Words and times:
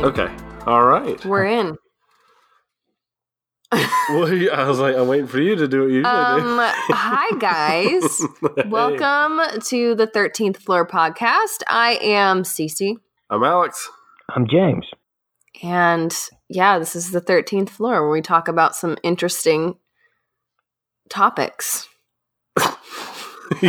going. 0.00 0.12
Okay. 0.12 0.34
All 0.66 0.84
right. 0.84 1.24
We're 1.24 1.46
in. 1.46 1.76
well, 3.72 4.26
I 4.52 4.66
was 4.68 4.78
like, 4.80 4.96
I'm 4.96 5.06
waiting 5.06 5.26
for 5.26 5.40
you 5.40 5.54
to 5.56 5.68
do 5.68 5.82
what 5.82 5.90
you 5.90 5.98
usually 5.98 6.12
Um, 6.12 6.58
hi, 6.88 7.36
guys. 7.38 8.20
Hey, 8.56 8.68
Welcome 8.68 9.60
to 9.66 9.94
the 9.94 10.06
13th 10.06 10.56
Floor 10.56 10.86
podcast. 10.86 11.62
I 11.68 11.98
am 12.02 12.42
Cece. 12.42 12.96
I'm 13.30 13.44
Alex. 13.44 13.88
I'm 14.34 14.48
James. 14.48 14.86
And 15.62 16.16
yeah, 16.48 16.78
this 16.78 16.96
is 16.96 17.10
the 17.10 17.20
13th 17.20 17.68
floor 17.68 18.02
where 18.02 18.10
we 18.10 18.22
talk 18.22 18.48
about 18.48 18.74
some 18.74 18.96
interesting 19.02 19.76
topics. 21.10 21.88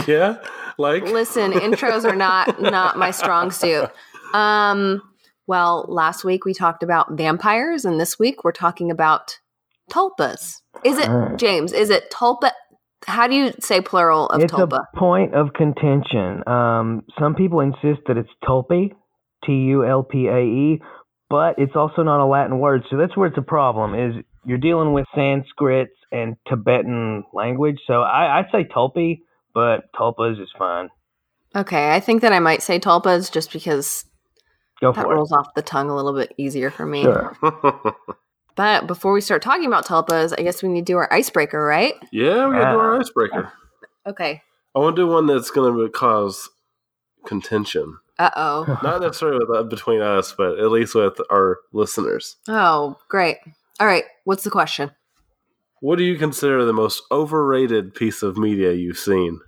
yeah. 0.08 0.38
Like. 0.78 1.04
Listen, 1.04 1.52
intros 1.52 2.06
are 2.06 2.16
not 2.16 2.62
not 2.62 2.98
my 2.98 3.12
strong 3.12 3.52
suit. 3.52 3.90
Um 4.34 5.02
well, 5.48 5.86
last 5.88 6.24
week 6.24 6.46
we 6.46 6.54
talked 6.54 6.84
about 6.84 7.12
vampires 7.14 7.86
and 7.86 8.00
this 8.00 8.18
week 8.20 8.44
we're 8.44 8.52
talking 8.52 8.92
about 8.92 9.40
tulpas. 9.92 10.58
Is 10.84 10.98
it 10.98 11.10
Ah. 11.10 11.36
James, 11.36 11.74
is 11.74 11.90
it 11.90 12.12
tulpa? 12.12 12.52
How 13.08 13.28
do 13.28 13.36
you 13.36 13.52
say 13.60 13.82
plural 13.82 14.28
of 14.28 14.42
it's 14.42 14.54
tulpa? 14.54 14.80
a 14.94 14.98
point 14.98 15.34
of 15.34 15.54
contention. 15.54 16.48
Um, 16.48 17.02
some 17.20 17.36
people 17.36 17.60
insist 17.60 18.02
that 18.08 18.18
it's 18.18 18.30
tulpe, 18.48 18.92
T 19.44 19.52
U 19.52 19.86
L 19.86 20.04
P 20.04 20.28
A 20.28 20.40
E, 20.40 20.82
but 21.30 21.56
it's 21.58 21.76
also 21.76 22.04
not 22.04 22.24
a 22.24 22.26
Latin 22.26 22.60
word. 22.60 22.84
So 22.90 22.98
that's 22.98 23.18
where 23.18 23.28
it's 23.28 23.38
a 23.38 23.42
problem. 23.42 23.96
Is 23.96 24.24
you're 24.46 24.58
dealing 24.60 24.94
with 24.94 25.06
Sanskrit 25.16 25.90
and 26.12 26.36
Tibetan 26.48 27.24
language. 27.34 27.78
So 27.88 28.02
I, 28.02 28.40
I 28.40 28.44
say 28.52 28.66
tulpe, 28.66 29.22
but 29.54 29.92
tulpas 29.96 30.42
is 30.42 30.50
fine. 30.58 30.90
Okay, 31.56 31.92
I 31.92 32.00
think 32.00 32.22
that 32.22 32.34
I 32.34 32.40
might 32.40 32.62
say 32.62 32.80
tulpas 32.80 33.32
just 33.32 33.52
because 33.52 34.06
Go 34.82 34.92
that 34.92 35.04
for 35.06 35.12
it. 35.12 35.16
rolls 35.16 35.32
off 35.32 35.54
the 35.56 35.62
tongue 35.62 35.90
a 35.90 35.96
little 35.96 36.14
bit 36.14 36.34
easier 36.38 36.70
for 36.72 36.86
me. 36.86 37.04
Sure. 37.04 37.36
But 38.58 38.86
before 38.86 39.14
we 39.14 39.22
start 39.22 39.42
talking 39.42 39.66
about 39.66 39.86
tulpas, 39.88 40.34
I 40.38 40.44
guess 40.44 40.62
we 40.62 40.68
need 40.68 40.86
to 40.86 40.92
do 40.92 40.98
our 40.98 41.12
icebreaker, 41.12 41.64
right? 41.66 41.94
yeah, 42.12 42.48
we 42.48 42.56
gotta 42.58 42.72
do 42.74 42.80
our 42.80 42.94
Yeah. 42.96 43.00
icebreaker. 43.00 43.52
Okay. 44.06 44.42
I 44.76 44.80
want 44.80 44.98
to 44.98 45.02
do 45.04 45.08
one 45.08 45.26
that's 45.26 45.50
going 45.52 45.74
to 45.78 45.90
cause 45.90 46.50
contention. 47.26 47.98
Uh 48.20 48.30
oh. 48.36 48.80
Not 48.84 49.02
necessarily 49.02 49.40
with, 49.48 49.58
uh, 49.58 49.64
between 49.64 50.02
us, 50.02 50.34
but 50.38 50.60
at 50.60 50.70
least 50.70 50.96
with 50.96 51.18
our 51.32 51.60
listeners. 51.72 52.36
Oh, 52.50 52.98
great. 53.08 53.38
All 53.80 53.88
right. 53.88 54.04
What's 54.26 54.44
the 54.44 54.50
question? 54.52 54.92
What 55.80 55.98
do 55.98 56.04
you 56.04 56.18
consider 56.18 56.66
the 56.66 56.74
most 56.74 57.04
overrated 57.10 57.96
piece 57.96 58.22
of 58.22 58.38
media 58.38 58.74
you've 58.74 59.00
seen? 59.00 59.40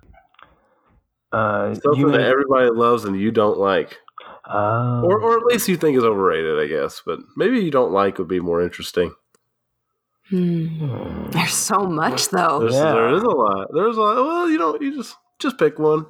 Uh, 1.34 1.74
Something 1.76 2.00
you 2.00 2.12
that 2.12 2.22
everybody 2.22 2.70
loves 2.70 3.04
and 3.06 3.20
you 3.20 3.32
don't 3.32 3.58
like. 3.60 3.98
Oh. 4.46 5.02
Or, 5.04 5.22
or 5.22 5.38
at 5.38 5.46
least 5.46 5.68
you 5.70 5.78
think 5.78 5.98
is 5.98 6.04
overrated, 6.04 6.60
I 6.60 6.68
guess. 6.68 7.02
But 7.06 7.20
maybe 7.38 7.60
you 7.62 7.72
don't 7.72 7.92
like 7.94 8.18
would 8.18 8.28
be 8.28 8.40
more 8.42 8.62
interesting. 8.62 9.14
Hmm. 10.30 11.30
There's 11.32 11.54
so 11.54 11.80
much 11.86 12.30
though. 12.30 12.60
There's, 12.60 12.74
Yeah. 12.76 12.92
There 12.94 13.14
is 13.14 13.24
a 13.24 13.30
lot. 13.30 13.68
There's 13.74 13.98
a 13.98 14.02
lot. 14.02 14.16
Well, 14.16 14.50
you 14.50 14.58
know, 14.58 14.78
you 14.80 14.96
just 14.96 15.16
just 15.40 15.58
pick 15.58 15.80
one. 15.80 16.06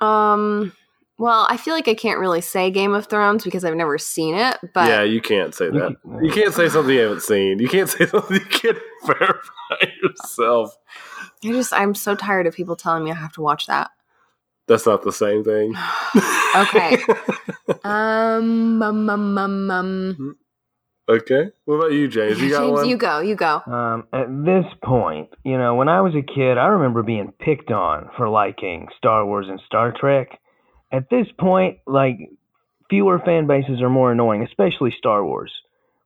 Um. 0.00 0.72
Well, 1.18 1.46
I 1.48 1.56
feel 1.56 1.72
like 1.72 1.88
I 1.88 1.94
can't 1.94 2.18
really 2.20 2.42
say 2.42 2.70
Game 2.70 2.92
of 2.94 3.06
Thrones 3.06 3.42
because 3.42 3.64
I've 3.64 3.74
never 3.74 3.96
seen 3.96 4.34
it. 4.34 4.58
But 4.74 4.88
yeah, 4.88 5.02
you 5.02 5.22
can't 5.22 5.54
say 5.54 5.70
that. 5.70 5.96
You- 6.04 6.26
You 6.26 6.30
can't 6.32 6.52
say 6.52 6.68
something 6.68 6.94
you 6.94 7.00
haven't 7.00 7.22
seen. 7.22 7.58
You 7.58 7.68
can't 7.68 7.88
say 7.90 8.04
something 8.06 8.36
you 8.36 8.44
can't 8.44 8.76
verify 9.06 9.86
yourself. 10.02 10.76
I 11.42 11.48
just 11.52 11.72
I'm 11.72 11.94
so 11.94 12.14
tired 12.14 12.46
of 12.46 12.54
people 12.54 12.76
telling 12.76 13.04
me 13.04 13.10
I 13.10 13.14
have 13.14 13.32
to 13.32 13.40
watch 13.40 13.66
that. 13.66 13.90
That's 14.66 14.86
not 14.86 15.02
the 15.02 15.12
same 15.12 15.44
thing. 15.44 15.74
Okay. 16.56 16.96
um. 17.84 18.82
Um. 18.82 19.10
Um. 19.10 19.38
Um. 19.38 19.70
um. 19.70 20.36
okay. 21.06 21.50
What 21.66 21.74
about 21.74 21.92
you, 21.92 22.08
James? 22.08 22.40
You 22.40 22.48
got 22.48 22.60
James, 22.62 22.72
one? 22.72 22.88
you 22.88 22.96
go. 22.96 23.20
You 23.20 23.36
go. 23.36 23.60
Um, 23.66 24.04
at 24.10 24.26
this 24.42 24.64
point, 24.82 25.28
you 25.44 25.58
know, 25.58 25.74
when 25.74 25.90
I 25.90 26.00
was 26.00 26.14
a 26.14 26.22
kid, 26.22 26.56
I 26.56 26.68
remember 26.68 27.02
being 27.02 27.34
picked 27.38 27.70
on 27.70 28.08
for 28.16 28.30
liking 28.30 28.88
Star 28.96 29.26
Wars 29.26 29.48
and 29.50 29.60
Star 29.66 29.92
Trek. 30.00 30.28
At 30.90 31.10
this 31.10 31.26
point, 31.38 31.80
like, 31.86 32.16
fewer 32.88 33.18
fan 33.18 33.46
bases 33.46 33.82
are 33.82 33.90
more 33.90 34.12
annoying, 34.12 34.42
especially 34.42 34.94
Star 34.96 35.22
Wars. 35.22 35.52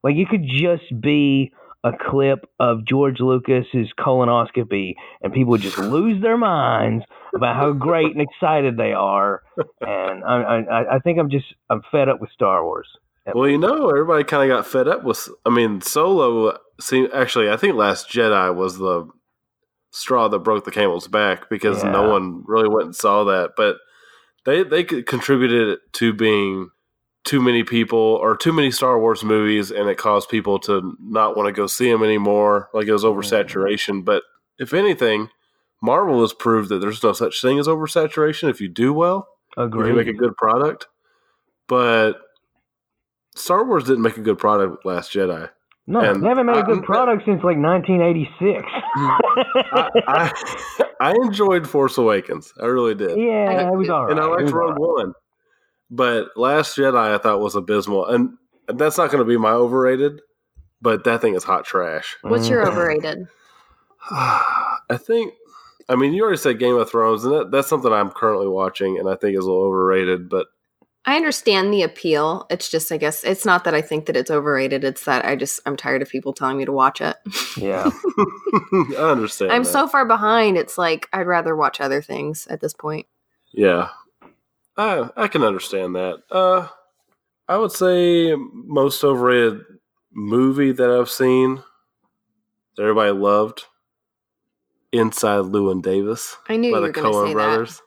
Like, 0.03 0.17
you 0.17 0.25
could 0.25 0.43
just 0.43 0.99
be 0.99 1.53
a 1.83 1.91
clip 2.09 2.45
of 2.59 2.85
George 2.85 3.19
Lucas's 3.19 3.87
colonoscopy, 3.99 4.93
and 5.21 5.33
people 5.33 5.51
would 5.51 5.61
just 5.61 5.77
lose 5.79 6.21
their 6.21 6.37
minds 6.37 7.03
about 7.35 7.55
how 7.55 7.71
great 7.71 8.15
and 8.15 8.21
excited 8.21 8.77
they 8.77 8.93
are. 8.93 9.41
And 9.79 10.23
I, 10.23 10.63
I, 10.69 10.95
I 10.95 10.99
think 10.99 11.19
I'm 11.19 11.29
just 11.29 11.45
I'm 11.69 11.81
fed 11.91 12.09
up 12.09 12.21
with 12.21 12.29
Star 12.31 12.63
Wars. 12.63 12.87
Well, 13.33 13.47
you 13.47 13.57
know, 13.57 13.89
everybody 13.89 14.23
kind 14.23 14.49
of 14.49 14.55
got 14.55 14.67
fed 14.67 14.87
up 14.87 15.03
with. 15.03 15.29
I 15.45 15.49
mean, 15.49 15.81
Solo. 15.81 16.57
See, 16.79 17.07
actually, 17.13 17.49
I 17.49 17.57
think 17.57 17.75
Last 17.75 18.09
Jedi 18.09 18.53
was 18.53 18.77
the 18.77 19.07
straw 19.91 20.27
that 20.27 20.39
broke 20.39 20.65
the 20.65 20.71
camel's 20.71 21.07
back 21.07 21.49
because 21.49 21.83
no 21.83 22.09
one 22.09 22.43
really 22.47 22.69
went 22.69 22.85
and 22.85 22.95
saw 22.95 23.23
that. 23.25 23.51
But 23.55 23.77
they 24.45 24.63
they 24.63 24.83
contributed 24.83 25.79
to 25.93 26.13
being 26.13 26.69
too 27.23 27.41
many 27.41 27.63
people 27.63 27.97
or 27.99 28.35
too 28.35 28.51
many 28.53 28.71
Star 28.71 28.99
Wars 28.99 29.23
movies, 29.23 29.71
and 29.71 29.87
it 29.89 29.97
caused 29.97 30.29
people 30.29 30.59
to 30.59 30.95
not 30.99 31.37
want 31.37 31.47
to 31.47 31.51
go 31.53 31.67
see 31.67 31.89
them 31.91 32.03
anymore. 32.03 32.69
Like 32.73 32.87
it 32.87 32.93
was 32.93 33.03
oversaturation. 33.03 34.03
But 34.03 34.23
if 34.57 34.73
anything, 34.73 35.29
Marvel 35.81 36.21
has 36.21 36.33
proved 36.33 36.69
that 36.69 36.79
there's 36.79 37.03
no 37.03 37.13
such 37.13 37.41
thing 37.41 37.59
as 37.59 37.67
oversaturation 37.67 38.49
if 38.49 38.59
you 38.61 38.67
do 38.69 38.93
well 38.93 39.27
if 39.57 39.65
Agreed. 39.65 39.89
you 39.89 39.95
make 39.95 40.07
a 40.07 40.13
good 40.13 40.35
product. 40.37 40.87
But 41.67 42.13
Star 43.35 43.63
Wars 43.65 43.83
didn't 43.85 44.01
make 44.01 44.17
a 44.17 44.21
good 44.21 44.37
product 44.37 44.71
with 44.71 44.85
Last 44.85 45.13
Jedi. 45.13 45.49
no, 45.87 45.99
and 46.01 46.23
they 46.23 46.27
haven't 46.27 46.45
made 46.47 46.57
a 46.57 46.63
good 46.63 46.83
product 46.83 47.23
since 47.25 47.43
like 47.43 47.57
1986. 47.57 48.63
I, 49.73 49.89
I, 50.07 50.83
I 51.01 51.11
enjoyed 51.23 51.67
Force 51.67 51.97
Awakens. 51.97 52.53
I 52.61 52.65
really 52.65 52.95
did. 52.95 53.17
Yeah, 53.17 53.69
it 53.69 53.75
was 53.75 53.89
all 53.89 54.03
right. 54.05 54.11
and 54.11 54.19
I 54.19 54.25
liked 54.25 54.43
was 54.43 54.51
all 54.53 54.59
Rogue 54.59 54.71
right. 54.71 55.05
One. 55.05 55.13
But 55.91 56.29
Last 56.37 56.77
Jedi 56.77 56.95
I 57.13 57.17
thought 57.17 57.41
was 57.41 57.55
abysmal. 57.55 58.05
And, 58.07 58.37
and 58.69 58.79
that's 58.79 58.97
not 58.97 59.11
going 59.11 59.19
to 59.23 59.27
be 59.29 59.37
my 59.37 59.51
overrated, 59.51 60.21
but 60.81 61.03
that 61.03 61.19
thing 61.21 61.35
is 61.35 61.43
hot 61.43 61.65
trash. 61.65 62.15
What's 62.21 62.47
your 62.47 62.63
Mhm. 62.65 62.69
overrated? 62.69 63.27
I 64.09 64.97
think, 64.97 65.33
I 65.89 65.95
mean, 65.95 66.13
you 66.13 66.23
already 66.23 66.37
said 66.37 66.59
Game 66.59 66.75
of 66.75 66.89
Thrones, 66.89 67.23
and 67.25 67.33
that, 67.33 67.51
that's 67.51 67.67
something 67.67 67.91
I'm 67.91 68.09
currently 68.11 68.47
watching, 68.47 68.97
and 68.97 69.09
I 69.09 69.15
think 69.15 69.37
is 69.37 69.43
a 69.45 69.49
little 69.49 69.65
overrated, 69.65 70.29
but 70.29 70.47
I 71.05 71.15
understand 71.15 71.73
the 71.73 71.81
appeal. 71.81 72.45
It's 72.51 72.69
just, 72.69 72.91
I 72.91 72.97
guess, 72.97 73.23
it's 73.23 73.43
not 73.45 73.63
that 73.63 73.73
I 73.73 73.81
think 73.81 74.05
that 74.05 74.15
it's 74.15 74.29
overrated. 74.29 74.83
It's 74.83 75.03
that 75.05 75.25
I 75.25 75.35
just, 75.35 75.59
I'm 75.65 75.75
tired 75.75 76.03
of 76.03 76.09
people 76.09 76.31
telling 76.31 76.57
me 76.57 76.65
to 76.65 76.71
watch 76.71 77.01
it. 77.01 77.17
Yeah. 77.57 77.89
I 78.73 79.09
understand. 79.11 79.51
I'm 79.51 79.63
that. 79.63 79.69
so 79.71 79.87
far 79.87 80.05
behind. 80.05 80.57
It's 80.57 80.77
like 80.77 81.09
I'd 81.11 81.25
rather 81.25 81.55
watch 81.55 81.81
other 81.81 82.01
things 82.03 82.45
at 82.47 82.61
this 82.61 82.73
point. 82.73 83.07
Yeah, 83.51 83.89
I 84.77 85.09
I 85.15 85.27
can 85.27 85.43
understand 85.43 85.95
that. 85.95 86.19
Uh, 86.29 86.67
I 87.47 87.57
would 87.57 87.71
say 87.71 88.35
most 88.35 89.03
overrated 89.03 89.61
movie 90.13 90.71
that 90.71 90.89
I've 90.89 91.09
seen 91.09 91.63
that 92.75 92.83
everybody 92.83 93.11
loved, 93.11 93.65
Inside 94.91 95.45
Llewyn 95.45 95.81
Davis 95.81 96.37
I 96.49 96.57
knew 96.57 96.71
by 96.71 96.79
you 96.79 96.81
the 96.81 96.87
were 96.87 96.93
going 96.93 97.11
to 97.11 97.17
Coen 97.17 97.27
say 97.27 97.33
brothers. 97.33 97.81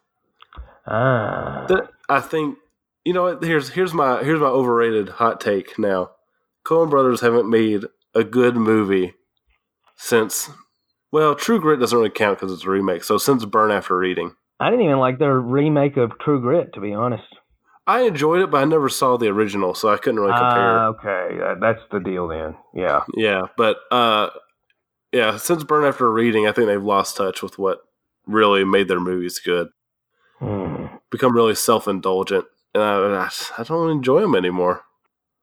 Ah. 0.87 1.67
That 1.69 1.91
I 2.09 2.21
think 2.21 2.59
you 3.05 3.13
know 3.13 3.25
what. 3.25 3.45
Here's 3.45 3.71
here's 3.71 3.95
my 3.95 4.23
here's 4.23 4.41
my 4.41 4.47
overrated 4.47 5.09
hot 5.09 5.41
take. 5.41 5.79
Now, 5.79 6.11
Coen 6.65 6.91
brothers 6.91 7.21
haven't 7.21 7.49
made 7.49 7.85
a 8.15 8.25
good 8.25 8.57
movie 8.57 9.15
since. 9.97 10.51
Well, 11.13 11.35
True 11.35 11.61
Grit 11.61 11.79
doesn't 11.79 11.97
really 11.97 12.11
count 12.11 12.39
because 12.39 12.53
it's 12.53 12.65
a 12.65 12.71
remake. 12.71 13.05
So 13.05 13.19
since 13.19 13.45
Burn 13.45 13.71
After 13.71 13.97
Reading. 13.97 14.35
I 14.61 14.71
didn't 14.71 14.85
even 14.85 14.99
like 14.99 15.19
their 15.19 15.39
remake 15.39 15.97
of 15.97 16.13
True 16.21 16.41
Grit, 16.41 16.73
to 16.75 16.81
be 16.81 16.93
honest. 16.93 17.25
I 17.87 18.03
enjoyed 18.03 18.41
it, 18.41 18.51
but 18.51 18.63
I 18.63 18.65
never 18.65 18.89
saw 18.89 19.17
the 19.19 19.29
original, 19.29 19.75
so 19.75 19.91
I 19.91 19.99
couldn't 19.99 20.21
really 20.21 20.33
compare. 20.33 20.79
Ah, 20.79 20.87
okay, 20.87 21.39
uh, 21.43 21.55
that's 21.61 21.83
the 21.93 22.01
deal 22.01 22.29
then. 22.29 22.57
Yeah. 22.75 23.03
Yeah, 23.15 23.43
but 23.57 23.77
uh, 23.91 24.31
yeah, 25.13 25.37
since 25.37 25.65
Burn 25.65 25.85
After 25.85 26.11
Reading, 26.11 26.47
I 26.47 26.53
think 26.53 26.67
they've 26.67 26.83
lost 26.83 27.17
touch 27.17 27.43
with 27.43 27.59
what 27.59 27.81
really 28.27 28.65
made 28.65 28.89
their 28.89 29.01
movies 29.01 29.39
good. 29.39 29.69
Hmm. 30.39 30.87
Become 31.11 31.37
really 31.37 31.55
self 31.55 31.87
indulgent, 31.87 32.47
and 32.75 32.83
I, 32.83 33.31
I 33.59 33.63
don't 33.65 33.91
enjoy 33.91 34.23
them 34.23 34.35
anymore. 34.35 34.83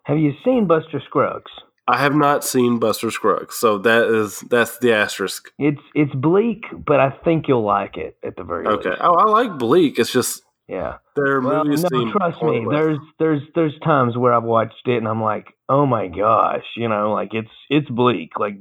Have 0.04 0.18
you 0.18 0.34
seen 0.44 0.66
Buster 0.66 1.02
Scruggs? 1.06 1.52
I 1.88 1.98
have 1.98 2.16
not 2.16 2.44
seen 2.44 2.80
Buster 2.80 3.12
Scruggs, 3.12 3.56
so 3.56 3.78
that 3.80 4.04
is 4.08 4.40
that's 4.42 4.78
the 4.80 4.94
asterisk. 4.94 5.52
It's 5.60 5.82
it's 5.96 6.14
bleak, 6.14 6.64
but 6.86 7.00
I 7.00 7.10
think 7.24 7.48
you'll 7.48 7.66
like 7.66 7.98
it 7.98 8.18
at 8.24 8.36
the 8.36 8.44
very 8.44 8.68
Okay, 8.68 8.90
least. 8.90 9.02
oh, 9.02 9.16
I 9.16 9.26
like 9.30 9.58
Bleak. 9.58 9.98
It's 10.00 10.12
just 10.12 10.42
Yeah. 10.68 10.98
their 11.16 11.42
Well, 11.42 11.66
movies 11.66 11.82
no, 11.82 11.90
seem 11.90 12.12
trust 12.12 12.42
me. 12.44 12.66
pointless. 12.66 12.76
There's 12.80 13.00
there's 13.20 13.42
there's 13.56 13.80
times 13.84 14.16
where 14.16 14.32
I've 14.34 14.44
watched 14.44 14.88
it 14.88 14.98
and 14.98 15.08
I'm 15.08 15.22
like, 15.22 15.48
oh 15.70 15.86
my 15.86 16.08
gosh, 16.08 16.64
you 16.78 16.88
know, 16.88 17.12
like 17.14 17.34
it's 17.34 17.50
it's 17.70 17.90
bleak. 17.90 18.32
Like, 18.40 18.58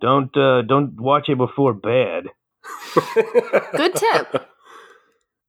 don't 0.00 0.34
uh, 0.36 0.62
don't 0.62 0.98
watch 1.00 1.28
it 1.28 1.36
before 1.38 1.74
bed. 1.74 2.24
Good 3.76 3.94
tip. 3.96 4.48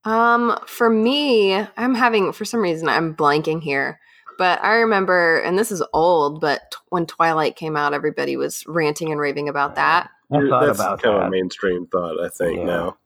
Um, 0.05 0.57
for 0.67 0.89
me, 0.89 1.53
I'm 1.77 1.95
having 1.95 2.33
for 2.33 2.43
some 2.43 2.59
reason 2.59 2.89
I'm 2.89 3.15
blanking 3.15 3.61
here. 3.61 3.99
But 4.37 4.63
I 4.63 4.75
remember, 4.75 5.39
and 5.39 5.57
this 5.57 5.71
is 5.71 5.83
old, 5.93 6.41
but 6.41 6.59
t- 6.71 6.77
when 6.89 7.05
Twilight 7.05 7.55
came 7.55 7.75
out, 7.75 7.93
everybody 7.93 8.35
was 8.37 8.65
ranting 8.67 9.11
and 9.11 9.19
raving 9.19 9.49
about 9.49 9.75
that. 9.75 10.09
I 10.31 10.39
thought 10.47 10.65
That's 10.65 10.79
about 10.79 11.01
kind 11.01 11.15
of 11.17 11.23
a 11.27 11.29
mainstream 11.29 11.85
thought, 11.87 12.19
I 12.23 12.29
think. 12.29 12.57
Yeah. 12.59 12.65
Now, 12.65 12.97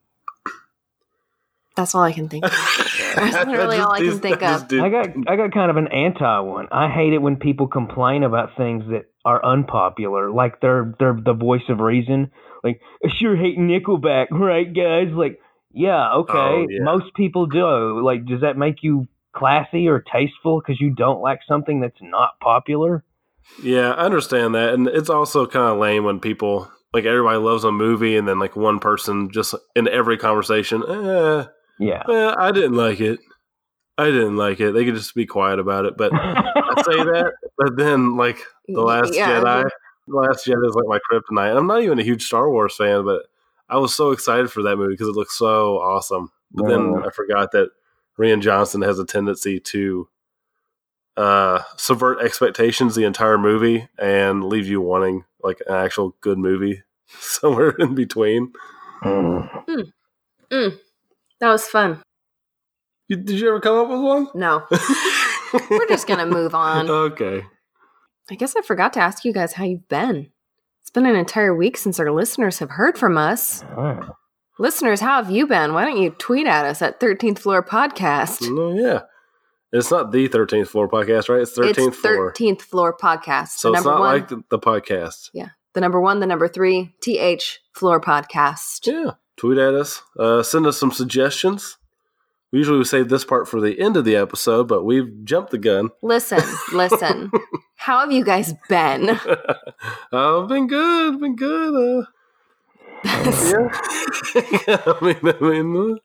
That's 1.75 1.93
all 1.93 2.01
I 2.01 2.11
can 2.13 2.27
think 2.29 2.45
of. 2.45 2.51
That's 3.15 3.45
literally 3.45 3.77
all 3.77 3.91
I 3.91 3.97
can 3.97 4.07
Just- 4.07 4.21
think 4.21 4.41
of. 4.41 4.63
I 4.71 4.89
got 4.89 5.09
I 5.27 5.35
got 5.35 5.51
kind 5.53 5.69
of 5.69 5.77
an 5.77 5.87
anti 5.89 6.39
one. 6.39 6.67
I 6.71 6.89
hate 6.89 7.13
it 7.13 7.21
when 7.21 7.35
people 7.35 7.67
complain 7.67 8.23
about 8.23 8.55
things 8.57 8.83
that 8.89 9.05
are 9.25 9.43
unpopular, 9.45 10.31
like 10.31 10.59
they're 10.61 10.95
they're 10.99 11.17
the 11.23 11.33
voice 11.33 11.61
of 11.69 11.79
reason. 11.79 12.31
Like 12.63 12.81
I 13.05 13.09
sure 13.19 13.35
hate 13.35 13.59
Nickelback, 13.59 14.27
right, 14.31 14.73
guys? 14.73 15.13
Like, 15.13 15.39
yeah, 15.71 16.13
okay, 16.13 16.33
Oh, 16.37 16.65
yeah. 16.69 16.83
most 16.83 17.13
people 17.15 17.45
do. 17.45 18.03
Like, 18.03 18.25
does 18.25 18.41
that 18.41 18.57
make 18.57 18.77
you 18.81 19.07
classy 19.37 19.87
or 19.87 20.03
tasteful 20.11 20.59
because 20.59 20.79
you 20.81 20.89
don't 20.89 21.21
like 21.21 21.39
something 21.47 21.79
that's 21.79 22.01
not 22.01 22.39
popular? 22.39 23.03
Yeah, 23.63 23.91
I 23.91 24.05
understand 24.05 24.55
that, 24.55 24.73
and 24.73 24.87
it's 24.87 25.09
also 25.09 25.45
kind 25.45 25.71
of 25.71 25.77
lame 25.79 26.03
when 26.03 26.19
people 26.19 26.69
like 26.93 27.05
everybody 27.05 27.37
loves 27.37 27.63
a 27.63 27.71
movie, 27.71 28.17
and 28.17 28.27
then 28.27 28.39
like 28.39 28.55
one 28.55 28.79
person 28.79 29.29
just 29.31 29.55
in 29.75 29.87
every 29.87 30.17
conversation, 30.17 30.83
eh, 30.87 31.45
Yeah. 31.79 32.03
eh, 32.09 32.35
I 32.37 32.51
didn't 32.51 32.73
like 32.75 32.99
it. 32.99 33.19
I 33.97 34.05
didn't 34.05 34.37
like 34.37 34.59
it. 34.59 34.73
They 34.73 34.85
could 34.85 34.95
just 34.95 35.15
be 35.15 35.25
quiet 35.25 35.59
about 35.59 35.85
it, 35.85 35.97
but 35.97 36.11
I 36.13 36.75
say 36.83 36.97
that, 37.03 37.31
but 37.57 37.77
then 37.77 38.15
like 38.17 38.39
the 38.67 38.81
Last 38.81 39.13
Yeah, 39.13 39.39
Jedi, 39.39 39.69
the 40.07 40.15
Last 40.15 40.45
Jedi 40.45 40.67
is 40.67 40.75
like 40.75 40.85
my 40.87 40.99
kryptonite. 41.09 41.55
I'm 41.57 41.67
not 41.67 41.81
even 41.81 41.99
a 41.99 42.03
huge 42.03 42.23
Star 42.23 42.49
Wars 42.51 42.75
fan, 42.75 43.05
but 43.05 43.23
I 43.69 43.77
was 43.77 43.95
so 43.95 44.11
excited 44.11 44.51
for 44.51 44.61
that 44.63 44.75
movie 44.77 44.93
because 44.93 45.07
it 45.07 45.15
looked 45.15 45.31
so 45.31 45.77
awesome. 45.79 46.31
But 46.51 46.67
then 46.67 47.01
I 47.05 47.09
forgot 47.11 47.51
that 47.53 47.69
Rian 48.19 48.41
Johnson 48.41 48.81
has 48.81 48.99
a 48.99 49.05
tendency 49.05 49.59
to 49.59 50.07
uh, 51.15 51.61
subvert 51.75 52.21
expectations 52.21 52.95
the 52.95 53.03
entire 53.03 53.37
movie 53.37 53.87
and 53.97 54.43
leave 54.43 54.67
you 54.67 54.81
wanting 54.81 55.25
like 55.43 55.61
an 55.67 55.75
actual 55.75 56.15
good 56.21 56.37
movie 56.37 56.83
somewhere 57.19 57.71
in 57.79 57.95
between. 57.95 58.53
Mm. 59.03 60.79
That 61.39 61.51
was 61.51 61.67
fun. 61.67 62.01
You, 63.07 63.17
did 63.17 63.39
you 63.39 63.47
ever 63.47 63.59
come 63.59 63.77
up 63.77 63.89
with 63.89 64.01
one? 64.01 64.27
No, 64.35 64.65
we're 65.69 65.87
just 65.87 66.07
gonna 66.07 66.25
move 66.25 66.53
on. 66.53 66.89
okay. 66.89 67.43
I 68.29 68.35
guess 68.35 68.55
I 68.57 68.61
forgot 68.61 68.91
to 68.93 68.99
ask 68.99 69.23
you 69.23 69.31
guys 69.31 69.53
how 69.53 69.63
you've 69.63 69.87
been. 69.87 70.31
It's 70.81 70.89
been 70.89 71.05
an 71.05 71.15
entire 71.15 71.55
week 71.55 71.77
since 71.77 71.99
our 71.99 72.11
listeners 72.11 72.59
have 72.59 72.71
heard 72.71 72.97
from 72.97 73.17
us. 73.17 73.63
Alright. 73.63 74.09
Listeners, 74.59 74.99
how 75.01 75.21
have 75.21 75.29
you 75.29 75.45
been? 75.45 75.73
Why 75.73 75.85
don't 75.85 76.01
you 76.01 76.09
tweet 76.09 76.47
at 76.47 76.65
us 76.65 76.81
at 76.81 76.99
13th 76.99 77.37
Floor 77.37 77.61
Podcast? 77.61 78.49
No, 78.51 78.73
yeah. 78.73 79.01
It's 79.71 79.91
not 79.91 80.11
the 80.11 80.27
13th 80.27 80.69
floor 80.69 80.89
podcast, 80.89 81.29
right? 81.29 81.41
It's 81.41 81.57
13th 81.57 81.87
it's 81.89 81.97
floor. 81.97 82.33
13th 82.33 82.61
Floor 82.61 82.97
Podcast. 82.97 83.49
So 83.49 83.73
it's 83.73 83.83
not 83.85 83.99
one, 83.99 84.13
like 84.13 84.29
the, 84.29 84.41
the 84.49 84.57
podcast. 84.57 85.29
Yeah. 85.33 85.49
The 85.73 85.81
number 85.81 85.99
one, 86.01 86.21
the 86.21 86.25
number 86.25 86.47
three, 86.47 86.95
TH 87.01 87.59
Floor 87.73 88.01
Podcast. 88.01 88.87
Yeah. 88.87 89.11
Tweet 89.35 89.59
at 89.59 89.75
us. 89.75 90.01
Uh, 90.17 90.41
send 90.41 90.65
us 90.65 90.77
some 90.77 90.91
suggestions. 90.91 91.77
We 92.51 92.59
usually 92.59 92.83
save 92.85 93.09
this 93.09 93.25
part 93.25 93.47
for 93.47 93.59
the 93.59 93.79
end 93.79 93.97
of 93.97 94.05
the 94.05 94.15
episode, 94.15 94.67
but 94.69 94.85
we've 94.85 95.23
jumped 95.25 95.51
the 95.51 95.57
gun. 95.57 95.89
Listen, 96.01 96.41
listen. 96.73 97.29
how 97.75 97.99
have 97.99 98.11
you 98.11 98.23
guys 98.23 98.53
been? 98.69 99.19
oh, 100.11 100.45
been 100.49 100.65
good. 100.67 101.19
Been 101.19 101.35
good. 101.35 102.01
Uh. 102.01 102.05
I 103.09 104.97
mean, 105.01 105.17
I 105.23 105.37
mean, 105.41 105.97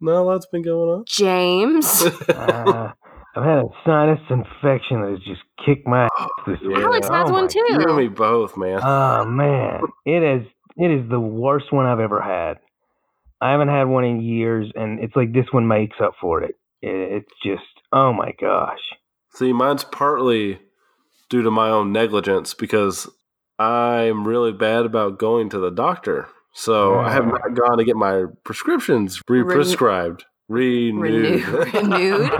not 0.00 0.20
a 0.20 0.22
lot's 0.22 0.46
been 0.46 0.62
going 0.62 0.90
on. 0.98 1.04
James. 1.06 2.04
Uh, 2.28 2.92
I've 3.36 3.44
had 3.44 3.58
a 3.58 3.68
sinus 3.84 4.18
infection 4.30 5.02
that 5.02 5.10
has 5.10 5.20
just 5.20 5.42
kicked 5.64 5.86
my 5.86 6.04
ass 6.18 6.28
this 6.46 6.58
week. 6.62 6.76
Alex 6.78 7.08
has 7.08 7.28
Oh 7.28 7.32
one 7.32 7.46
too. 7.48 7.64
You 7.68 7.80
and 7.86 7.96
me 7.96 8.08
both, 8.08 8.56
man. 8.56 8.80
Oh 8.82 9.24
man, 9.26 9.80
it 10.04 10.22
is 10.22 10.46
it 10.76 10.90
is 10.90 11.08
the 11.08 11.20
worst 11.20 11.72
one 11.72 11.86
I've 11.86 12.00
ever 12.00 12.20
had. 12.20 12.58
I 13.40 13.52
haven't 13.52 13.68
had 13.68 13.84
one 13.84 14.04
in 14.04 14.20
years, 14.22 14.72
and 14.74 14.98
it's 14.98 15.14
like 15.14 15.32
this 15.32 15.46
one 15.52 15.68
makes 15.68 15.96
up 16.02 16.14
for 16.20 16.42
it. 16.42 16.56
It- 16.82 17.12
It's 17.22 17.32
just 17.44 17.62
oh 17.92 18.12
my 18.12 18.32
gosh. 18.40 18.80
See, 19.34 19.52
mine's 19.52 19.84
partly 19.84 20.58
due 21.28 21.42
to 21.42 21.50
my 21.50 21.68
own 21.68 21.92
negligence 21.92 22.54
because 22.54 23.08
I'm 23.58 24.26
really 24.26 24.52
bad 24.52 24.86
about 24.86 25.18
going 25.18 25.50
to 25.50 25.58
the 25.58 25.70
doctor. 25.70 26.28
So 26.52 26.98
I 26.98 27.12
have 27.12 27.26
not 27.26 27.54
gone 27.54 27.78
to 27.78 27.84
get 27.84 27.96
my 27.96 28.24
prescriptions 28.42 29.22
re-prescribed, 29.28 30.24
renewed. 30.48 31.44
Renew- 31.44 31.58
renewed. 31.74 32.30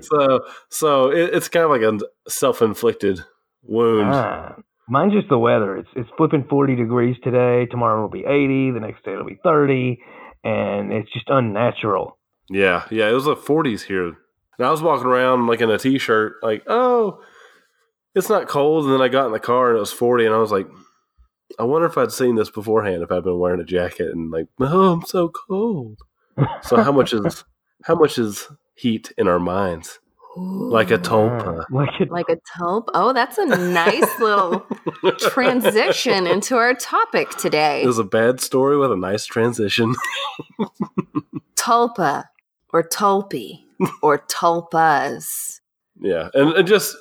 so, 0.04 0.44
so 0.68 1.10
it, 1.10 1.34
it's 1.34 1.48
kind 1.48 1.64
of 1.64 1.70
like 1.70 1.82
a 1.82 1.98
self-inflicted 2.30 3.20
wound. 3.62 4.08
Ah, 4.12 4.56
mine's 4.88 5.12
just 5.14 5.28
the 5.28 5.38
weather. 5.38 5.76
It's 5.76 5.88
it's 5.96 6.10
flipping 6.16 6.44
forty 6.48 6.76
degrees 6.76 7.16
today. 7.24 7.66
Tomorrow 7.66 8.02
will 8.02 8.08
be 8.08 8.24
eighty. 8.24 8.70
The 8.70 8.80
next 8.80 9.04
day 9.04 9.12
it'll 9.12 9.24
be 9.24 9.40
thirty, 9.42 10.00
and 10.44 10.92
it's 10.92 11.12
just 11.12 11.28
unnatural. 11.28 12.18
Yeah, 12.48 12.84
yeah, 12.90 13.08
it 13.08 13.12
was 13.12 13.24
the 13.24 13.36
40s 13.36 13.82
here. 13.82 14.08
And 14.58 14.66
I 14.66 14.70
was 14.70 14.82
walking 14.82 15.06
around 15.06 15.46
like 15.46 15.62
in 15.62 15.70
a 15.70 15.78
t-shirt, 15.78 16.34
like, 16.42 16.62
oh, 16.66 17.22
it's 18.14 18.28
not 18.28 18.48
cold. 18.48 18.84
And 18.84 18.94
then 18.94 19.02
I 19.02 19.08
got 19.08 19.26
in 19.26 19.32
the 19.32 19.40
car 19.40 19.70
and 19.70 19.76
it 19.76 19.80
was 19.80 19.92
40, 19.92 20.26
and 20.26 20.34
I 20.34 20.38
was 20.38 20.52
like, 20.52 20.66
I 21.58 21.64
wonder 21.64 21.86
if 21.86 21.98
I'd 21.98 22.12
seen 22.12 22.36
this 22.36 22.50
beforehand 22.50 23.02
if 23.02 23.12
I'd 23.12 23.24
been 23.24 23.38
wearing 23.38 23.60
a 23.60 23.64
jacket 23.64 24.12
and 24.12 24.30
like, 24.30 24.46
oh, 24.60 24.92
I'm 24.92 25.02
so 25.02 25.28
cold. 25.28 26.00
So 26.62 26.82
how 26.82 26.92
much 26.92 27.12
is 27.12 27.44
how 27.84 27.94
much 27.94 28.18
is 28.18 28.48
heat 28.74 29.12
in 29.18 29.28
our 29.28 29.38
minds? 29.38 29.98
Like 30.34 30.90
a 30.90 30.96
tulpa. 30.96 31.66
like 31.70 32.00
it, 32.00 32.10
like 32.10 32.30
a 32.30 32.38
taupe. 32.56 32.88
Oh, 32.94 33.12
that's 33.12 33.36
a 33.36 33.44
nice 33.44 34.18
little 34.18 34.66
transition 35.18 36.26
into 36.26 36.56
our 36.56 36.72
topic 36.72 37.28
today. 37.32 37.82
It 37.82 37.86
was 37.86 37.98
a 37.98 38.04
bad 38.04 38.40
story 38.40 38.78
with 38.78 38.90
a 38.90 38.96
nice 38.96 39.26
transition. 39.26 39.94
Tulpa 41.54 42.24
or 42.72 42.82
tulpi 42.82 43.64
or 44.00 44.20
tulpas. 44.20 45.60
yeah, 46.00 46.30
and, 46.32 46.54
and 46.54 46.66
just 46.66 46.96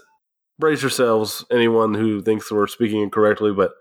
brace 0.61 0.81
yourselves, 0.81 1.43
anyone 1.51 1.93
who 1.93 2.21
thinks 2.21 2.49
we're 2.49 2.67
speaking 2.67 3.01
incorrectly, 3.01 3.51
but 3.51 3.73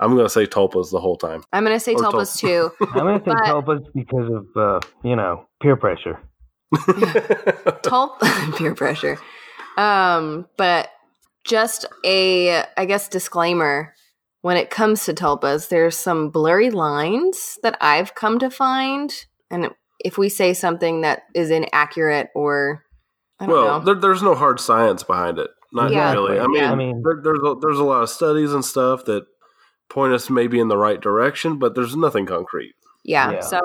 I'm 0.00 0.14
going 0.14 0.24
to 0.24 0.30
say 0.30 0.46
tulpas 0.46 0.90
the 0.90 0.98
whole 1.00 1.16
time. 1.16 1.44
I'm 1.52 1.64
going 1.64 1.76
to 1.76 1.80
say 1.80 1.94
Or 1.94 2.00
tulpas 2.02 2.36
too. 2.36 2.72
I'm 2.80 3.06
gonna 3.06 3.18
say 3.18 3.24
But- 3.26 3.44
tulpas 3.44 3.84
because 3.94 4.30
of 4.32 4.46
uh, 4.56 4.80
you 5.04 5.14
know 5.14 5.46
peer 5.62 5.76
pressure. 5.76 6.18
Tulp 6.74 8.20
peer 8.58 8.74
pressure. 8.74 9.18
Um, 9.76 10.46
but 10.56 10.90
just 11.44 11.86
a 12.04 12.64
I 12.76 12.84
guess 12.84 13.08
disclaimer 13.08 13.94
when 14.42 14.56
it 14.56 14.70
comes 14.70 15.04
to 15.06 15.14
tulpas, 15.14 15.68
there's 15.68 15.96
some 15.96 16.30
blurry 16.30 16.70
lines 16.70 17.58
that 17.62 17.76
I've 17.80 18.14
come 18.14 18.38
to 18.40 18.50
find, 18.50 19.12
and 19.50 19.70
if 19.98 20.18
we 20.18 20.28
say 20.28 20.52
something 20.54 21.00
that 21.00 21.22
is 21.34 21.50
inaccurate 21.50 22.28
or 22.34 22.84
I 23.40 23.46
don't 23.46 23.54
well, 23.54 23.78
know, 23.78 23.84
there, 23.84 23.94
there's 23.94 24.22
no 24.22 24.34
hard 24.34 24.60
science 24.60 25.02
behind 25.02 25.38
it. 25.38 25.50
Not 25.72 25.90
Yeah. 25.92 26.12
really. 26.12 26.38
I 26.38 26.46
mean, 26.46 26.54
Yeah. 26.62 26.72
I 26.72 26.74
mean- 26.74 27.02
there, 27.02 27.20
there's 27.22 27.40
a, 27.44 27.54
there's 27.60 27.78
a 27.78 27.84
lot 27.84 28.02
of 28.02 28.10
studies 28.10 28.52
and 28.52 28.64
stuff 28.64 29.04
that 29.06 29.26
point 29.88 30.12
us 30.12 30.28
maybe 30.30 30.60
in 30.60 30.68
the 30.68 30.76
right 30.76 31.00
direction, 31.00 31.58
but 31.58 31.74
there's 31.74 31.96
nothing 31.96 32.26
concrete. 32.26 32.74
yeah, 33.04 33.30
Yeah. 33.32 33.40
So 33.40 33.60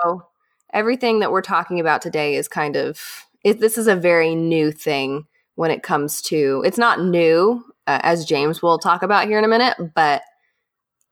everything 0.73 1.19
that 1.19 1.31
we're 1.31 1.41
talking 1.41 1.79
about 1.79 2.01
today 2.01 2.35
is 2.35 2.47
kind 2.47 2.75
of 2.75 2.99
it, 3.43 3.59
this 3.59 3.77
is 3.77 3.87
a 3.87 3.95
very 3.95 4.35
new 4.35 4.71
thing 4.71 5.27
when 5.55 5.69
it 5.69 5.83
comes 5.83 6.21
to 6.23 6.63
it's 6.65 6.77
not 6.77 7.01
new 7.01 7.63
uh, 7.87 7.99
as 8.03 8.23
James 8.25 8.61
will 8.61 8.79
talk 8.79 9.03
about 9.03 9.27
here 9.27 9.37
in 9.37 9.43
a 9.43 9.49
minute, 9.49 9.75
but 9.93 10.21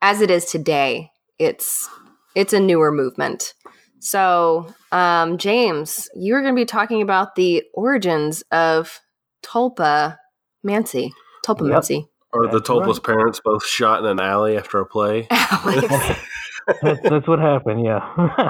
as 0.01 0.21
it 0.21 0.31
is 0.31 0.45
today, 0.45 1.11
it's 1.37 1.89
it's 2.35 2.53
a 2.53 2.59
newer 2.59 2.91
movement. 2.91 3.53
So, 3.99 4.73
um, 4.93 5.37
James, 5.37 6.09
you're 6.15 6.41
going 6.41 6.55
to 6.55 6.59
be 6.59 6.65
talking 6.65 7.01
about 7.01 7.35
the 7.35 7.63
origins 7.73 8.41
of 8.51 8.99
Tulpa 9.43 10.17
Mancy. 10.63 11.13
Tulpa 11.45 11.61
Yep. 11.61 11.69
Mancy. 11.71 12.07
Are 12.33 12.47
the 12.47 12.59
That's 12.59 12.69
Tulpa's 12.69 12.97
right. 12.97 13.03
parents 13.03 13.41
both 13.43 13.65
shot 13.65 13.99
in 13.99 14.05
an 14.05 14.19
alley 14.19 14.57
after 14.57 14.79
a 14.79 14.85
play? 14.85 15.27
Alex. 15.31 15.87
that's, 16.81 17.01
that's 17.03 17.27
what 17.27 17.39
happened. 17.39 17.83
Yeah. 17.83 17.99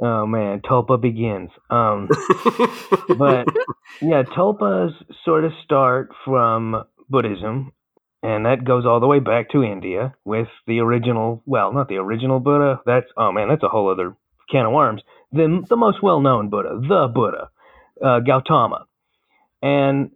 oh 0.00 0.26
man, 0.26 0.60
tulpa 0.60 1.00
begins. 1.00 1.50
Um, 1.70 2.08
but 3.16 3.46
yeah, 4.02 4.22
tulpas 4.36 4.92
sort 5.24 5.44
of 5.44 5.52
start 5.64 6.10
from 6.24 6.84
Buddhism, 7.08 7.72
and 8.22 8.44
that 8.46 8.64
goes 8.64 8.84
all 8.84 9.00
the 9.00 9.06
way 9.06 9.20
back 9.20 9.50
to 9.50 9.62
India 9.62 10.14
with 10.24 10.48
the 10.66 10.80
original. 10.80 11.42
Well, 11.46 11.72
not 11.72 11.88
the 11.88 11.96
original 11.96 12.40
Buddha. 12.40 12.80
That's 12.84 13.06
oh 13.16 13.32
man, 13.32 13.48
that's 13.48 13.62
a 13.62 13.68
whole 13.68 13.90
other 13.90 14.14
can 14.50 14.66
of 14.66 14.72
worms. 14.72 15.02
The 15.32 15.64
the 15.68 15.76
most 15.76 16.02
well 16.02 16.20
known 16.20 16.50
Buddha, 16.50 16.78
the 16.86 17.08
Buddha, 17.12 17.50
uh, 18.04 18.20
Gautama, 18.20 18.86
and 19.62 20.10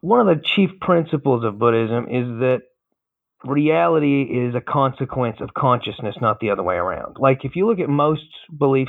one 0.00 0.20
of 0.20 0.26
the 0.26 0.42
chief 0.42 0.70
principles 0.80 1.44
of 1.44 1.58
Buddhism 1.58 2.04
is 2.08 2.26
that 2.40 2.62
reality 3.44 4.22
is 4.22 4.54
a 4.54 4.60
consequence 4.60 5.36
of 5.40 5.54
consciousness, 5.54 6.16
not 6.20 6.40
the 6.40 6.50
other 6.50 6.62
way 6.62 6.76
around. 6.76 7.16
Like 7.18 7.44
if 7.44 7.56
you 7.56 7.66
look 7.66 7.78
at 7.80 7.88
most 7.88 8.26
belief 8.56 8.88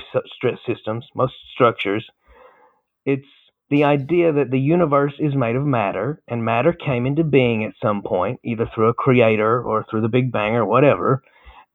systems, 0.66 1.06
most 1.16 1.34
structures, 1.54 2.06
it's 3.06 3.28
the 3.70 3.84
idea 3.84 4.34
that 4.34 4.50
the 4.50 4.60
universe 4.60 5.14
is 5.20 5.36
made 5.36 5.56
of 5.56 5.64
matter 5.64 6.22
and 6.28 6.44
matter 6.44 6.74
came 6.74 7.06
into 7.06 7.24
being 7.24 7.64
at 7.64 7.74
some 7.82 8.02
point, 8.02 8.40
either 8.44 8.70
through 8.74 8.90
a 8.90 8.94
creator 8.96 9.62
or 9.62 9.86
through 9.90 10.02
the 10.02 10.08
Big 10.08 10.32
Bang 10.32 10.56
or 10.56 10.66
whatever. 10.66 11.22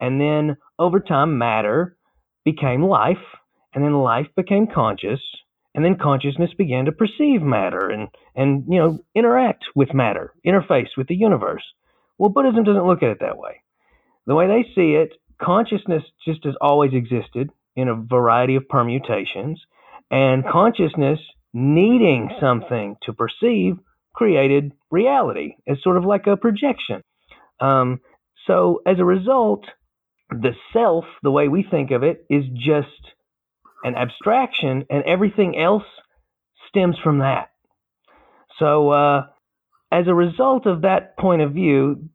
And 0.00 0.20
then 0.20 0.56
over 0.78 0.98
time, 0.98 1.38
matter 1.38 1.96
became 2.44 2.82
life, 2.82 3.22
and 3.72 3.84
then 3.84 3.94
life 3.94 4.26
became 4.36 4.66
conscious, 4.66 5.20
and 5.74 5.84
then 5.84 5.98
consciousness 6.00 6.50
began 6.56 6.84
to 6.84 6.92
perceive 6.92 7.42
matter 7.42 7.90
and, 7.90 8.08
and 8.34 8.64
you 8.68 8.78
know, 8.78 8.98
interact 9.14 9.64
with 9.74 9.92
matter, 9.92 10.32
interface 10.46 10.88
with 10.96 11.08
the 11.08 11.16
universe. 11.16 11.64
Well, 12.18 12.30
Buddhism 12.30 12.64
doesn't 12.64 12.86
look 12.86 13.02
at 13.02 13.10
it 13.10 13.18
that 13.20 13.38
way. 13.38 13.62
The 14.26 14.34
way 14.34 14.46
they 14.46 14.62
see 14.74 14.92
it, 14.94 15.10
consciousness 15.42 16.02
just 16.24 16.44
has 16.44 16.54
always 16.60 16.92
existed 16.94 17.50
in 17.76 17.88
a 17.88 17.94
variety 17.94 18.54
of 18.54 18.68
permutations, 18.68 19.60
and 20.10 20.44
consciousness 20.46 21.18
needing 21.52 22.30
something 22.40 22.96
to 23.02 23.12
perceive 23.12 23.74
created 24.14 24.72
reality 24.90 25.56
as 25.68 25.76
sort 25.82 25.96
of 25.96 26.04
like 26.04 26.26
a 26.26 26.36
projection. 26.36 27.02
Um, 27.60 28.00
so 28.46 28.80
as 28.86 28.98
a 28.98 29.04
result, 29.04 29.64
the 30.30 30.52
self, 30.72 31.04
the 31.22 31.30
way 31.30 31.48
we 31.48 31.66
think 31.68 31.90
of 31.90 32.02
it, 32.02 32.24
is 32.30 32.44
just 32.54 32.88
an 33.84 33.94
abstraction, 33.94 34.86
and 34.90 35.04
everything 35.04 35.56
else 35.58 35.84
stems 36.68 36.96
from 37.02 37.18
that. 37.18 37.50
So, 38.58 38.90
uh, 38.90 39.26
as 39.92 40.08
a 40.08 40.14
result 40.14 40.66
of 40.66 40.82
that 40.82 41.16
point 41.16 41.42
of 41.42 41.52
view, 41.52 42.08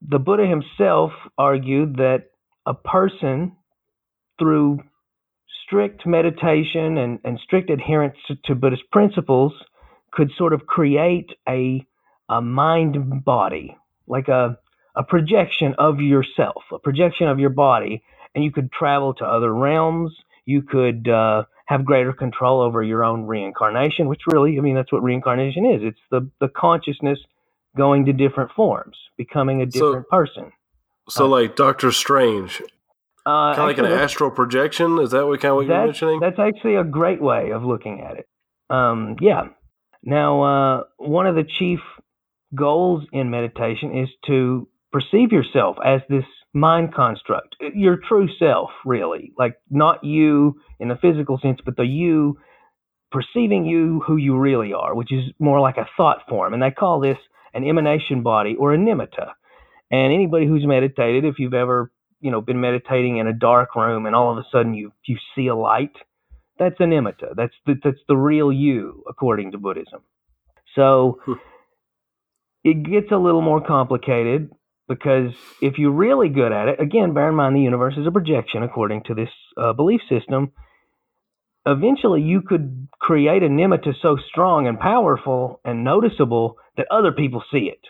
the 0.00 0.18
Buddha 0.18 0.46
himself 0.46 1.12
argued 1.36 1.96
that 1.96 2.30
a 2.64 2.74
person, 2.74 3.56
through 4.38 4.80
strict 5.64 6.06
meditation 6.06 6.96
and, 6.96 7.18
and 7.24 7.38
strict 7.40 7.70
adherence 7.70 8.16
to, 8.28 8.36
to, 8.44 8.54
Buddhist 8.54 8.84
principles 8.92 9.52
could 10.12 10.30
sort 10.36 10.52
of 10.52 10.66
create 10.66 11.30
a, 11.48 11.84
a 12.28 12.40
mind 12.40 13.24
body, 13.24 13.76
like 14.06 14.28
a, 14.28 14.58
a 14.94 15.02
projection 15.02 15.74
of 15.78 16.00
yourself, 16.00 16.62
a 16.72 16.78
projection 16.78 17.28
of 17.28 17.38
your 17.38 17.50
body, 17.50 18.02
and 18.34 18.44
you 18.44 18.52
could 18.52 18.70
travel 18.70 19.14
to 19.14 19.24
other 19.24 19.52
realms. 19.52 20.12
You 20.46 20.62
could 20.62 21.08
uh, 21.08 21.44
have 21.66 21.84
greater 21.84 22.12
control 22.12 22.60
over 22.60 22.82
your 22.82 23.04
own 23.04 23.26
reincarnation, 23.26 24.08
which 24.08 24.22
really, 24.26 24.56
I 24.56 24.60
mean, 24.60 24.74
that's 24.74 24.92
what 24.92 25.02
reincarnation 25.02 25.66
is. 25.66 25.80
It's 25.82 26.00
the, 26.10 26.30
the 26.40 26.48
consciousness 26.48 27.18
going 27.76 28.06
to 28.06 28.12
different 28.12 28.52
forms, 28.52 28.96
becoming 29.18 29.60
a 29.60 29.66
different 29.66 30.06
so, 30.10 30.16
person. 30.16 30.52
So, 31.08 31.26
uh, 31.26 31.28
like 31.28 31.56
Doctor 31.56 31.92
Strange, 31.92 32.62
uh, 33.26 33.54
kind 33.54 33.58
of 33.58 33.66
like 33.66 33.78
an 33.78 33.86
astral 33.86 34.30
projection. 34.30 34.98
Is 34.98 35.10
that 35.10 35.26
what 35.26 35.40
kind 35.40 35.50
of 35.50 35.56
what 35.56 35.66
you're 35.66 35.84
mentioning? 35.84 36.20
That's 36.20 36.38
actually 36.38 36.76
a 36.76 36.84
great 36.84 37.20
way 37.20 37.50
of 37.50 37.64
looking 37.64 38.00
at 38.00 38.18
it. 38.18 38.28
Um, 38.70 39.16
yeah. 39.20 39.48
Now, 40.02 40.42
uh, 40.42 40.84
one 40.98 41.26
of 41.26 41.34
the 41.34 41.44
chief 41.58 41.80
goals 42.54 43.04
in 43.12 43.30
meditation 43.30 43.98
is 43.98 44.08
to 44.26 44.68
perceive 44.92 45.32
yourself 45.32 45.76
as 45.84 46.00
this 46.08 46.24
mind 46.56 46.94
construct, 46.94 47.56
your 47.74 47.98
true 48.08 48.28
self, 48.38 48.70
really, 48.84 49.32
like 49.38 49.56
not 49.70 50.02
you 50.02 50.60
in 50.80 50.88
the 50.88 50.96
physical 50.96 51.38
sense, 51.38 51.60
but 51.64 51.76
the 51.76 51.84
you 51.84 52.38
perceiving 53.12 53.64
you 53.64 54.02
who 54.06 54.16
you 54.16 54.36
really 54.36 54.72
are, 54.72 54.94
which 54.94 55.12
is 55.12 55.24
more 55.38 55.60
like 55.60 55.76
a 55.76 55.88
thought 55.96 56.22
form, 56.28 56.52
and 56.52 56.62
they 56.62 56.70
call 56.70 57.00
this 57.00 57.18
an 57.54 57.62
emanation 57.62 58.22
body 58.22 58.56
or 58.58 58.74
a 58.74 58.78
nimitta. 58.78 59.32
And 59.90 60.12
anybody 60.12 60.46
who's 60.46 60.66
meditated, 60.66 61.24
if 61.24 61.38
you've 61.38 61.54
ever 61.54 61.92
you 62.20 62.30
know 62.30 62.40
been 62.40 62.60
meditating 62.60 63.18
in 63.18 63.26
a 63.26 63.32
dark 63.32 63.76
room 63.76 64.06
and 64.06 64.16
all 64.16 64.32
of 64.32 64.38
a 64.38 64.46
sudden 64.50 64.72
you 64.74 64.90
you 65.04 65.18
see 65.34 65.48
a 65.48 65.54
light 65.54 65.92
that's 66.58 66.76
an 66.80 66.90
that's 67.36 67.54
the, 67.66 67.74
that's 67.82 68.00
the 68.08 68.16
real 68.16 68.52
you 68.52 69.04
according 69.08 69.52
to 69.52 69.58
buddhism. 69.58 70.00
So 70.74 71.20
hmm. 71.24 71.32
it 72.64 72.82
gets 72.82 73.12
a 73.12 73.16
little 73.16 73.42
more 73.42 73.60
complicated 73.60 74.50
because 74.88 75.32
if 75.60 75.78
you're 75.78 75.90
really 75.90 76.28
good 76.28 76.52
at 76.52 76.68
it 76.68 76.80
again 76.80 77.14
bear 77.14 77.28
in 77.28 77.34
mind 77.34 77.54
the 77.56 77.60
universe 77.60 77.94
is 77.96 78.06
a 78.06 78.10
projection 78.10 78.62
according 78.62 79.02
to 79.02 79.14
this 79.14 79.30
uh, 79.56 79.72
belief 79.72 80.00
system 80.08 80.52
eventually 81.66 82.22
you 82.22 82.40
could 82.42 82.88
create 82.98 83.42
a 83.42 83.48
nimitta 83.48 83.92
so 84.00 84.16
strong 84.28 84.66
and 84.66 84.78
powerful 84.78 85.60
and 85.64 85.84
noticeable 85.84 86.56
that 86.76 86.86
other 86.90 87.12
people 87.12 87.42
see 87.50 87.70
it 87.70 87.80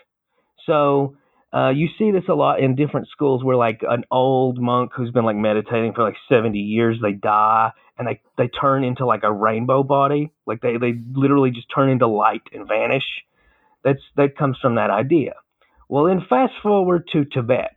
so 0.65 1.15
uh, 1.53 1.69
you 1.69 1.87
see 1.97 2.11
this 2.11 2.25
a 2.27 2.33
lot 2.33 2.59
in 2.59 2.75
different 2.75 3.07
schools 3.07 3.43
where 3.43 3.55
like 3.55 3.81
an 3.87 4.03
old 4.11 4.59
monk 4.59 4.91
who's 4.95 5.11
been 5.11 5.23
like 5.23 5.35
meditating 5.35 5.93
for 5.93 6.03
like 6.03 6.17
70 6.29 6.59
years, 6.59 6.97
they 7.01 7.13
die 7.13 7.71
and 7.97 8.07
they, 8.07 8.21
they 8.37 8.47
turn 8.47 8.83
into 8.83 9.05
like 9.05 9.23
a 9.23 9.31
rainbow 9.31 9.81
body. 9.81 10.31
Like 10.45 10.61
they, 10.61 10.77
they 10.77 10.93
literally 11.13 11.51
just 11.51 11.67
turn 11.73 11.89
into 11.89 12.07
light 12.07 12.41
and 12.51 12.67
vanish. 12.67 13.05
That's, 13.83 14.01
that 14.17 14.35
comes 14.37 14.57
from 14.61 14.75
that 14.75 14.89
idea. 14.89 15.35
Well, 15.89 16.05
then 16.05 16.25
fast 16.27 16.53
forward 16.61 17.07
to 17.13 17.25
Tibet 17.25 17.75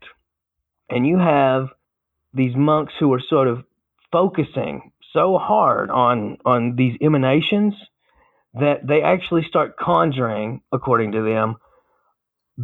and 0.91 1.07
you 1.07 1.19
have 1.19 1.69
these 2.35 2.55
monks 2.57 2.93
who 2.99 3.13
are 3.13 3.21
sort 3.21 3.49
of 3.49 3.65
focusing 4.13 4.93
so 5.13 5.39
hard 5.39 5.91
on, 5.91 6.39
on 6.45 6.77
these 6.77 6.97
emanations 7.01 7.75
that 8.55 8.87
they 8.87 9.03
actually 9.03 9.45
start 9.45 9.77
conjuring, 9.77 10.61
according 10.73 11.13
to 11.13 11.23
them, 11.23 11.57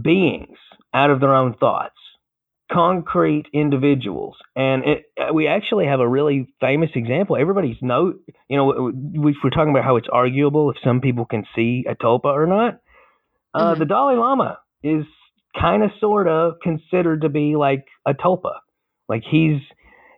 beings 0.00 0.58
out 0.92 1.10
of 1.10 1.20
their 1.20 1.34
own 1.34 1.54
thoughts, 1.54 1.96
concrete 2.70 3.46
individuals. 3.52 4.36
And 4.56 4.84
it, 4.84 5.04
we 5.32 5.46
actually 5.46 5.86
have 5.86 6.00
a 6.00 6.08
really 6.08 6.52
famous 6.60 6.90
example. 6.94 7.36
Everybody's 7.36 7.80
know, 7.80 8.14
you 8.48 8.56
know, 8.56 8.92
we, 8.92 9.36
we're 9.42 9.50
talking 9.50 9.70
about 9.70 9.84
how 9.84 9.96
it's 9.96 10.08
arguable 10.12 10.70
if 10.70 10.76
some 10.82 11.00
people 11.00 11.24
can 11.24 11.44
see 11.54 11.84
a 11.88 11.94
tulpa 11.94 12.26
or 12.26 12.46
not. 12.46 12.80
Uh, 13.54 13.70
mm-hmm. 13.70 13.78
The 13.78 13.86
Dalai 13.86 14.16
Lama 14.16 14.58
is 14.82 15.06
kind 15.60 15.82
of 15.82 15.90
sort 16.00 16.28
of 16.28 16.54
considered 16.62 17.22
to 17.22 17.28
be 17.28 17.56
like 17.56 17.84
a 18.06 18.14
tulpa. 18.14 18.54
Like 19.08 19.22
he's 19.28 19.60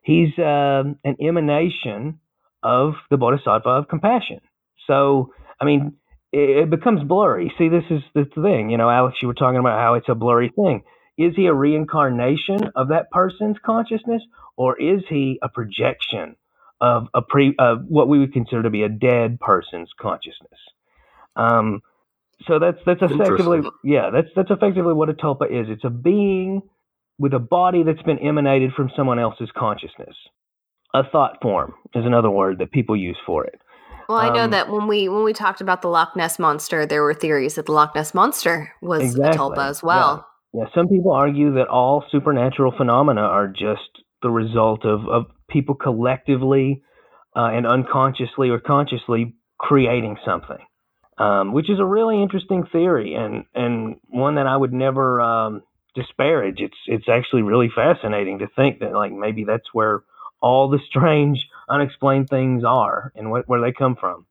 he's 0.02 0.38
uh, 0.38 0.84
an 1.04 1.16
emanation 1.20 2.20
of 2.62 2.94
the 3.10 3.16
Bodhisattva 3.16 3.68
of 3.68 3.88
compassion. 3.88 4.40
So 4.86 5.32
I 5.60 5.64
mean, 5.64 5.94
it, 6.32 6.70
becomes 6.70 7.02
blurry. 7.04 7.52
See, 7.58 7.68
this 7.68 7.84
is 7.90 8.02
the 8.14 8.26
thing. 8.40 8.70
You 8.70 8.76
know, 8.76 8.90
Alex, 8.90 9.16
you 9.22 9.28
were 9.28 9.34
talking 9.34 9.58
about 9.58 9.80
how 9.80 9.94
it's 9.94 10.08
a 10.08 10.14
blurry 10.14 10.52
thing. 10.54 10.82
Is 11.16 11.34
he 11.34 11.46
a 11.46 11.54
reincarnation 11.54 12.70
of 12.76 12.88
that 12.88 13.10
person's 13.10 13.56
consciousness, 13.64 14.22
or 14.56 14.80
is 14.80 15.02
he 15.08 15.38
a 15.42 15.48
projection 15.48 16.36
of 16.80 17.08
a 17.14 17.22
pre 17.22 17.54
of 17.58 17.80
what 17.88 18.08
we 18.08 18.18
would 18.20 18.32
consider 18.32 18.62
to 18.62 18.70
be 18.70 18.82
a 18.82 18.88
dead 18.88 19.40
person's 19.40 19.90
consciousness? 20.00 20.60
Um, 21.34 21.80
so 22.46 22.58
that's 22.58 22.78
that's 22.86 23.00
effectively 23.02 23.60
yeah 23.82 24.10
that's 24.12 24.28
that's 24.36 24.50
effectively 24.50 24.92
what 24.92 25.08
a 25.08 25.14
tulpa 25.14 25.46
is. 25.50 25.66
It's 25.68 25.84
a 25.84 25.90
being 25.90 26.62
with 27.18 27.34
a 27.34 27.38
body 27.38 27.82
that's 27.82 28.02
been 28.02 28.18
emanated 28.18 28.72
from 28.76 28.90
someone 28.96 29.18
else's 29.18 29.50
consciousness. 29.56 30.14
A 30.94 31.02
thought 31.10 31.38
form 31.42 31.74
is 31.94 32.06
another 32.06 32.30
word 32.30 32.58
that 32.58 32.70
people 32.70 32.96
use 32.96 33.18
for 33.26 33.44
it. 33.44 33.60
Well, 34.08 34.16
I 34.16 34.30
know 34.30 34.44
um, 34.44 34.50
that 34.52 34.70
when 34.70 34.86
we 34.86 35.08
when 35.08 35.22
we 35.22 35.34
talked 35.34 35.60
about 35.60 35.82
the 35.82 35.88
Loch 35.88 36.16
Ness 36.16 36.38
monster, 36.38 36.86
there 36.86 37.02
were 37.02 37.12
theories 37.12 37.56
that 37.56 37.66
the 37.66 37.72
Loch 37.72 37.94
Ness 37.94 38.14
monster 38.14 38.72
was 38.80 39.02
exactly. 39.02 39.30
a 39.30 39.38
tulpa 39.38 39.68
as 39.68 39.82
well. 39.82 40.26
Yeah. 40.54 40.62
yeah, 40.62 40.68
some 40.74 40.88
people 40.88 41.12
argue 41.12 41.52
that 41.54 41.68
all 41.68 42.04
supernatural 42.10 42.72
phenomena 42.76 43.20
are 43.20 43.48
just 43.48 43.90
the 44.22 44.30
result 44.30 44.86
of 44.86 45.06
of 45.08 45.26
people 45.50 45.74
collectively 45.74 46.82
uh, 47.36 47.50
and 47.52 47.66
unconsciously 47.66 48.48
or 48.48 48.58
consciously 48.58 49.34
creating 49.58 50.16
something, 50.24 50.58
um, 51.18 51.52
which 51.52 51.68
is 51.68 51.78
a 51.78 51.84
really 51.84 52.22
interesting 52.22 52.64
theory 52.66 53.14
and 53.14 53.44
and 53.54 53.96
one 54.08 54.36
that 54.36 54.46
I 54.46 54.56
would 54.56 54.72
never 54.72 55.20
um, 55.20 55.62
disparage. 55.94 56.60
It's 56.60 56.78
it's 56.86 57.08
actually 57.08 57.42
really 57.42 57.70
fascinating 57.74 58.38
to 58.38 58.48
think 58.48 58.80
that 58.80 58.92
like 58.92 59.12
maybe 59.12 59.44
that's 59.44 59.72
where 59.72 60.02
all 60.40 60.68
the 60.68 60.78
strange 60.86 61.48
unexplained 61.68 62.28
things 62.28 62.64
are 62.64 63.12
and 63.14 63.30
what, 63.30 63.48
where 63.48 63.60
they 63.60 63.72
come 63.72 63.96
from. 63.96 64.26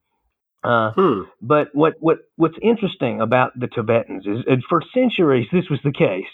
Uh, 0.63 0.91
hmm. 0.93 1.21
But 1.41 1.69
what, 1.73 1.95
what, 1.99 2.19
what's 2.35 2.57
interesting 2.61 3.21
about 3.21 3.57
the 3.59 3.67
Tibetans 3.67 4.25
is, 4.25 4.63
for 4.69 4.81
centuries, 4.93 5.47
this 5.51 5.69
was 5.69 5.79
the 5.83 5.91
case. 5.91 6.25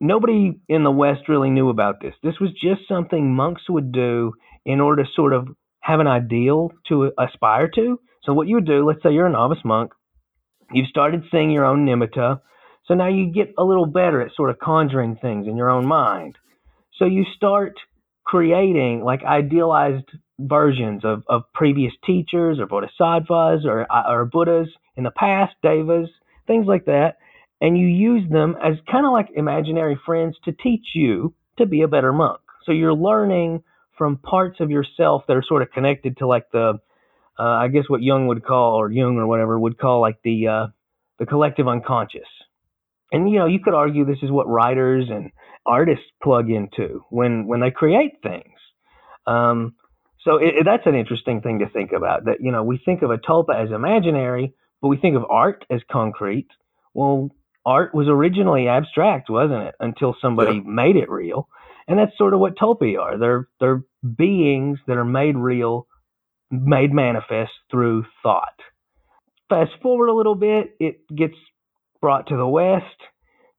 Nobody 0.00 0.58
in 0.68 0.84
the 0.84 0.90
West 0.90 1.28
really 1.28 1.50
knew 1.50 1.68
about 1.68 2.00
this. 2.00 2.14
This 2.22 2.38
was 2.38 2.52
just 2.52 2.86
something 2.86 3.34
monks 3.34 3.68
would 3.68 3.92
do 3.92 4.34
in 4.64 4.80
order 4.80 5.04
to 5.04 5.10
sort 5.14 5.32
of 5.32 5.48
have 5.80 6.00
an 6.00 6.06
ideal 6.06 6.72
to 6.88 7.12
aspire 7.18 7.68
to. 7.68 7.98
So 8.26 8.34
what 8.34 8.48
you 8.48 8.56
would 8.56 8.66
do, 8.66 8.84
let's 8.84 9.02
say 9.02 9.12
you're 9.12 9.26
a 9.26 9.32
novice 9.32 9.64
monk, 9.64 9.92
you've 10.72 10.88
started 10.88 11.22
seeing 11.30 11.50
your 11.50 11.64
own 11.64 11.86
nimitta, 11.86 12.40
so 12.86 12.94
now 12.94 13.08
you 13.08 13.32
get 13.32 13.54
a 13.56 13.64
little 13.64 13.86
better 13.86 14.20
at 14.20 14.34
sort 14.36 14.50
of 14.50 14.58
conjuring 14.58 15.16
things 15.16 15.46
in 15.46 15.56
your 15.56 15.70
own 15.70 15.86
mind. 15.86 16.36
So 16.98 17.04
you 17.04 17.24
start 17.36 17.74
creating 18.24 19.02
like 19.04 19.22
idealized 19.24 20.10
versions 20.38 21.04
of, 21.04 21.22
of 21.28 21.42
previous 21.54 21.92
teachers 22.04 22.58
or 22.58 22.66
bodhisattvas 22.66 23.64
or, 23.64 23.86
or 23.90 24.24
Buddhas 24.24 24.68
in 24.96 25.04
the 25.04 25.10
past, 25.10 25.54
devas, 25.62 26.08
things 26.46 26.66
like 26.66 26.86
that. 26.86 27.14
And 27.60 27.78
you 27.78 27.86
use 27.86 28.28
them 28.30 28.56
as 28.62 28.74
kind 28.90 29.06
of 29.06 29.12
like 29.12 29.28
imaginary 29.34 29.98
friends 30.04 30.36
to 30.44 30.52
teach 30.52 30.88
you 30.94 31.34
to 31.58 31.66
be 31.66 31.82
a 31.82 31.88
better 31.88 32.12
monk. 32.12 32.40
So 32.64 32.72
you're 32.72 32.94
learning 32.94 33.62
from 33.96 34.18
parts 34.18 34.60
of 34.60 34.70
yourself 34.70 35.22
that 35.26 35.36
are 35.36 35.44
sort 35.46 35.62
of 35.62 35.70
connected 35.70 36.18
to 36.18 36.26
like 36.26 36.50
the 36.52 36.80
uh, 37.38 37.42
I 37.42 37.68
guess 37.68 37.84
what 37.88 38.02
Jung 38.02 38.26
would 38.28 38.44
call, 38.44 38.74
or 38.74 38.90
Jung 38.90 39.16
or 39.16 39.26
whatever 39.26 39.58
would 39.58 39.78
call, 39.78 40.00
like 40.00 40.18
the 40.24 40.48
uh, 40.48 40.66
the 41.18 41.26
collective 41.26 41.68
unconscious. 41.68 42.28
And 43.12 43.30
you 43.30 43.38
know, 43.38 43.46
you 43.46 43.60
could 43.60 43.74
argue 43.74 44.04
this 44.04 44.22
is 44.22 44.30
what 44.30 44.48
writers 44.48 45.06
and 45.10 45.30
artists 45.64 46.04
plug 46.22 46.50
into 46.50 47.04
when 47.10 47.46
when 47.46 47.60
they 47.60 47.70
create 47.70 48.14
things. 48.22 48.58
Um, 49.26 49.74
so 50.22 50.36
it, 50.36 50.64
that's 50.64 50.86
an 50.86 50.94
interesting 50.94 51.40
thing 51.40 51.60
to 51.60 51.68
think 51.68 51.92
about. 51.92 52.24
That 52.24 52.38
you 52.40 52.52
know, 52.52 52.64
we 52.64 52.80
think 52.84 53.02
of 53.02 53.10
a 53.10 53.18
tulpa 53.18 53.54
as 53.54 53.70
imaginary, 53.70 54.54
but 54.82 54.88
we 54.88 54.96
think 54.96 55.16
of 55.16 55.24
art 55.30 55.64
as 55.70 55.80
concrete. 55.90 56.48
Well, 56.94 57.30
art 57.64 57.94
was 57.94 58.08
originally 58.08 58.68
abstract, 58.68 59.30
wasn't 59.30 59.62
it? 59.64 59.74
Until 59.78 60.16
somebody 60.20 60.56
yeah. 60.56 60.62
made 60.64 60.96
it 60.96 61.10
real, 61.10 61.48
and 61.86 61.98
that's 61.98 62.16
sort 62.18 62.34
of 62.34 62.40
what 62.40 62.56
tulpa 62.56 62.98
are. 62.98 63.18
They're 63.18 63.48
they're 63.60 63.82
beings 64.16 64.78
that 64.86 64.96
are 64.96 65.04
made 65.04 65.36
real, 65.36 65.86
made 66.50 66.92
manifest 66.92 67.52
through 67.70 68.04
thought. 68.22 68.60
Fast 69.48 69.72
forward 69.82 70.08
a 70.08 70.14
little 70.14 70.34
bit, 70.34 70.76
it 70.80 71.00
gets 71.14 71.34
brought 72.00 72.28
to 72.28 72.36
the 72.36 72.46
West. 72.46 72.84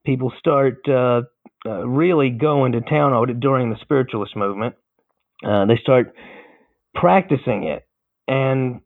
People 0.04 0.32
start 0.38 0.80
uh, 0.88 1.22
uh, 1.66 1.86
really 1.86 2.30
going 2.30 2.72
to 2.72 2.80
town 2.80 3.12
on 3.12 3.30
it 3.30 3.40
during 3.40 3.70
the 3.70 3.76
spiritualist 3.80 4.36
movement. 4.36 4.74
Uh, 5.46 5.66
they 5.66 5.76
start 5.80 6.14
practicing 6.94 7.64
it. 7.64 7.86
And 8.26 8.80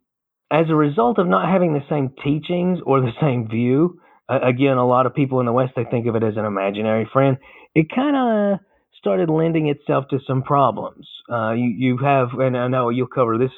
as 0.50 0.66
a 0.68 0.75
result 0.75 1.18
of 1.18 1.26
not 1.26 1.50
having 1.50 1.73
the 1.73 1.85
same 1.88 2.11
teachings 2.23 2.78
or 2.85 3.00
the 3.00 3.12
same 3.21 3.49
view, 3.49 4.00
again, 4.28 4.76
a 4.76 4.87
lot 4.87 5.06
of 5.06 5.14
people 5.14 5.40
in 5.40 5.47
the 5.47 5.52
West, 5.52 5.73
they 5.76 5.85
think 5.85 6.06
of 6.06 6.14
it 6.14 6.23
as 6.23 6.37
an 6.37 6.44
imaginary 6.44 7.09
friend. 7.12 7.37
It 7.75 7.87
kind 7.94 8.16
of 8.16 8.61
started 8.99 9.30
lending 9.30 9.68
itself 9.68 10.04
to 10.11 10.18
some 10.26 10.42
problems. 10.42 11.09
Uh, 11.30 11.52
you, 11.52 11.75
you 11.76 11.99
have, 11.99 12.28
and 12.38 12.56
I 12.56 12.68
know 12.68 12.90
you'll 12.90 13.06
cover 13.06 13.38
this 13.38 13.50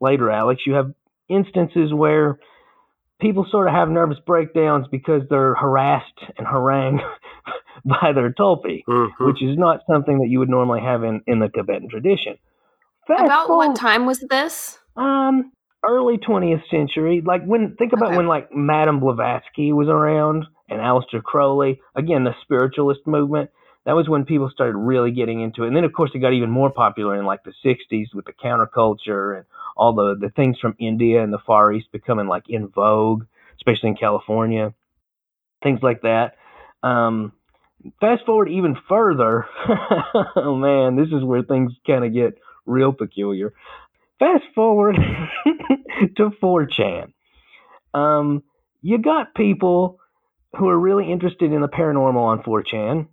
later, 0.00 0.30
Alex, 0.30 0.62
you 0.66 0.74
have 0.74 0.92
instances 1.28 1.92
where 1.92 2.38
people 3.20 3.46
sort 3.50 3.68
of 3.68 3.74
have 3.74 3.88
nervous 3.88 4.18
breakdowns 4.26 4.86
because 4.90 5.22
they're 5.28 5.54
harassed 5.54 6.20
and 6.36 6.46
harangued 6.46 7.00
by 7.84 8.12
their 8.12 8.32
tulpi, 8.32 8.84
mm-hmm. 8.88 9.26
which 9.26 9.42
is 9.42 9.58
not 9.58 9.80
something 9.90 10.20
that 10.20 10.28
you 10.28 10.38
would 10.38 10.48
normally 10.48 10.80
have 10.80 11.04
in, 11.04 11.22
in 11.26 11.38
the 11.38 11.48
Tibetan 11.48 11.88
tradition. 11.88 12.36
Fast 13.06 13.24
about 13.24 13.46
forward, 13.46 13.68
what 13.68 13.76
time 13.76 14.06
was 14.06 14.20
this? 14.20 14.78
Um, 14.96 15.52
early 15.86 16.18
20th 16.18 16.62
century. 16.70 17.22
Like 17.24 17.44
when 17.44 17.74
think 17.76 17.92
about 17.92 18.08
okay. 18.08 18.16
when 18.16 18.26
like 18.26 18.54
Madame 18.54 19.00
Blavatsky 19.00 19.72
was 19.72 19.88
around 19.88 20.44
and 20.68 20.80
Aleister 20.80 21.22
Crowley. 21.22 21.80
Again, 21.96 22.24
the 22.24 22.34
spiritualist 22.42 23.00
movement. 23.06 23.50
That 23.86 23.96
was 23.96 24.06
when 24.06 24.26
people 24.26 24.50
started 24.52 24.76
really 24.76 25.12
getting 25.12 25.40
into 25.40 25.64
it. 25.64 25.68
And 25.68 25.76
then 25.76 25.84
of 25.84 25.94
course 25.94 26.10
it 26.12 26.18
got 26.18 26.34
even 26.34 26.50
more 26.50 26.70
popular 26.70 27.18
in 27.18 27.24
like 27.24 27.42
the 27.44 27.54
60s 27.64 28.08
with 28.12 28.26
the 28.26 28.34
counterculture 28.34 29.36
and 29.36 29.46
all 29.78 29.94
the 29.94 30.16
the 30.20 30.30
things 30.30 30.58
from 30.58 30.74
India 30.78 31.22
and 31.22 31.32
the 31.32 31.38
Far 31.38 31.72
East 31.72 31.92
becoming 31.92 32.26
like 32.26 32.48
in 32.48 32.68
vogue, 32.68 33.24
especially 33.56 33.90
in 33.90 33.96
California. 33.96 34.74
Things 35.62 35.80
like 35.82 36.02
that. 36.02 36.34
Um, 36.82 37.32
fast 38.00 38.26
forward 38.26 38.48
even 38.48 38.76
further. 38.88 39.46
oh 40.36 40.56
man, 40.56 40.96
this 40.96 41.08
is 41.08 41.24
where 41.24 41.42
things 41.42 41.72
kind 41.86 42.04
of 42.04 42.12
get 42.12 42.38
real 42.66 42.92
peculiar. 42.92 43.54
Fast 44.18 44.44
forward 44.54 44.96
to 46.16 46.30
4chan. 46.42 47.12
Um, 47.94 48.42
you 48.82 48.98
got 48.98 49.34
people 49.34 50.00
who 50.56 50.68
are 50.68 50.78
really 50.78 51.10
interested 51.10 51.52
in 51.52 51.60
the 51.60 51.68
paranormal 51.68 52.16
on 52.16 52.42
4chan, 52.42 53.06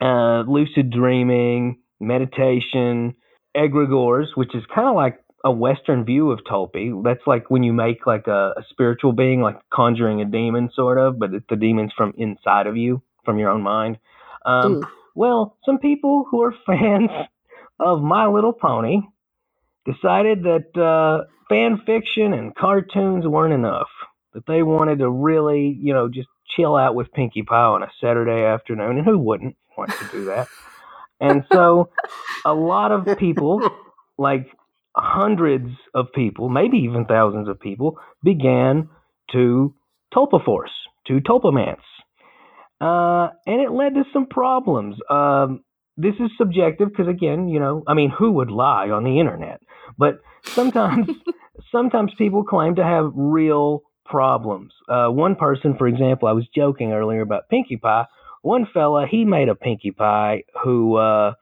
uh, 0.00 0.50
lucid 0.50 0.90
dreaming, 0.90 1.78
meditation, 2.00 3.14
egregores, 3.56 4.26
which 4.34 4.54
is 4.54 4.64
kind 4.74 4.88
of 4.88 4.96
like 4.96 5.20
a 5.44 5.52
Western 5.52 6.04
view 6.04 6.30
of 6.30 6.40
Tulpi. 6.40 7.02
That's 7.04 7.26
like 7.26 7.50
when 7.50 7.62
you 7.62 7.72
make 7.72 8.06
like 8.06 8.26
a, 8.26 8.54
a, 8.56 8.64
spiritual 8.70 9.12
being, 9.12 9.40
like 9.40 9.58
conjuring 9.72 10.20
a 10.20 10.24
demon, 10.24 10.70
sort 10.74 10.98
of, 10.98 11.18
but 11.18 11.30
the 11.48 11.56
demon's 11.56 11.92
from 11.96 12.12
inside 12.16 12.66
of 12.66 12.76
you, 12.76 13.02
from 13.24 13.38
your 13.38 13.50
own 13.50 13.62
mind. 13.62 13.98
Um, 14.44 14.84
well, 15.14 15.56
some 15.64 15.78
people 15.78 16.26
who 16.30 16.42
are 16.42 16.54
fans 16.66 17.10
of 17.78 18.02
My 18.02 18.26
Little 18.26 18.52
Pony 18.52 19.00
decided 19.84 20.42
that 20.42 20.76
uh, 20.80 21.24
fan 21.48 21.80
fiction 21.86 22.32
and 22.34 22.54
cartoons 22.54 23.26
weren't 23.26 23.54
enough. 23.54 23.88
That 24.34 24.46
they 24.46 24.62
wanted 24.62 24.98
to 24.98 25.10
really, 25.10 25.76
you 25.80 25.94
know, 25.94 26.08
just 26.08 26.28
chill 26.54 26.76
out 26.76 26.94
with 26.94 27.12
Pinkie 27.12 27.42
Pie 27.42 27.56
on 27.56 27.82
a 27.82 27.90
Saturday 28.00 28.44
afternoon, 28.44 28.98
and 28.98 29.06
who 29.06 29.18
wouldn't 29.18 29.56
want 29.76 29.90
to 29.90 30.04
do 30.12 30.24
that? 30.26 30.48
and 31.20 31.44
so, 31.52 31.90
a 32.44 32.52
lot 32.52 32.92
of 32.92 33.18
people, 33.18 33.60
like 34.18 34.50
hundreds 35.00 35.70
of 35.94 36.06
people, 36.14 36.48
maybe 36.48 36.78
even 36.78 37.04
thousands 37.04 37.48
of 37.48 37.60
people, 37.60 37.98
began 38.22 38.88
to 39.32 39.74
tulpa 40.14 40.44
force, 40.44 40.70
to 41.06 41.20
tulpamance. 41.20 41.76
Uh, 42.80 43.30
and 43.46 43.60
it 43.60 43.72
led 43.72 43.94
to 43.94 44.04
some 44.12 44.26
problems. 44.26 44.96
Um, 45.10 45.64
this 45.96 46.14
is 46.20 46.30
subjective 46.38 46.90
because, 46.90 47.08
again, 47.08 47.48
you 47.48 47.58
know, 47.58 47.82
I 47.86 47.94
mean, 47.94 48.12
who 48.16 48.32
would 48.32 48.50
lie 48.50 48.90
on 48.90 49.02
the 49.02 49.18
internet? 49.18 49.60
But 49.98 50.20
sometimes, 50.44 51.08
sometimes 51.72 52.12
people 52.16 52.44
claim 52.44 52.76
to 52.76 52.84
have 52.84 53.10
real 53.14 53.82
problems. 54.04 54.72
Uh, 54.88 55.08
one 55.08 55.34
person, 55.34 55.76
for 55.76 55.88
example, 55.88 56.28
I 56.28 56.32
was 56.32 56.46
joking 56.54 56.92
earlier 56.92 57.20
about 57.20 57.48
Pinkie 57.48 57.76
Pie. 57.76 58.06
One 58.42 58.66
fella, 58.72 59.06
he 59.10 59.24
made 59.24 59.48
a 59.48 59.56
Pinkie 59.56 59.90
Pie 59.90 60.44
who 60.62 60.96
uh, 60.96 61.32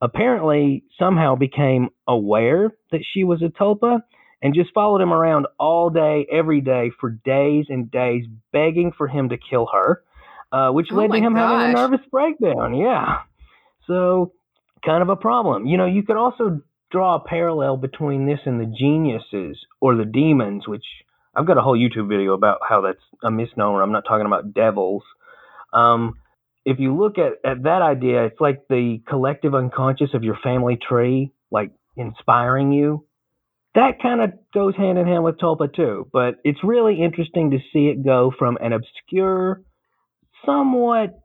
apparently 0.00 0.84
somehow 0.98 1.34
became 1.34 1.88
aware 2.06 2.72
that 2.92 3.00
she 3.12 3.24
was 3.24 3.42
a 3.42 3.48
tulpa 3.48 4.00
and 4.40 4.54
just 4.54 4.72
followed 4.72 5.00
him 5.00 5.12
around 5.12 5.46
all 5.58 5.90
day, 5.90 6.26
every 6.30 6.60
day 6.60 6.90
for 7.00 7.10
days 7.10 7.66
and 7.68 7.90
days, 7.90 8.24
begging 8.52 8.92
for 8.96 9.08
him 9.08 9.30
to 9.30 9.36
kill 9.36 9.68
her, 9.72 10.02
uh, 10.52 10.70
which 10.70 10.88
oh 10.92 10.96
led 10.96 11.10
to 11.10 11.18
him 11.18 11.34
gosh. 11.34 11.50
having 11.50 11.70
a 11.70 11.72
nervous 11.72 12.06
breakdown. 12.10 12.76
Yeah. 12.76 13.22
So, 13.86 14.32
kind 14.84 15.02
of 15.02 15.08
a 15.08 15.16
problem. 15.16 15.66
You 15.66 15.76
know, 15.76 15.86
you 15.86 16.02
could 16.02 16.16
also 16.16 16.60
draw 16.90 17.16
a 17.16 17.20
parallel 17.20 17.76
between 17.76 18.26
this 18.26 18.40
and 18.46 18.60
the 18.60 18.72
geniuses 18.78 19.58
or 19.80 19.96
the 19.96 20.04
demons, 20.04 20.68
which 20.68 20.84
I've 21.34 21.46
got 21.46 21.58
a 21.58 21.60
whole 21.60 21.76
YouTube 21.76 22.08
video 22.08 22.34
about 22.34 22.60
how 22.66 22.82
that's 22.82 23.02
a 23.22 23.30
misnomer. 23.30 23.82
I'm 23.82 23.92
not 23.92 24.04
talking 24.06 24.26
about 24.26 24.54
devils. 24.54 25.02
Um, 25.72 26.14
if 26.68 26.78
you 26.78 26.94
look 26.94 27.16
at, 27.16 27.50
at 27.50 27.62
that 27.62 27.80
idea, 27.80 28.26
it's 28.26 28.40
like 28.40 28.60
the 28.68 28.98
collective 29.08 29.54
unconscious 29.54 30.10
of 30.12 30.22
your 30.22 30.36
family 30.44 30.76
tree, 30.76 31.32
like 31.50 31.70
inspiring 31.96 32.72
you. 32.72 33.06
That 33.74 34.02
kind 34.02 34.20
of 34.20 34.32
goes 34.52 34.76
hand 34.76 34.98
in 34.98 35.06
hand 35.06 35.24
with 35.24 35.38
Tulpa 35.38 35.74
too, 35.74 36.08
but 36.12 36.34
it's 36.44 36.58
really 36.62 37.02
interesting 37.02 37.52
to 37.52 37.58
see 37.72 37.86
it 37.86 38.04
go 38.04 38.34
from 38.38 38.58
an 38.60 38.74
obscure, 38.74 39.62
somewhat 40.44 41.18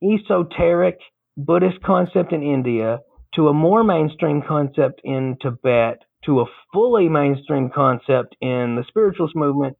esoteric 0.00 0.98
Buddhist 1.36 1.82
concept 1.84 2.32
in 2.32 2.44
India 2.44 3.00
to 3.34 3.48
a 3.48 3.52
more 3.52 3.82
mainstream 3.82 4.42
concept 4.46 5.00
in 5.02 5.36
Tibet 5.42 6.02
to 6.26 6.40
a 6.40 6.46
fully 6.72 7.08
mainstream 7.08 7.68
concept 7.74 8.36
in 8.40 8.76
the 8.76 8.84
spiritualist 8.86 9.34
movement 9.34 9.76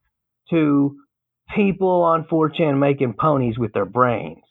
to 0.51 0.97
people 1.55 2.03
on 2.03 2.25
4chan 2.25 2.81
making 2.81 3.15
ponies 3.15 3.59
with 3.59 3.73
their 3.73 3.87
brains. 3.87 4.44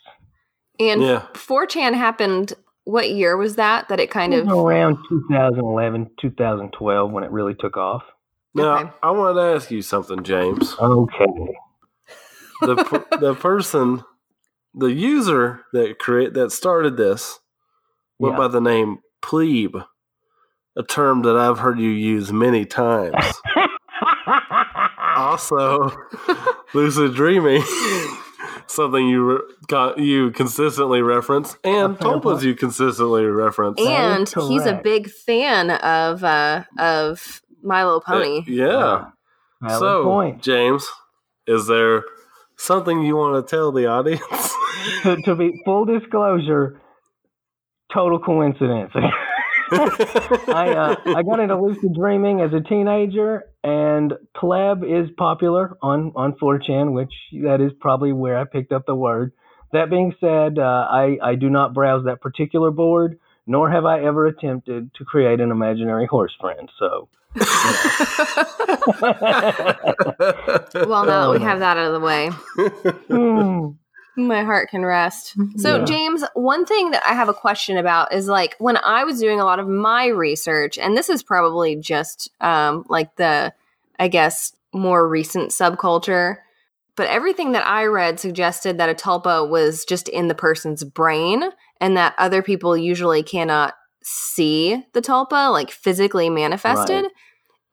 And 0.89 1.01
yeah. 1.01 1.27
4chan 1.33 1.95
happened. 1.95 2.53
What 2.85 3.11
year 3.11 3.37
was 3.37 3.55
that? 3.55 3.87
That 3.89 3.99
it 3.99 4.11
kind 4.11 4.33
it 4.33 4.41
of 4.41 4.49
around 4.49 4.97
2011, 5.09 6.11
2012 6.19 7.11
when 7.11 7.23
it 7.23 7.31
really 7.31 7.55
took 7.55 7.77
off. 7.77 8.03
Now 8.53 8.77
okay. 8.77 8.91
I 9.01 9.11
wanted 9.11 9.41
to 9.41 9.55
ask 9.55 9.71
you 9.71 9.81
something, 9.81 10.23
James. 10.23 10.75
Okay. 10.79 11.55
The 12.61 13.05
the 13.19 13.35
person, 13.35 14.03
the 14.75 14.91
user 14.91 15.61
that 15.73 15.97
create 15.99 16.33
that 16.33 16.51
started 16.51 16.97
this 16.97 17.39
went 18.19 18.33
yeah. 18.33 18.37
by 18.37 18.47
the 18.49 18.61
name 18.61 18.99
plebe, 19.21 19.75
a 20.75 20.83
term 20.83 21.21
that 21.23 21.35
I've 21.35 21.59
heard 21.59 21.79
you 21.79 21.89
use 21.89 22.31
many 22.31 22.65
times. 22.65 23.15
also, 25.15 25.91
lucid 26.73 27.15
dreaming 27.15 27.63
something 28.73 29.07
you 29.07 29.23
re- 29.23 29.93
you 29.97 30.31
consistently 30.31 31.01
reference, 31.01 31.57
and 31.63 31.97
Tulpas 31.97 32.43
you 32.43 32.55
consistently 32.55 33.25
reference. 33.25 33.79
And 33.79 34.27
he's 34.27 34.65
a 34.65 34.79
big 34.83 35.09
fan 35.09 35.71
of 35.71 36.23
uh, 36.23 36.63
of 36.77 37.41
My 37.61 37.83
Little 37.83 38.01
Pony. 38.01 38.39
Uh, 38.39 38.43
yeah. 38.47 39.05
Uh, 39.65 39.79
so, 39.79 40.03
point. 40.03 40.41
James, 40.41 40.87
is 41.47 41.67
there 41.67 42.03
something 42.57 43.01
you 43.03 43.15
want 43.15 43.45
to 43.45 43.55
tell 43.55 43.71
the 43.71 43.85
audience? 43.85 44.21
to, 45.03 45.17
to 45.23 45.35
be 45.35 45.61
full 45.63 45.85
disclosure, 45.85 46.81
total 47.93 48.19
coincidence. 48.19 48.91
I 49.71 50.73
uh, 50.75 50.95
I 51.17 51.23
got 51.23 51.39
into 51.39 51.59
lucid 51.59 51.93
dreaming 51.93 52.41
as 52.41 52.53
a 52.53 52.61
teenager, 52.61 53.45
and 53.63 54.13
pleb 54.35 54.83
is 54.83 55.09
popular 55.17 55.77
on 55.81 56.11
on 56.15 56.33
4chan, 56.33 56.93
which 56.93 57.13
that 57.43 57.61
is 57.61 57.71
probably 57.79 58.13
where 58.13 58.37
I 58.37 58.43
picked 58.45 58.71
up 58.71 58.85
the 58.85 58.95
word. 58.95 59.31
That 59.71 59.89
being 59.89 60.13
said, 60.19 60.59
uh, 60.59 60.87
I 60.89 61.17
I 61.21 61.35
do 61.35 61.49
not 61.49 61.73
browse 61.73 62.05
that 62.05 62.21
particular 62.21 62.71
board, 62.71 63.19
nor 63.47 63.69
have 63.71 63.85
I 63.85 64.03
ever 64.03 64.27
attempted 64.27 64.93
to 64.95 65.05
create 65.05 65.39
an 65.39 65.51
imaginary 65.51 66.05
horse 66.05 66.35
friend. 66.39 66.69
So, 66.77 67.09
well, 67.35 67.45
now 71.05 71.21
that 71.21 71.29
we 71.31 71.39
have 71.43 71.59
that 71.59 71.77
out 71.77 71.87
of 71.87 71.93
the 71.93 71.99
way, 71.99 72.29
Hmm. 73.07 73.69
My 74.15 74.43
heart 74.43 74.69
can 74.69 74.85
rest. 74.85 75.35
So, 75.57 75.77
Yeah. 75.77 75.85
James, 75.85 76.23
one 76.33 76.65
thing 76.65 76.91
that 76.91 77.03
I 77.05 77.13
have 77.13 77.29
a 77.29 77.33
question 77.33 77.77
about 77.77 78.13
is 78.13 78.27
like 78.27 78.55
when 78.59 78.77
I 78.77 79.03
was 79.03 79.19
doing 79.19 79.39
a 79.39 79.45
lot 79.45 79.59
of 79.59 79.67
my 79.67 80.07
research, 80.07 80.77
and 80.77 80.95
this 80.95 81.09
is 81.09 81.23
probably 81.23 81.75
just 81.75 82.29
um, 82.41 82.85
like 82.89 83.15
the, 83.15 83.53
I 83.99 84.07
guess, 84.07 84.53
more 84.73 85.07
recent 85.07 85.51
subculture, 85.51 86.37
but 86.95 87.07
everything 87.07 87.53
that 87.53 87.65
I 87.65 87.85
read 87.85 88.19
suggested 88.19 88.77
that 88.77 88.89
a 88.89 88.93
tulpa 88.93 89.49
was 89.49 89.85
just 89.85 90.07
in 90.09 90.27
the 90.27 90.35
person's 90.35 90.83
brain 90.83 91.43
and 91.81 91.97
that 91.97 92.15
other 92.17 92.43
people 92.43 92.77
usually 92.77 93.23
cannot 93.23 93.73
see 94.03 94.85
the 94.93 95.01
tulpa, 95.01 95.51
like 95.51 95.71
physically 95.71 96.29
manifested. 96.29 97.03
Right. 97.03 97.11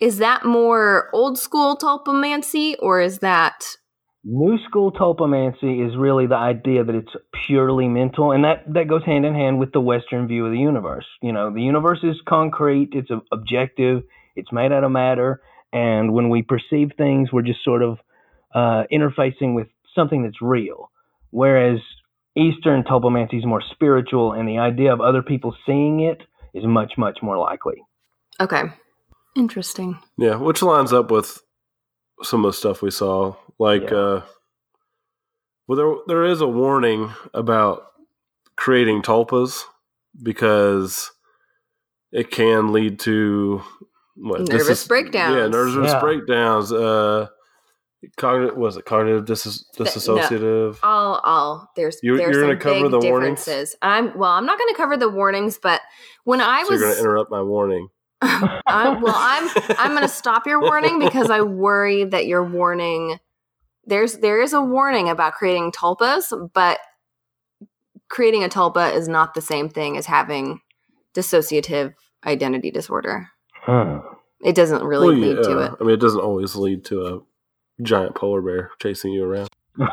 Is 0.01 0.19
that 0.19 0.47
more 0.47 1.11
old 1.13 1.39
school 1.39 1.77
tulpamancy 1.77 2.77
or 2.81 3.03
is 3.03 3.19
that 3.19 3.77
New 4.23 4.59
school 4.69 4.93
tulpamancy 4.93 5.87
is 5.87 5.97
really 5.97 6.27
the 6.27 6.37
idea 6.37 6.85
that 6.85 6.95
it's 6.95 7.13
purely 7.47 7.89
mental, 7.89 8.33
and 8.33 8.45
that, 8.45 8.65
that 8.75 8.87
goes 8.87 9.05
hand 9.05 9.25
in 9.25 9.35
hand 9.35 9.59
with 9.59 9.73
the 9.73 9.81
Western 9.81 10.29
view 10.29 10.45
of 10.45 10.53
the 10.53 10.59
universe. 10.59 11.07
You 11.23 11.33
know, 11.33 11.53
the 11.53 11.63
universe 11.63 12.01
is 12.03 12.17
concrete, 12.29 12.91
it's 12.93 13.09
objective, 13.33 14.03
it's 14.37 14.53
made 14.53 14.73
out 14.73 14.85
of 14.85 14.91
matter, 14.91 15.41
and 15.73 16.13
when 16.13 16.29
we 16.29 16.43
perceive 16.43 16.91
things, 16.99 17.33
we're 17.33 17.43
just 17.43 17.65
sort 17.65 17.83
of 17.83 17.99
uh, 18.55 18.85
interfacing 18.93 19.55
with 19.55 19.69
something 19.95 20.23
that's 20.23 20.43
real. 20.43 20.91
Whereas 21.31 21.79
Eastern 22.37 22.83
tulpamancy 22.83 23.39
is 23.39 23.47
more 23.47 23.63
spiritual, 23.73 24.33
and 24.33 24.47
the 24.47 24.59
idea 24.59 24.93
of 24.93 25.01
other 25.01 25.23
people 25.23 25.57
seeing 25.65 26.01
it 26.01 26.23
is 26.53 26.65
much, 26.67 26.93
much 26.99 27.21
more 27.23 27.39
likely. 27.39 27.83
Okay. 28.39 28.65
Interesting. 29.35 29.99
Yeah, 30.19 30.37
which 30.37 30.61
lines 30.61 30.93
up 30.93 31.11
with 31.11 31.41
some 32.23 32.45
of 32.45 32.51
the 32.51 32.57
stuff 32.57 32.83
we 32.83 32.91
saw. 32.91 33.35
Like, 33.61 33.91
Yeah. 33.91 33.97
uh, 33.97 34.23
well, 35.69 35.77
there 35.77 35.95
there 36.09 36.25
is 36.25 36.41
a 36.41 36.49
warning 36.49 37.13
about 37.33 37.83
creating 38.57 39.03
tulpas 39.03 39.63
because 40.21 41.13
it 42.11 42.31
can 42.33 42.73
lead 42.73 42.99
to 43.01 43.63
what 44.17 44.49
Nervous 44.49 44.87
breakdowns. 44.89 45.37
Yeah, 45.37 45.47
nervous 45.47 45.93
Yeah. 45.93 46.01
breakdowns. 46.01 46.73
Uh, 46.73 47.29
cognitive 48.17 48.57
was 48.57 48.77
it 48.77 48.85
cognitive 48.87 49.27
dis- 49.27 49.65
disassociative? 49.79 50.79
I'll, 50.83 51.21
I'll, 51.23 51.71
there's, 51.77 51.99
You- 52.03 52.17
there's 52.17 52.35
you're 52.35 52.43
gonna 52.47 52.57
cover 52.59 52.89
big 52.89 52.91
the 52.91 53.09
warnings? 53.09 53.49
I'm, 53.83 54.19
well, 54.19 54.31
I'm 54.33 54.47
not 54.47 54.59
going 54.59 54.73
to 54.73 54.77
cover 54.77 54.97
the 54.97 55.09
warnings, 55.11 55.59
but 55.63 55.81
when 56.25 56.41
I 56.41 56.63
so 56.65 56.71
was, 56.71 56.81
you're 56.81 56.89
going 56.89 56.95
to 56.97 57.01
interrupt 57.01 57.31
my 57.31 57.43
warning. 57.43 57.89
I'm, 58.23 59.01
well, 59.03 59.15
I'm, 59.17 59.49
I'm 59.79 59.91
going 59.91 60.03
to 60.03 60.09
stop 60.09 60.47
your 60.47 60.61
warning 60.61 60.99
because 60.99 61.31
I 61.31 61.43
worry 61.43 62.05
that 62.05 62.27
your 62.27 62.43
warning, 62.45 63.19
there's, 63.85 64.19
there 64.19 64.41
is 64.41 64.53
a 64.53 64.63
warning 64.63 65.09
about 65.09 65.35
creating 65.35 65.73
tulpas, 65.73 66.51
but 66.53 66.79
creating 68.09 68.45
a 68.45 68.49
tulpa 68.49 68.95
is 68.95 69.09
not 69.09 69.35
the 69.35 69.41
same 69.41 69.69
thing 69.69 69.97
as 69.97 70.07
having 70.07 70.61
dissociative 71.15 71.95
identity 72.25 72.71
disorder. 72.71 73.29
Huh. 73.55 74.01
It 74.43 74.55
doesn't 74.55 74.83
really 74.83 75.21
Well, 75.21 75.35
lead 75.35 75.45
to 75.45 75.59
it. 75.61 75.73
I 75.81 75.85
mean, 75.85 75.95
it 75.95 76.01
doesn't 76.01 76.21
always 76.21 76.57
lead 76.57 76.85
to 76.87 77.07
a 77.07 77.21
giant 77.83 78.15
polar 78.15 78.41
bear 78.41 78.71
chasing 78.81 79.13
you 79.13 79.25
around. 79.25 79.49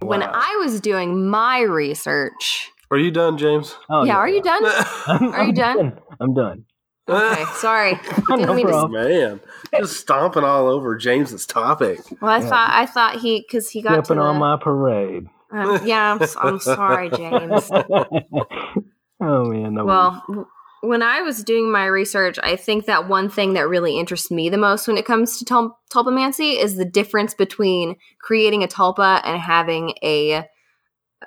When 0.00 0.22
I 0.22 0.60
was 0.62 0.80
doing 0.80 1.28
my 1.28 1.60
research, 1.60 2.70
Are 2.90 2.98
you 2.98 3.10
done, 3.10 3.38
James? 3.38 3.76
Oh, 3.88 4.04
yeah, 4.04 4.16
are 4.16 4.28
you 4.28 4.42
done? 4.42 4.64
Are 5.06 5.44
you 5.46 5.54
done? 5.54 5.98
I'm 6.20 6.34
done. 6.34 6.66
Okay, 7.08 7.44
sorry. 7.54 7.92
no 8.28 8.36
Didn't 8.36 8.56
mean 8.56 8.66
to- 8.66 8.88
Man, 8.88 9.40
just 9.76 9.96
stomping 10.00 10.44
all 10.44 10.68
over 10.68 10.96
James's 10.96 11.46
topic. 11.46 12.00
Well, 12.20 12.30
I 12.30 12.38
Yeah. 12.38 12.48
thought 12.48 12.70
I 12.72 12.86
thought 12.86 13.16
he 13.20 13.40
because 13.40 13.70
he 13.70 13.82
got 13.82 13.96
to 13.96 14.04
Stepping 14.04 14.18
the, 14.18 14.24
on 14.24 14.36
my 14.38 14.56
parade. 14.56 15.28
um, 15.52 15.80
yeah. 15.86 16.12
I'm, 16.14 16.22
s- 16.22 16.36
I'm 16.38 16.58
sorry, 16.58 17.10
James. 17.10 17.70
oh 19.20 19.44
man, 19.44 19.74
no. 19.74 19.84
Well, 19.84 20.24
w- 20.28 20.46
when 20.82 21.02
I 21.02 21.22
was 21.22 21.42
doing 21.42 21.70
my 21.72 21.86
research, 21.86 22.38
I 22.42 22.56
think 22.56 22.86
that 22.86 23.08
one 23.08 23.28
thing 23.28 23.54
that 23.54 23.68
really 23.68 23.98
interests 23.98 24.30
me 24.30 24.48
the 24.48 24.58
most 24.58 24.86
when 24.86 24.96
it 24.98 25.06
comes 25.06 25.38
to 25.38 25.44
tul- 25.44 25.78
tulpamancy 25.92 26.58
is 26.60 26.76
the 26.76 26.84
difference 26.84 27.34
between 27.34 27.96
creating 28.20 28.62
a 28.62 28.68
tulpa 28.68 29.20
and 29.24 29.40
having 29.40 29.94
a, 30.02 30.44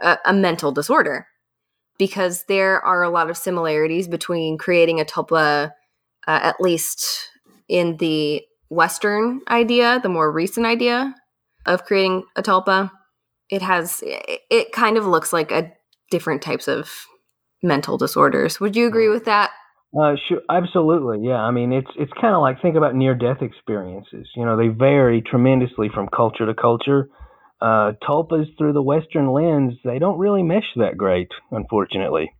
a 0.02 0.18
a 0.26 0.34
mental 0.34 0.72
disorder, 0.72 1.28
because 1.99 2.45
there 2.45 2.83
are 2.83 3.03
a 3.03 3.09
lot 3.09 3.29
of 3.29 3.38
similarities 3.38 4.07
between 4.07 4.57
creating 4.57 4.99
a 4.99 5.05
tulpa, 5.05 5.71
uh, 6.27 6.39
at 6.41 6.59
least 6.59 7.29
in 7.67 7.97
the 7.97 8.41
Western 8.69 9.41
idea, 9.49 9.99
the 10.01 10.09
more 10.09 10.31
recent 10.31 10.65
idea 10.65 11.13
of 11.67 11.85
creating 11.85 12.23
a 12.35 12.41
tulpa. 12.41 12.89
It 13.49 13.62
has 13.62 14.01
it, 14.03 14.71
kind 14.71 14.97
of 14.97 15.05
looks 15.05 15.33
like 15.33 15.51
a 15.51 15.71
different 16.09 16.41
types 16.41 16.67
of 16.67 16.89
mental 17.62 17.97
disorders. 17.97 18.59
Would 18.59 18.75
you 18.75 18.88
agree 18.88 19.09
with 19.09 19.25
that? 19.25 19.51
Uh, 19.99 20.15
sure, 20.27 20.41
absolutely, 20.49 21.27
yeah. 21.27 21.38
I 21.38 21.51
mean, 21.51 21.73
it's 21.73 21.89
it's 21.97 22.12
kind 22.21 22.35
of 22.35 22.41
like 22.41 22.62
think 22.62 22.75
about 22.75 22.95
near-death 22.95 23.41
experiences. 23.41 24.27
You 24.35 24.45
know, 24.45 24.55
they 24.55 24.67
vary 24.67 25.21
tremendously 25.21 25.89
from 25.93 26.07
culture 26.15 26.45
to 26.45 26.53
culture. 26.53 27.09
Uh, 27.62 27.91
tulpas 28.08 28.45
through 28.58 28.74
the 28.74 28.82
Western 28.82 29.34
lens, 29.34 29.74
they 29.84 30.00
don't 30.00 30.17
really 30.17 30.43
mesh 30.43 30.63
that 30.78 30.98
great, 30.98 31.30
unfortunately. 31.52 32.32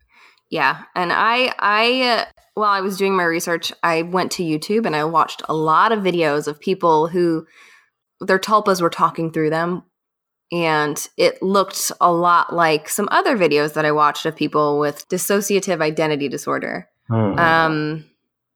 Yeah, 0.50 0.84
and 0.96 1.12
I 1.12 1.54
I 1.60 2.02
uh, 2.02 2.26
while 2.54 2.72
I 2.72 2.82
was 2.82 2.98
doing 2.98 3.16
my 3.16 3.24
research, 3.24 3.74
I 3.84 4.04
went 4.04 4.32
to 4.34 4.44
YouTube 4.44 4.86
and 4.86 4.96
I 4.96 5.04
watched 5.04 5.42
a 5.50 5.54
lot 5.54 5.92
of 5.92 6.00
videos 6.00 6.48
of 6.48 6.60
people 6.60 7.08
who 7.08 7.46
their 8.22 8.40
tulpas 8.40 8.82
were 8.82 8.90
talking 8.90 9.32
through 9.32 9.50
them 9.50 9.84
and 10.52 11.08
it 11.18 11.42
looked 11.42 11.92
a 12.02 12.12
lot 12.12 12.54
like 12.54 12.90
some 12.90 13.08
other 13.12 13.38
videos 13.38 13.74
that 13.74 13.86
I 13.86 13.92
watched 13.92 14.26
of 14.26 14.36
people 14.36 14.80
with 14.80 15.08
dissociative 15.10 15.82
identity 15.82 16.28
disorder. 16.28 16.90
Hmm. 17.08 17.40
Um 17.40 18.06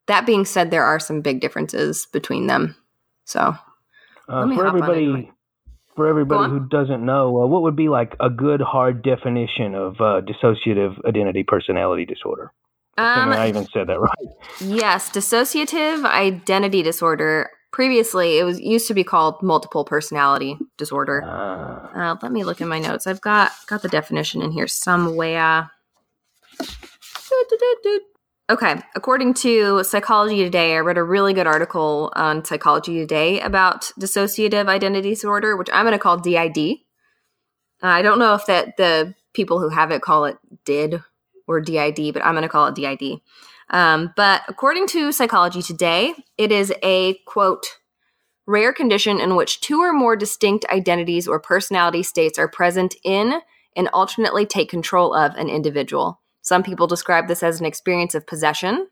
that 0.07 0.25
being 0.25 0.45
said 0.45 0.69
there 0.69 0.83
are 0.83 0.99
some 0.99 1.21
big 1.21 1.39
differences 1.39 2.07
between 2.11 2.47
them. 2.47 2.75
So, 3.25 3.55
Uh, 4.27 4.39
let 4.39 4.47
me 4.47 4.55
for 4.55 4.67
everybody. 4.67 5.31
For 5.95 6.07
everybody 6.07 6.49
who 6.49 6.59
doesn't 6.59 7.05
know, 7.05 7.41
uh, 7.41 7.47
what 7.47 7.61
would 7.63 7.75
be 7.75 7.89
like 7.89 8.15
a 8.19 8.29
good 8.29 8.61
hard 8.61 9.03
definition 9.03 9.75
of 9.75 10.01
uh, 10.01 10.21
dissociative 10.21 11.03
identity 11.05 11.43
personality 11.43 12.05
disorder? 12.05 12.51
Assuming 12.97 13.39
I 13.39 13.43
um 13.43 13.49
even 13.49 13.67
said 13.73 13.87
that 13.87 13.99
right. 13.99 14.27
Yes, 14.59 15.09
dissociative 15.09 16.05
identity 16.05 16.83
disorder. 16.83 17.49
Previously, 17.71 18.37
it 18.37 18.43
was 18.43 18.59
used 18.59 18.87
to 18.87 18.93
be 18.93 19.03
called 19.03 19.41
multiple 19.41 19.83
personality 19.83 20.57
disorder. 20.77 21.23
Ah. 21.25 22.11
Uh, 22.11 22.15
let 22.21 22.31
me 22.31 22.43
look 22.43 22.61
in 22.61 22.67
my 22.67 22.77
notes. 22.77 23.07
I've 23.07 23.21
got 23.21 23.51
got 23.65 23.81
the 23.81 23.89
definition 23.89 24.43
in 24.43 24.51
here 24.51 24.67
somewhere. 24.67 25.71
Doo-doo-doo-doo. 26.59 28.01
Okay, 28.49 28.75
according 28.93 29.35
to 29.35 29.85
Psychology 29.85 30.43
Today, 30.43 30.75
I 30.75 30.79
read 30.79 30.97
a 30.97 31.03
really 31.03 31.33
good 31.33 31.47
article 31.47 32.11
on 32.13 32.43
Psychology 32.43 32.99
Today 32.99 33.39
about 33.39 33.91
dissociative 33.97 34.67
identity 34.67 35.11
disorder, 35.11 35.55
which 35.55 35.69
I'm 35.71 35.85
going 35.85 35.93
to 35.93 35.99
call 35.99 36.17
DID. 36.17 36.79
Uh, 37.81 37.87
I 37.87 38.01
don't 38.01 38.19
know 38.19 38.33
if 38.33 38.45
that 38.47 38.75
the 38.75 39.15
people 39.33 39.61
who 39.61 39.69
have 39.69 39.91
it 39.91 40.01
call 40.01 40.25
it 40.25 40.37
DID 40.65 41.01
or 41.47 41.61
DID, 41.61 42.13
but 42.13 42.25
I'm 42.25 42.33
going 42.33 42.43
to 42.43 42.49
call 42.49 42.67
it 42.67 42.75
DID. 42.75 43.21
Um, 43.69 44.11
but 44.17 44.41
according 44.49 44.87
to 44.87 45.13
Psychology 45.13 45.61
Today, 45.61 46.13
it 46.37 46.51
is 46.51 46.73
a 46.83 47.13
quote 47.25 47.65
rare 48.45 48.73
condition 48.73 49.21
in 49.21 49.37
which 49.37 49.61
two 49.61 49.79
or 49.79 49.93
more 49.93 50.17
distinct 50.17 50.65
identities 50.69 51.29
or 51.29 51.39
personality 51.39 52.03
states 52.03 52.37
are 52.37 52.49
present 52.49 52.93
in 53.05 53.39
and 53.77 53.87
alternately 53.93 54.45
take 54.45 54.69
control 54.69 55.13
of 55.13 55.33
an 55.35 55.47
individual. 55.47 56.19
Some 56.43 56.61
people 56.61 56.85
describe 56.87 57.27
this 57.27 57.41
as 57.41 57.59
an 57.59 57.65
experience 57.65 58.13
of 58.15 58.27
possession. 58.27 58.87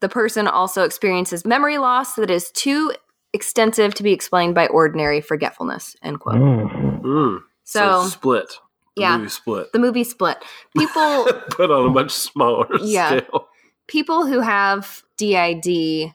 The 0.00 0.08
person 0.08 0.46
also 0.46 0.84
experiences 0.84 1.44
memory 1.44 1.78
loss 1.78 2.14
that 2.14 2.30
is 2.30 2.50
too 2.52 2.92
extensive 3.32 3.94
to 3.94 4.02
be 4.02 4.12
explained 4.12 4.54
by 4.54 4.66
ordinary 4.68 5.20
forgetfulness. 5.20 5.96
End 6.02 6.20
quote. 6.20 6.36
Mhm. 6.36 7.00
Mm. 7.02 7.38
So, 7.64 8.04
split. 8.06 8.52
The 8.96 9.02
yeah. 9.02 9.16
movie 9.16 9.30
split. 9.30 9.72
the 9.72 9.78
movie 9.78 10.04
split. 10.04 10.36
People 10.76 11.24
Put 11.50 11.70
on 11.70 11.86
a 11.86 11.90
much 11.90 12.10
smaller 12.12 12.66
Yeah. 12.82 13.20
scale. 13.20 13.48
people 13.86 14.26
who 14.26 14.40
have 14.40 15.02
DID 15.16 16.12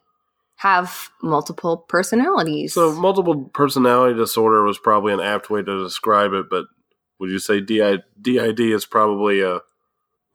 have 0.58 1.10
multiple 1.24 1.78
personalities. 1.78 2.74
So 2.74 2.92
multiple 2.94 3.46
personality 3.54 4.16
disorder 4.16 4.64
was 4.64 4.78
probably 4.80 5.14
an 5.14 5.20
apt 5.22 5.50
way 5.50 5.62
to 5.64 5.84
describe 5.84 6.34
it, 6.34 6.48
but 6.50 6.66
would 7.20 7.30
you 7.32 7.40
say 7.40 7.62
DI, 7.62 8.00
DID 8.22 8.60
is 8.60 8.86
probably 8.86 9.42
a 9.42 9.62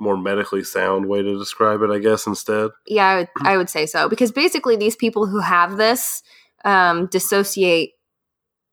more 0.03 0.17
medically 0.17 0.63
sound 0.65 1.07
way 1.07 1.23
to 1.23 1.39
describe 1.39 1.81
it, 1.83 1.91
I 1.91 1.99
guess, 1.99 2.27
instead? 2.27 2.71
yeah, 2.87 3.07
I 3.07 3.17
would, 3.17 3.29
I 3.43 3.57
would 3.57 3.71
say 3.71 3.87
so 3.87 4.09
because 4.09 4.31
basically 4.33 4.77
these 4.77 4.97
people 4.97 5.27
who 5.27 5.41
have 5.41 5.77
this 5.79 6.23
um, 6.65 7.07
dissociate 7.07 7.93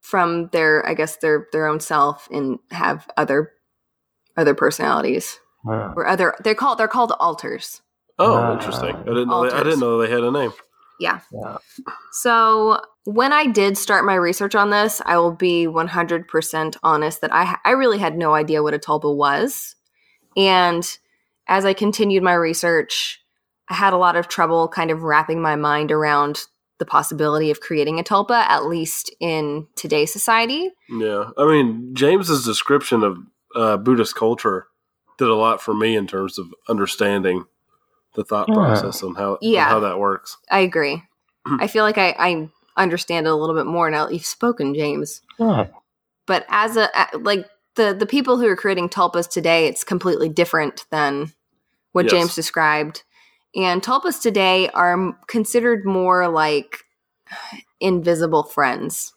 from 0.02 0.48
their, 0.52 0.86
I 0.88 0.94
guess 0.94 1.16
their 1.18 1.46
their 1.52 1.66
own 1.66 1.80
self 1.80 2.28
and 2.30 2.58
have 2.70 3.08
other 3.16 3.52
other 4.36 4.54
personalities 4.54 5.38
Wow. 5.64 5.92
or 5.96 6.06
other. 6.06 6.34
They're 6.42 6.54
called 6.54 6.78
they're 6.78 6.88
called 6.88 7.12
alters. 7.20 7.82
Oh, 8.18 8.34
Ah. 8.34 8.52
interesting. 8.54 8.96
I 8.96 9.02
didn't 9.04 9.28
know. 9.28 9.48
They, 9.48 9.56
I 9.56 9.62
didn't 9.62 9.80
know 9.80 9.98
they 9.98 10.10
had 10.10 10.20
a 10.24 10.30
name. 10.30 10.52
Yeah. 10.98 11.20
Yeah. 11.32 11.56
So 12.12 12.80
when 13.04 13.32
I 13.32 13.46
did 13.46 13.78
start 13.78 14.04
my 14.04 14.14
research 14.14 14.54
on 14.54 14.70
this, 14.70 15.00
I 15.06 15.16
will 15.18 15.32
be 15.32 15.66
100% 15.66 16.76
honest 16.82 17.20
that 17.22 17.32
I 17.32 17.56
I 17.64 17.70
really 17.72 17.98
had 17.98 18.16
no 18.18 18.34
idea 18.34 18.62
what 18.62 18.74
a 18.74 18.78
tulpa 18.78 19.14
was. 19.14 19.76
And 20.36 20.84
as 21.50 21.66
I 21.66 21.74
continued 21.74 22.22
my 22.22 22.32
research, 22.32 23.20
I 23.68 23.74
had 23.74 23.92
a 23.92 23.98
lot 23.98 24.16
of 24.16 24.28
trouble 24.28 24.68
kind 24.68 24.90
of 24.90 25.02
wrapping 25.02 25.42
my 25.42 25.56
mind 25.56 25.92
around 25.92 26.44
the 26.78 26.86
possibility 26.86 27.50
of 27.50 27.60
creating 27.60 27.98
a 28.00 28.02
tulpa, 28.02 28.40
at 28.48 28.64
least 28.64 29.14
in 29.20 29.66
today's 29.76 30.10
society. 30.12 30.70
Yeah, 30.88 31.30
I 31.36 31.44
mean 31.44 31.90
James's 31.94 32.44
description 32.46 33.02
of 33.02 33.18
uh, 33.54 33.76
Buddhist 33.76 34.14
culture 34.16 34.68
did 35.18 35.28
a 35.28 35.34
lot 35.34 35.60
for 35.60 35.74
me 35.74 35.94
in 35.96 36.06
terms 36.06 36.38
of 36.38 36.46
understanding 36.68 37.44
the 38.14 38.24
thought 38.24 38.48
Yeah. 38.48 38.54
process 38.54 39.02
and 39.02 39.16
how 39.16 39.36
Yeah. 39.42 39.68
how 39.68 39.80
that 39.80 39.98
works. 39.98 40.38
I 40.50 40.60
agree. 40.60 41.02
I 41.46 41.66
feel 41.66 41.84
like 41.84 41.98
I, 41.98 42.14
I 42.18 42.48
understand 42.76 43.26
it 43.26 43.30
a 43.30 43.34
little 43.36 43.54
bit 43.54 43.66
more 43.66 43.90
now 43.90 44.06
that 44.06 44.14
you've 44.14 44.24
spoken, 44.24 44.74
James. 44.74 45.20
Yeah. 45.38 45.66
But 46.26 46.46
as 46.48 46.76
a 46.76 46.88
a- 46.94 47.18
like 47.18 47.44
the 47.74 47.92
the 47.92 48.06
people 48.06 48.38
who 48.38 48.46
are 48.46 48.56
creating 48.56 48.88
tulpas 48.88 49.28
today, 49.28 49.66
it's 49.66 49.84
completely 49.84 50.28
different 50.30 50.86
than 50.90 51.32
what 51.92 52.04
Yes. 52.04 52.12
James 52.12 52.34
described. 52.34 53.02
And 53.54 53.82
tulpas 53.82 54.20
today 54.20 54.68
are 54.70 55.16
considered 55.26 55.84
more 55.84 56.28
like 56.28 56.84
invisible 57.80 58.44
friends. 58.44 59.12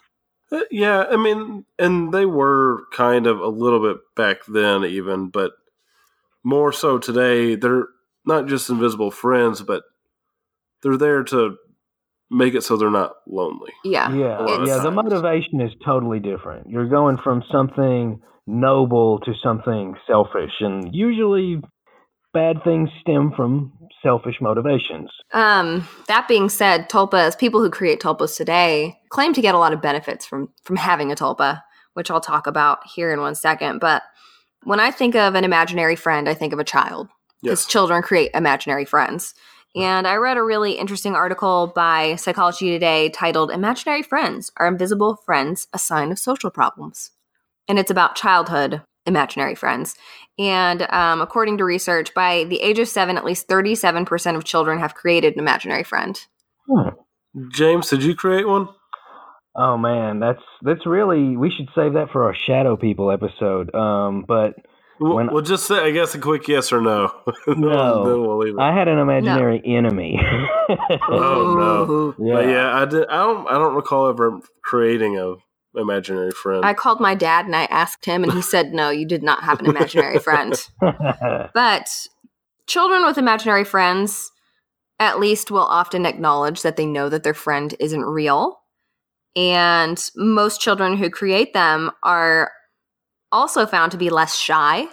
Uh, 0.52 0.62
Yeah, 0.72 1.06
I 1.10 1.18
mean, 1.18 1.66
and 1.80 2.14
they 2.14 2.26
were 2.26 2.84
kind 2.94 3.28
of 3.28 3.40
a 3.40 3.48
little 3.48 3.80
bit 3.80 4.02
back 4.16 4.46
then, 4.48 4.84
even, 4.86 5.30
but 5.30 5.52
more 6.44 6.72
so 6.72 6.98
today. 6.98 7.56
They're 7.56 7.88
not 8.26 8.48
just 8.48 8.70
invisible 8.70 9.12
friends, 9.12 9.62
but 9.62 9.84
they're 10.82 10.98
there 10.98 11.24
to 11.26 11.58
make 12.30 12.54
it 12.56 12.64
so 12.64 12.78
they're 12.78 12.90
not 12.90 13.14
lonely. 13.28 13.72
Yeah. 13.84 14.14
Yeah, 14.14 14.66
yeah. 14.66 14.80
The 14.80 14.92
motivation 14.92 15.62
is 15.62 15.72
totally 15.86 16.20
different. 16.20 16.70
You're 16.70 16.90
going 16.90 17.18
from 17.24 17.44
something 17.52 18.22
noble 18.46 19.20
to 19.20 19.34
something 19.44 19.96
selfish, 20.08 20.52
and 20.60 20.94
usually 20.94 21.62
bad 22.34 22.64
things 22.64 22.90
stem 23.02 23.32
from 23.36 23.72
selfish 24.02 24.36
motivations. 24.42 25.10
Um, 25.34 25.88
that 26.08 26.28
being 26.28 26.50
said, 26.50 26.90
tulpas, 26.90 27.38
people 27.38 27.62
who 27.62 27.70
create 27.70 28.02
tulpas 28.02 28.36
today 28.36 29.00
claim 29.10 29.34
to 29.34 29.42
get 29.42 29.56
a 29.56 29.60
lot 29.60 29.74
of 29.74 29.82
benefits 29.82 30.26
from 30.26 30.50
from 30.64 30.76
having 30.76 31.12
a 31.12 31.16
tulpa, 31.16 31.62
which 31.94 32.12
I'll 32.12 32.22
talk 32.22 32.48
about 32.48 32.80
here 32.96 33.14
in 33.14 33.22
one 33.22 33.36
second. 33.36 33.80
But 33.80 34.04
when 34.64 34.80
I 34.80 34.92
think 34.92 35.16
of 35.16 35.36
an 35.36 35.44
imaginary 35.44 35.96
friend, 35.96 36.28
I 36.28 36.34
think 36.34 36.54
of 36.54 36.60
a 36.60 36.64
child 36.64 37.10
because 37.42 37.64
Yes. 37.64 37.68
children 37.72 38.02
create 38.02 38.32
imaginary 38.34 38.86
friends. 38.86 39.34
And 39.76 40.08
I 40.08 40.16
read 40.16 40.38
a 40.38 40.44
really 40.44 40.74
interesting 40.74 41.16
article 41.16 41.72
by 41.76 42.16
Psychology 42.16 42.70
Today 42.70 43.10
titled 43.10 43.50
Imaginary 43.50 44.04
Friends 44.04 44.52
Are 44.58 44.68
Invisible 44.68 45.16
Friends 45.26 45.68
a 45.74 45.80
Sign 45.80 46.12
of 46.12 46.20
Social 46.20 46.52
Problems? 46.52 47.12
And 47.68 47.80
it's 47.80 47.90
about 47.92 48.16
childhood 48.16 48.84
imaginary 49.06 49.56
friends. 49.56 49.96
And 50.40 50.82
um, 50.92 51.22
according 51.22 51.58
to 51.60 51.64
research, 51.66 52.14
by 52.14 52.44
the 52.46 52.62
age 52.62 52.80
of 52.80 52.88
seven, 52.88 53.18
at 53.18 53.26
least 53.26 53.48
37% 53.48 54.36
of 54.36 54.44
children 54.44 54.80
have 54.80 54.96
created 54.96 55.34
an 55.34 55.40
imaginary 55.40 55.84
friend. 55.84 56.20
Hmm. 56.68 56.90
James, 57.52 57.90
did 57.90 58.04
you 58.04 58.16
create 58.16 58.48
one? 58.48 58.70
Oh 59.56 59.78
man, 59.78 60.20
that's 60.20 60.42
that's 60.64 60.84
really 60.86 61.38
we 61.38 61.52
should 61.52 61.68
save 61.76 61.94
that 61.94 62.10
for 62.12 62.24
our 62.24 62.34
shadow 62.34 62.76
people 62.76 63.12
episode. 63.12 63.74
Um, 63.76 64.26
but 64.28 64.54
We'll, 65.00 65.16
When- 65.16 65.34
we'll 65.34 65.42
just 65.42 65.66
say, 65.66 65.76
I 65.80 65.90
guess, 65.92 66.14
a 66.14 66.20
quick 66.20 66.48
yes 66.48 66.72
or 66.72 66.80
no. 66.80 67.12
No. 67.48 68.06
then 68.06 68.22
we'll 68.22 68.38
leave 68.38 68.54
it. 68.54 68.60
I 68.62 68.74
had 68.74 68.88
an 68.88 69.00
imaginary 69.00 69.62
enemy. 69.66 70.20
Oh, 71.10 71.56
no. 71.58 71.94
Ooh. 71.94 72.16
But 72.34 72.48
yeah, 72.48 72.74
I 72.74 72.86
did. 72.86 73.06
I 73.10 73.18
don't. 73.18 73.48
I 73.48 73.54
don't 73.54 73.76
recall 73.76 74.08
ever 74.08 74.40
creating 74.64 75.18
a 75.18 75.34
imaginary 75.76 76.32
friend. 76.32 76.66
I 76.66 76.74
called 76.74 77.00
my 77.00 77.16
dad 77.16 77.46
and 77.46 77.56
I 77.56 77.66
asked 77.66 78.06
him, 78.06 78.24
and 78.24 78.34
he 78.34 78.42
said, 78.42 78.74
No, 78.74 78.90
you 78.90 79.06
did 79.06 79.24
not 79.24 79.44
have 79.44 79.60
an 79.60 79.68
imaginary 79.68 80.20
friend. 80.20 80.54
But 81.54 81.90
children 82.68 83.06
with 83.06 83.18
imaginary 83.18 83.64
friends 83.64 84.32
at 85.00 85.20
least 85.20 85.52
will 85.52 85.60
often 85.60 86.06
acknowledge 86.06 86.62
that 86.62 86.78
they 86.78 86.86
know 86.86 87.10
that 87.10 87.24
their 87.24 87.34
friend 87.34 87.76
isn't 87.80 88.06
real. 88.06 88.60
And 89.36 90.02
most 90.16 90.62
children 90.62 90.98
who 90.98 91.10
create 91.10 91.54
them 91.54 91.92
are 92.04 92.52
also 93.32 93.66
found 93.66 93.92
to 93.92 93.98
be 93.98 94.10
less 94.10 94.38
shy, 94.38 94.86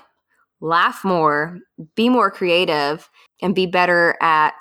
laugh 0.61 1.05
more, 1.05 1.59
be 1.95 2.09
more 2.09 2.31
creative, 2.31 3.09
and 3.43 3.55
be 3.55 3.67
better 3.67 4.17
at 4.21 4.61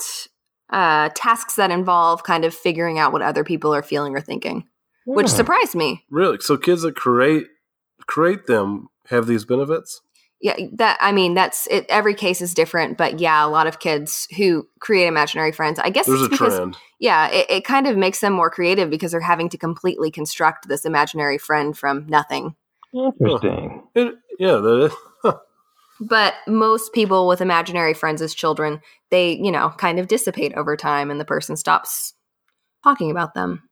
uh, 0.72 1.10
tasks 1.16 1.56
that 1.56 1.72
involve 1.72 2.24
kind 2.24 2.46
of 2.46 2.54
figuring 2.54 3.00
out 3.00 3.12
what 3.12 3.22
other 3.22 3.44
people 3.44 3.74
are 3.74 3.82
feeling 3.82 4.16
or 4.16 4.22
thinking, 4.22 4.68
which 5.16 5.28
surprised 5.28 5.76
me. 5.76 6.06
really? 6.10 6.38
So 6.40 6.58
kids 6.58 6.82
that 6.84 6.96
create 6.96 7.48
create 8.08 8.46
them 8.48 8.88
have 9.08 9.28
these 9.28 9.46
benefits? 9.46 10.02
Yeah, 10.42 10.56
that 10.74 10.98
I 11.02 11.12
mean, 11.12 11.34
that's 11.34 11.68
it. 11.68 11.86
Every 11.90 12.14
case 12.14 12.42
is 12.42 12.54
different, 12.54 12.98
but 12.98 13.20
yeah, 13.20 13.46
a 13.46 13.50
lot 13.50 13.68
of 13.68 13.80
kids 13.80 14.26
who 14.38 14.68
create 14.80 15.08
imaginary 15.08 15.52
friends, 15.52 15.80
I 15.80 15.90
guess 15.90 16.06
There's 16.08 16.22
it's 16.22 16.28
a 16.28 16.30
because 16.30 16.56
trend. 16.56 16.78
yeah, 17.00 17.28
it, 17.30 17.46
it 17.50 17.66
kind 17.66 17.88
of 17.88 17.98
makes 17.98 18.22
them 18.22 18.32
more 18.34 18.50
creative 18.50 18.90
because 18.90 19.12
they're 19.12 19.20
having 19.20 19.50
to 19.50 19.58
completely 19.58 20.12
construct 20.12 20.70
this 20.70 20.86
imaginary 20.86 21.38
friend 21.38 21.78
from 21.78 22.08
nothing. 22.08 22.56
Interesting. 22.94 23.84
It, 23.96 24.16
yeah, 24.40 24.56
that 24.58 24.92
is. 25.26 25.34
But 26.02 26.36
most 26.48 26.94
people 26.94 27.28
with 27.28 27.42
imaginary 27.42 27.94
friends 27.94 28.22
as 28.22 28.34
children, 28.34 28.80
they 29.12 29.34
you 29.34 29.52
know 29.52 29.74
kind 29.78 30.00
of 30.00 30.08
dissipate 30.08 30.54
over 30.56 30.78
time, 30.78 31.12
and 31.12 31.20
the 31.20 31.26
person 31.26 31.58
stops 31.58 32.14
talking 32.84 33.12
about 33.12 33.34
them. 33.34 33.69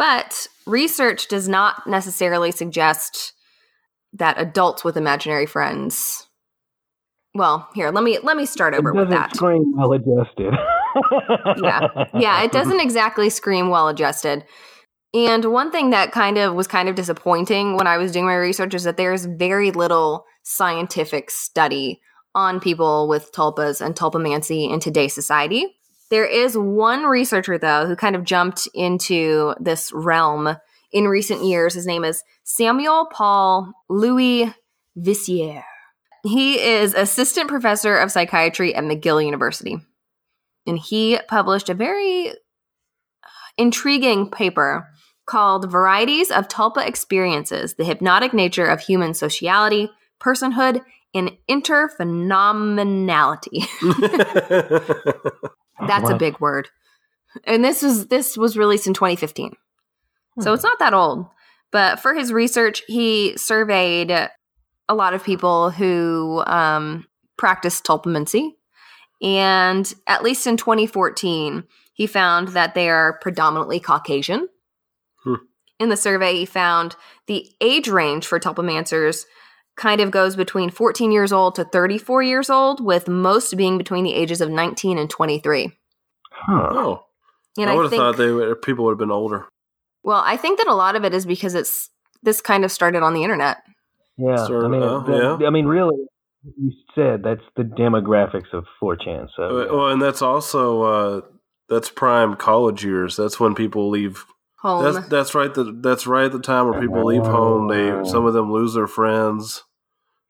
But 0.00 0.46
research 0.64 1.28
does 1.28 1.46
not 1.46 1.86
necessarily 1.86 2.52
suggest 2.52 3.34
that 4.14 4.40
adults 4.40 4.82
with 4.82 4.96
imaginary 4.96 5.44
friends. 5.44 6.26
Well, 7.34 7.68
here 7.74 7.90
let 7.90 8.02
me 8.02 8.18
let 8.22 8.38
me 8.38 8.46
start 8.46 8.72
over 8.72 8.88
it 8.88 8.94
with 8.94 9.10
doesn't 9.10 9.20
that. 9.20 9.36
scream 9.36 9.74
well 9.76 9.92
adjusted. 9.92 10.54
Yeah. 11.62 12.06
yeah, 12.18 12.42
it 12.42 12.50
doesn't 12.50 12.80
exactly 12.80 13.28
scream 13.28 13.68
well 13.68 13.88
adjusted. 13.88 14.46
And 15.12 15.44
one 15.44 15.70
thing 15.70 15.90
that 15.90 16.12
kind 16.12 16.38
of 16.38 16.54
was 16.54 16.66
kind 16.66 16.88
of 16.88 16.94
disappointing 16.94 17.76
when 17.76 17.86
I 17.86 17.98
was 17.98 18.10
doing 18.10 18.24
my 18.24 18.36
research 18.36 18.74
is 18.74 18.84
that 18.84 18.96
there's 18.96 19.26
very 19.26 19.70
little 19.70 20.24
scientific 20.44 21.30
study 21.30 22.00
on 22.34 22.58
people 22.58 23.06
with 23.06 23.32
tulpas 23.32 23.84
and 23.84 23.94
tulpamancy 23.94 24.72
in 24.72 24.80
today's 24.80 25.14
society. 25.14 25.76
There 26.10 26.26
is 26.26 26.58
one 26.58 27.04
researcher, 27.04 27.58
though, 27.58 27.86
who 27.86 27.96
kind 27.96 28.16
of 28.16 28.24
jumped 28.24 28.68
into 28.74 29.54
this 29.60 29.92
realm 29.92 30.56
in 30.92 31.08
recent 31.08 31.44
years. 31.44 31.74
His 31.74 31.86
name 31.86 32.04
is 32.04 32.24
Samuel 32.42 33.06
Paul 33.06 33.72
Louis 33.88 34.52
Veissière. 34.98 35.62
He 36.24 36.60
is 36.60 36.94
assistant 36.94 37.48
professor 37.48 37.96
of 37.96 38.10
psychiatry 38.10 38.74
at 38.74 38.84
McGill 38.84 39.24
University 39.24 39.78
and 40.66 40.78
he 40.78 41.18
published 41.28 41.68
a 41.68 41.74
very 41.74 42.30
uh, 42.30 42.32
intriguing 43.58 44.30
paper 44.30 44.88
called 45.26 45.70
Varieties 45.70 46.30
of 46.30 46.48
Tulpa 46.48 46.86
Experiences 46.86 47.74
The 47.74 47.84
Hypnotic 47.84 48.32
Nature 48.32 48.66
of 48.66 48.80
Human 48.80 49.12
Sociality, 49.14 49.90
Personhood, 50.20 50.82
and 51.14 51.36
Interphenomenality. 51.48 53.66
That's 55.86 56.10
a 56.10 56.16
big 56.16 56.40
word. 56.40 56.68
And 57.44 57.64
this 57.64 57.82
was 57.82 58.06
this 58.06 58.36
was 58.36 58.56
released 58.56 58.86
in 58.86 58.94
2015. 58.94 59.54
So 60.40 60.52
it's 60.52 60.64
not 60.64 60.78
that 60.78 60.94
old. 60.94 61.26
But 61.70 62.00
for 62.00 62.14
his 62.14 62.32
research, 62.32 62.82
he 62.86 63.36
surveyed 63.36 64.10
a 64.10 64.94
lot 64.94 65.14
of 65.14 65.22
people 65.22 65.70
who 65.70 66.42
um, 66.46 67.06
practiced 67.36 67.84
tulpamancy. 67.84 68.50
And 69.22 69.92
at 70.06 70.22
least 70.22 70.46
in 70.46 70.56
2014, 70.56 71.64
he 71.92 72.06
found 72.06 72.48
that 72.48 72.74
they 72.74 72.88
are 72.88 73.18
predominantly 73.20 73.78
Caucasian. 73.78 74.48
Hmm. 75.22 75.34
In 75.78 75.90
the 75.90 75.96
survey, 75.96 76.34
he 76.34 76.46
found 76.46 76.96
the 77.26 77.46
age 77.60 77.88
range 77.88 78.26
for 78.26 78.40
tulpamancers 78.40 79.24
kind 79.76 80.00
of 80.00 80.10
goes 80.10 80.36
between 80.36 80.70
14 80.70 81.10
years 81.12 81.32
old 81.32 81.54
to 81.54 81.64
34 81.64 82.22
years 82.22 82.50
old, 82.50 82.84
with 82.84 83.08
most 83.08 83.56
being 83.56 83.78
between 83.78 84.04
the 84.04 84.14
ages 84.14 84.40
of 84.40 84.50
19 84.50 84.98
and 84.98 85.08
23. 85.08 85.72
Huh. 86.32 86.68
oh, 86.70 87.04
And 87.58 87.68
I 87.70 87.72
I, 87.72 87.76
would 87.76 87.84
have 87.84 87.92
thought 87.92 88.16
they 88.16 88.30
would, 88.30 88.62
people 88.62 88.84
would 88.84 88.92
have 88.92 88.98
been 88.98 89.10
older. 89.10 89.46
well, 90.02 90.22
I 90.24 90.36
think 90.36 90.58
that 90.58 90.66
a 90.68 90.74
lot 90.74 90.96
of 90.96 91.04
it 91.04 91.14
is 91.14 91.26
because 91.26 91.54
it's 91.54 91.90
this 92.22 92.40
kind 92.40 92.64
of 92.64 92.72
started 92.72 93.02
on 93.02 93.14
the 93.14 93.22
internet. 93.22 93.58
Yeah. 94.18 94.44
Sort 94.46 94.64
I 94.64 94.68
mean, 94.68 94.82
uh, 94.82 95.00
that- 95.00 95.38
yeah. 95.40 95.46
I 95.46 95.50
mean, 95.50 95.66
really, 95.66 95.96
you 96.58 96.72
said 96.94 97.22
that's 97.22 97.40
the 97.56 97.62
demographics 97.62 98.52
of 98.52 98.64
4chan. 98.82 99.28
So 99.36 99.42
Uh, 99.42 99.74
Well, 99.76 99.88
and 99.88 100.00
that's 100.02 100.20
also 100.22 100.82
uh, 100.82 101.20
that's 101.68 101.88
prime 101.90 102.36
college 102.36 102.84
years. 102.84 103.16
That's 103.16 103.38
when 103.40 103.54
people 103.54 103.88
leave. 103.88 104.24
Home. 104.62 104.84
That's 104.92 105.08
that's 105.08 105.34
right. 105.34 105.52
The, 105.52 105.72
that's 105.80 106.06
right 106.06 106.24
at 106.26 106.32
the 106.32 106.38
time 106.40 106.68
where 106.68 106.80
people 106.80 107.04
leave 107.04 107.22
home. 107.22 107.68
They 107.68 108.08
some 108.08 108.26
of 108.26 108.34
them 108.34 108.52
lose 108.52 108.74
their 108.74 108.86
friends 108.86 109.64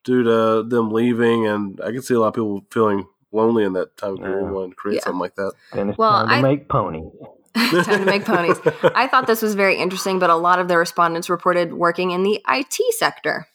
due 0.05 0.23
to 0.23 0.63
them 0.63 0.91
leaving, 0.91 1.47
and 1.47 1.81
I 1.85 1.91
can 1.91 2.03
see 2.03 2.15
a 2.15 2.21
lot 2.21 2.29
of 2.29 2.35
people 2.35 2.65
feeling 2.71 3.07
lonely 3.33 3.65
in 3.65 3.73
that 3.75 3.97
time 3.97 4.17
period 4.19 4.39
Yeah. 4.39 4.45
and 4.47 4.55
wanted 4.55 4.71
to 4.71 4.77
create 4.77 4.95
Yeah. 4.97 5.03
something 5.03 5.21
like 5.21 5.35
that. 5.37 5.53
Then 5.73 5.91
it's 5.91 5.99
Well, 5.99 6.11
time 6.13 6.29
to 6.29 6.35
I- 6.35 6.43
make 6.43 6.69
ponies. 6.69 7.13
Time 7.55 7.85
to 7.85 8.05
make 8.05 8.25
ponies. 8.25 8.57
I 8.95 9.09
thought 9.09 9.27
this 9.27 9.43
was 9.43 9.57
very 9.57 9.77
interesting, 9.77 10.21
but 10.21 10.31
a 10.31 10.37
lot 10.37 10.61
of 10.61 10.69
the 10.69 10.79
respondents 10.79 11.29
reported 11.29 11.73
working 11.75 12.13
in 12.13 12.23
the 12.23 12.41
IT 12.49 12.77
sector. 12.97 13.49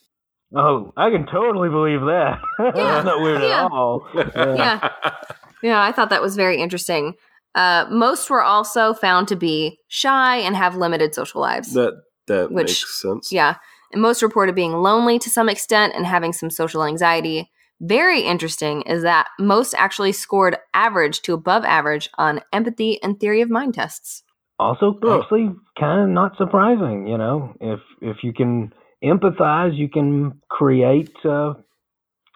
Oh, 0.53 0.91
I 0.97 1.09
can 1.11 1.25
totally 1.25 1.69
believe 1.69 2.01
that. 2.01 2.39
Yeah, 2.59 2.71
That's 2.73 3.05
not 3.05 3.21
weird 3.21 3.41
yeah. 3.41 3.65
at 3.65 3.71
all. 3.71 4.05
Yeah. 4.13 4.29
Yeah. 4.35 4.89
Yeah, 5.63 5.81
I 5.81 5.93
thought 5.93 6.09
that 6.09 6.21
was 6.21 6.35
very 6.35 6.57
interesting. 6.61 7.13
Uh, 7.56 7.86
most 7.89 8.30
were 8.30 8.44
also 8.44 8.94
found 8.94 9.28
to 9.30 9.36
be 9.36 9.80
shy 9.88 10.38
and 10.38 10.56
have 10.56 10.76
limited 10.76 11.15
social 11.15 11.41
lives. 11.41 11.74
that 11.74 11.94
that 12.28 12.52
Which- 12.52 12.68
makes 12.84 13.02
sense. 13.02 13.32
yeah. 13.32 13.56
And 13.94 14.02
most 14.02 14.22
reported 14.22 14.56
being 14.56 14.74
lonely 14.74 15.20
to 15.20 15.30
some 15.30 15.48
extent 15.48 15.94
and 15.96 16.06
having 16.06 16.34
some 16.34 16.50
social 16.50 16.84
anxiety. 16.84 17.50
Very 17.80 18.22
interesting 18.22 18.82
is 18.84 19.04
that 19.04 19.28
most 19.39 19.74
actually 19.76 20.12
scored 20.12 20.58
average 20.74 21.22
to 21.24 21.34
above 21.34 21.63
average 21.65 22.10
on 22.18 22.41
empathy 22.52 23.02
and 23.04 23.20
theory 23.20 23.41
of 23.41 23.50
mind 23.50 23.76
tests. 23.76 24.24
Also, 24.58 24.98
Oh. 25.04 25.22
actually, 25.22 25.52
kind 25.78 26.02
of 26.02 26.10
not 26.10 26.36
surprising. 26.38 27.08
You 27.08 27.18
know, 27.18 27.54
if 27.62 27.80
if 28.02 28.24
you 28.24 28.34
can 28.34 28.74
empathize, 29.04 29.76
you 29.78 29.89
can 29.89 30.39
create 30.50 31.13
uh, 31.26 31.54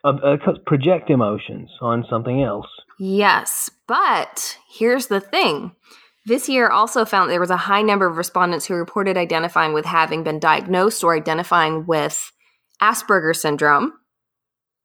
a, 0.03 0.09
a, 0.09 0.59
project 0.65 1.09
emotions 1.09 1.69
on 1.81 2.05
something 2.09 2.41
else. 2.41 2.67
Yes, 2.97 3.69
but 3.87 4.57
here's 4.69 5.07
the 5.07 5.19
thing. 5.19 5.71
This 6.25 6.49
year 6.49 6.69
also 6.69 7.05
found 7.05 7.29
there 7.29 7.39
was 7.39 7.49
a 7.49 7.57
high 7.57 7.81
number 7.81 8.05
of 8.05 8.17
respondents 8.17 8.65
who 8.65 8.75
reported 8.75 9.17
identifying 9.17 9.73
with 9.73 9.85
having 9.85 10.23
been 10.23 10.39
diagnosed 10.39 11.03
or 11.03 11.15
identifying 11.15 11.85
with 11.85 12.31
Asperger's 12.81 13.41
syndrome, 13.41 13.93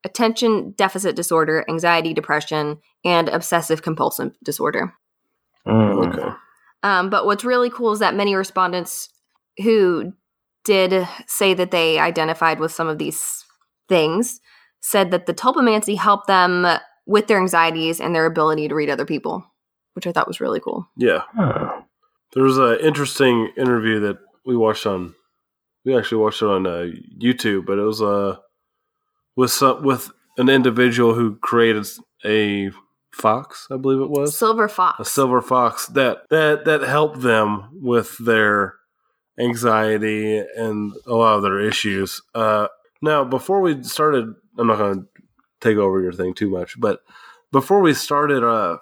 attention 0.05 0.73
deficit 0.77 1.17
disorder, 1.17 1.65
anxiety, 1.69 2.15
depression, 2.15 2.79
and 3.05 3.29
obsessive 3.29 3.83
compulsive 3.83 4.33
disorder. 4.43 4.95
Mm. 5.67 6.15
Okay. 6.15 6.37
Um, 6.83 7.11
but 7.11 7.27
what's 7.27 7.45
really 7.45 7.71
cool 7.71 7.93
is 7.93 7.99
that 7.99 8.15
many 8.15 8.35
respondents 8.35 9.09
who 9.63 10.13
did 10.65 11.07
say 11.27 11.55
that 11.55 11.71
they 11.71 11.99
identified 11.99 12.59
with 12.59 12.73
some 12.73 12.89
of 12.89 12.99
these 12.99 13.45
things 13.89 14.41
said 14.85 15.11
that 15.11 15.25
the 15.25 15.33
tulpamancy 15.33 15.97
helped 15.97 16.27
them 16.27 16.67
with 17.07 17.27
their 17.27 17.39
anxieties 17.39 18.01
and 18.01 18.15
their 18.15 18.27
ability 18.27 18.69
to 18.69 18.75
read 18.75 18.91
other 18.91 19.07
people, 19.07 19.43
which 19.95 20.07
I 20.07 20.13
thought 20.13 20.29
was 20.29 20.41
really 20.41 20.61
cool. 20.61 20.87
Yeah. 20.99 21.23
Huh. 21.35 21.81
There 22.35 22.43
was 22.43 22.59
an 22.59 22.81
interesting 22.81 23.51
interview 23.57 24.01
that 24.01 24.19
we 24.45 24.55
watched 24.55 24.85
on. 24.87 25.15
We 25.87 25.97
actually 25.97 26.19
watched 26.19 26.43
it 26.43 26.49
on 26.49 26.67
uh, 26.67 26.91
YouTube, 27.19 27.65
but 27.65 27.79
it 27.79 27.83
was 27.83 28.03
uh, 28.03 28.37
with 29.37 29.51
some 29.51 29.83
with 29.83 30.11
an 30.37 30.51
individual 30.51 31.15
who 31.15 31.37
created 31.37 31.87
a 32.25 32.71
fox, 33.11 33.67
I 33.71 33.79
believe 33.79 34.01
it 34.01 34.11
was 34.11 34.37
Silver 34.37 34.69
fox, 34.69 34.95
a 34.95 35.05
Fox. 35.05 35.13
silver 35.13 35.41
fox 35.41 35.87
that 35.89 36.25
that 36.29 36.67
that 36.67 36.83
helped 36.83 37.23
them 37.23 37.71
with 37.73 38.19
their 38.19 38.75
anxiety 39.39 40.39
and 40.39 40.93
a 41.07 41.15
lot 41.15 41.37
of 41.37 41.43
their 41.43 41.61
issues. 41.61 42.21
Uh, 42.35 42.69
now, 43.01 43.25
before 43.25 43.61
we 43.61 43.83
started, 43.83 44.35
I'm 44.59 44.67
not 44.69 44.79
going 44.79 45.01
to 45.03 45.07
take 45.61 45.77
over 45.77 46.01
your 46.01 46.13
thing 46.13 46.35
too 46.35 46.49
much, 46.51 46.79
but 46.79 47.01
before 47.53 47.81
we 47.81 47.95
started 47.95 48.43
uh, 48.45 48.79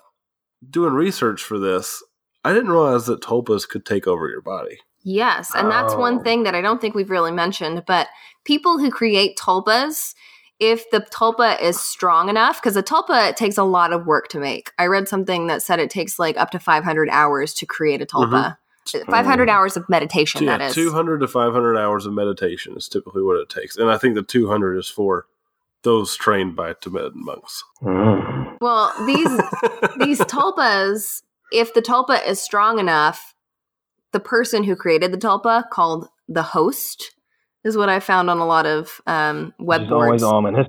doing 0.68 0.94
research 0.94 1.42
for 1.42 1.58
this, 1.58 2.02
I 2.44 2.52
didn't 2.52 2.70
realize 2.70 3.06
that 3.06 3.20
tulpas 3.22 3.68
could 3.68 3.86
take 3.86 4.06
over 4.06 4.28
your 4.28 4.40
body. 4.42 4.78
Yes, 5.04 5.52
and 5.54 5.70
that's 5.70 5.94
one 5.94 6.18
Oh. 6.18 6.22
thing 6.22 6.44
that 6.44 6.54
I 6.54 6.60
don't 6.60 6.80
think 6.80 6.94
we've 6.94 7.10
really 7.10 7.32
mentioned. 7.32 7.84
But 7.86 8.08
people 8.44 8.78
who 8.78 8.90
create 8.90 9.36
tulpas, 9.36 10.14
if 10.60 10.88
the 10.90 11.00
tulpa 11.00 11.60
is 11.60 11.78
strong 11.80 12.28
enough, 12.28 12.60
because 12.62 12.76
a 12.76 12.82
tulpa 12.82 13.34
takes 13.34 13.58
a 13.58 13.64
lot 13.64 13.92
of 13.92 14.06
work 14.06 14.28
to 14.28 14.38
make. 14.38 14.70
I 14.78 14.86
read 14.86 15.08
something 15.08 15.48
that 15.48 15.60
said 15.62 15.80
it 15.80 15.90
takes 15.90 16.18
like 16.20 16.36
up 16.36 16.50
to 16.52 16.58
500 16.60 17.08
hours 17.10 17.52
to 17.54 17.66
create 17.66 18.00
a 18.00 18.06
tulpa. 18.06 18.56
500 19.08 19.48
hours 19.48 19.76
of 19.76 19.88
meditation, 19.88 20.42
yeah, 20.44 20.58
that 20.58 20.70
is. 20.70 20.74
200 20.74 21.18
to 21.18 21.28
500 21.28 21.76
hours 21.76 22.04
of 22.04 22.12
meditation 22.12 22.76
is 22.76 22.88
typically 22.88 23.22
what 23.22 23.36
it 23.36 23.48
takes. 23.48 23.76
And 23.76 23.88
I 23.90 23.96
think 23.96 24.14
the 24.16 24.22
200 24.22 24.76
is 24.76 24.88
for 24.88 25.26
those 25.82 26.16
trained 26.16 26.54
by 26.56 26.74
Tibetan 26.74 27.24
monks. 27.24 27.62
Mm. 27.82 28.58
Well, 28.60 28.92
these 29.06 29.28
these 29.98 30.20
tulpas, 30.20 31.22
if 31.52 31.74
the 31.74 31.82
tulpa 31.82 32.26
is 32.26 32.40
strong 32.40 32.78
enough, 32.78 33.34
the 34.12 34.20
person 34.20 34.64
who 34.64 34.76
created 34.76 35.12
the 35.12 35.18
tulpa, 35.18 35.68
called 35.70 36.08
the 36.28 36.42
host, 36.42 37.14
is 37.64 37.76
what 37.76 37.88
I 37.88 38.00
found 38.00 38.30
on 38.30 38.38
a 38.38 38.46
lot 38.46 38.66
of 38.66 39.00
um, 39.06 39.54
web 39.58 39.82
Which 39.82 39.86
is 39.88 39.92
always 39.92 40.22
ominous. 40.22 40.68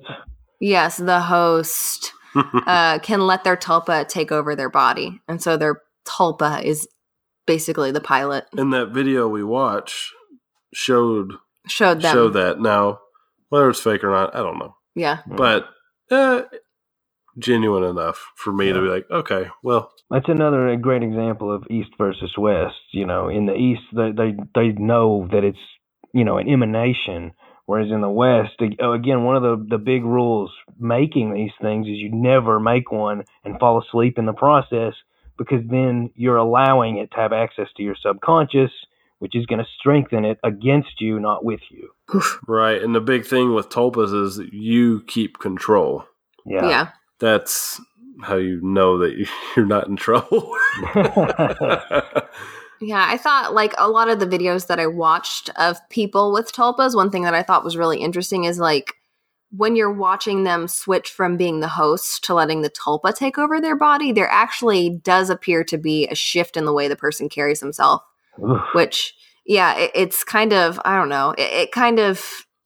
Yes, 0.59 0.97
the 0.97 1.19
host 1.21 2.13
uh, 2.35 2.99
can 2.99 3.21
let 3.27 3.43
their 3.43 3.57
tulpa 3.57 4.07
take 4.07 4.31
over 4.31 4.55
their 4.55 4.69
body, 4.69 5.21
and 5.27 5.41
so 5.41 5.57
their 5.57 5.81
tulpa 6.05 6.63
is 6.63 6.87
basically 7.45 7.91
the 7.91 8.01
pilot. 8.01 8.45
and 8.57 8.71
that 8.73 8.89
video 8.89 9.27
we 9.27 9.43
watch 9.43 10.11
showed 10.73 11.33
Showed 11.67 12.01
them. 12.01 12.13
showed 12.13 12.33
that. 12.33 12.59
Now, 12.59 12.99
whether 13.49 13.69
it's 13.69 13.79
fake 13.79 14.03
or 14.03 14.09
not, 14.09 14.35
I 14.35 14.39
don't 14.39 14.59
know. 14.59 14.75
Yeah, 14.95 15.19
But 15.27 15.69
uh, 16.11 16.43
genuine 17.37 17.83
enough 17.83 18.31
for 18.35 18.53
me 18.53 18.71
to 18.71 18.81
be 18.81 18.87
like, 18.87 19.09
okay, 19.09 19.47
well, 19.63 19.91
That's 20.09 20.29
another 20.29 20.75
great 20.77 21.03
example 21.03 21.51
of 21.53 21.63
East 21.69 21.91
versus 21.97 22.37
West. 22.37 22.75
You 22.91 23.05
know, 23.05 23.29
in 23.29 23.45
the 23.45 23.55
East, 23.55 23.83
they 23.93 24.11
they, 24.11 24.35
they 24.53 24.67
know 24.73 25.27
that 25.31 25.43
it's 25.43 25.57
you 26.13 26.23
know 26.23 26.37
an 26.37 26.47
emanation, 26.47 27.31
whereas 27.65 27.91
in 27.91 28.01
the 28.01 28.09
West, 28.09 28.53
oh, 28.79 28.93
again, 28.93 29.23
one 29.23 29.35
of 29.35 29.43
the 29.43 29.65
the 29.67 29.83
big 29.83 30.03
rules 30.03 30.51
making 30.79 31.33
these 31.33 31.53
things 31.61 31.87
is 31.87 31.97
you 31.97 32.11
never 32.13 32.59
make 32.59 32.91
one 32.91 33.23
and 33.43 33.59
fall 33.59 33.81
asleep 33.81 34.17
in 34.17 34.25
the 34.25 34.33
process 34.33 34.93
because 35.37 35.61
then 35.69 36.11
you're 36.15 36.37
allowing 36.37 36.97
it 36.97 37.09
to 37.11 37.17
have 37.17 37.33
access 37.33 37.67
to 37.75 37.83
your 37.83 37.95
subconscious, 37.95 38.71
which 39.23 39.37
is 39.37 39.45
going 39.45 39.59
to 39.59 39.71
strengthen 39.79 40.25
it 40.25 40.37
against 40.43 40.99
you, 40.99 41.17
not 41.17 41.45
with 41.45 41.61
you. 41.69 41.89
right. 42.45 42.81
And 42.81 42.93
the 42.93 42.99
big 42.99 43.25
thing 43.25 43.53
with 43.53 43.69
tulpas 43.69 44.13
is 44.13 44.37
you 44.51 45.01
keep 45.07 45.39
control. 45.39 46.03
yeah. 46.45 46.67
Yeah. 46.67 46.89
That's 47.19 47.79
how 48.21 48.35
you 48.35 48.59
know 48.61 48.97
that 48.97 49.15
you're 49.55 49.65
not 49.65 49.87
in 49.87 49.95
trouble. 49.95 50.53
Yeah, 52.81 53.05
I 53.07 53.17
thought 53.17 53.53
like 53.53 53.73
a 53.77 53.87
lot 53.87 54.09
of 54.09 54.19
the 54.19 54.27
videos 54.27 54.67
that 54.67 54.77
I 54.77 54.87
watched 54.87 55.49
of 55.55 55.77
people 55.87 56.33
with 56.33 56.51
tulpas, 56.51 56.93
one 56.93 57.11
thing 57.11 57.23
that 57.23 57.33
I 57.33 57.41
thought 57.41 57.63
was 57.63 57.77
really 57.77 58.01
interesting 58.01 58.43
is 58.43 58.59
like 58.59 58.95
when 59.51 59.77
you're 59.77 59.93
watching 59.93 60.43
them 60.43 60.67
switch 60.67 61.09
from 61.09 61.37
being 61.37 61.61
the 61.61 61.69
host 61.69 62.25
to 62.25 62.33
letting 62.33 62.61
the 62.61 62.69
tulpa 62.69 63.15
take 63.15 63.37
over 63.37 63.61
their 63.61 63.77
body, 63.77 64.11
there 64.11 64.29
actually 64.29 64.89
does 64.89 65.29
appear 65.29 65.63
to 65.63 65.77
be 65.77 66.07
a 66.07 66.15
shift 66.15 66.57
in 66.57 66.65
the 66.65 66.73
way 66.73 66.89
the 66.89 66.97
person 66.97 67.29
carries 67.29 67.61
himself, 67.61 68.03
Oof. 68.41 68.61
which 68.73 69.13
yeah, 69.45 69.77
it, 69.77 69.91
it's 69.95 70.23
kind 70.23 70.53
of 70.53 70.79
I 70.85 70.97
don't 70.97 71.09
know, 71.09 71.31
it, 71.37 71.51
it 71.53 71.71
kind 71.71 71.99
of 71.99 72.23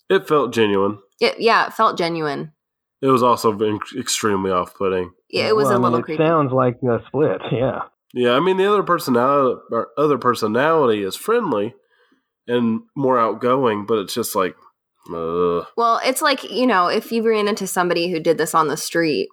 it 0.10 0.28
felt 0.28 0.54
genuine. 0.54 1.00
it, 1.20 1.36
yeah, 1.40 1.68
it 1.68 1.74
felt 1.74 1.98
genuine. 1.98 2.54
It 3.02 3.08
was 3.08 3.22
also 3.24 3.58
extremely 3.98 4.50
off 4.52 4.74
putting. 4.76 5.12
It, 5.30 5.48
it 5.48 5.56
was 5.56 5.66
Well, 5.66 5.74
I 5.74 5.76
a 5.76 5.80
mean, 5.80 5.84
little 5.84 6.00
it 6.00 6.04
creepy. 6.04 6.24
sounds 6.24 6.52
like 6.52 6.78
a 6.84 7.00
split. 7.08 7.42
Yeah. 7.52 7.82
Yeah, 8.14 8.32
I 8.32 8.40
mean 8.40 8.58
the 8.58 8.66
other 8.66 8.84
personality, 8.84 9.60
or 9.72 9.90
other 9.98 10.18
personality 10.18 11.04
is 11.04 11.15
friendly 11.15 11.76
and 12.48 12.82
more 12.96 13.20
outgoing, 13.20 13.86
but 13.86 14.00
it's 14.00 14.13
just 14.13 14.34
like, 14.36 14.56
uh, 15.13 15.63
well, 15.76 16.00
it's 16.04 16.22
like 16.22 16.50
you 16.50 16.65
know, 16.65 16.88
if 16.88 17.12
you 17.12 17.28
ran 17.28 17.48
into 17.48 17.68
somebody 17.68 18.10
who 18.10 18.20
did 18.20 18.38
this 18.38 18.56
on 18.56 18.68
the 18.70 18.78
street, 18.78 19.28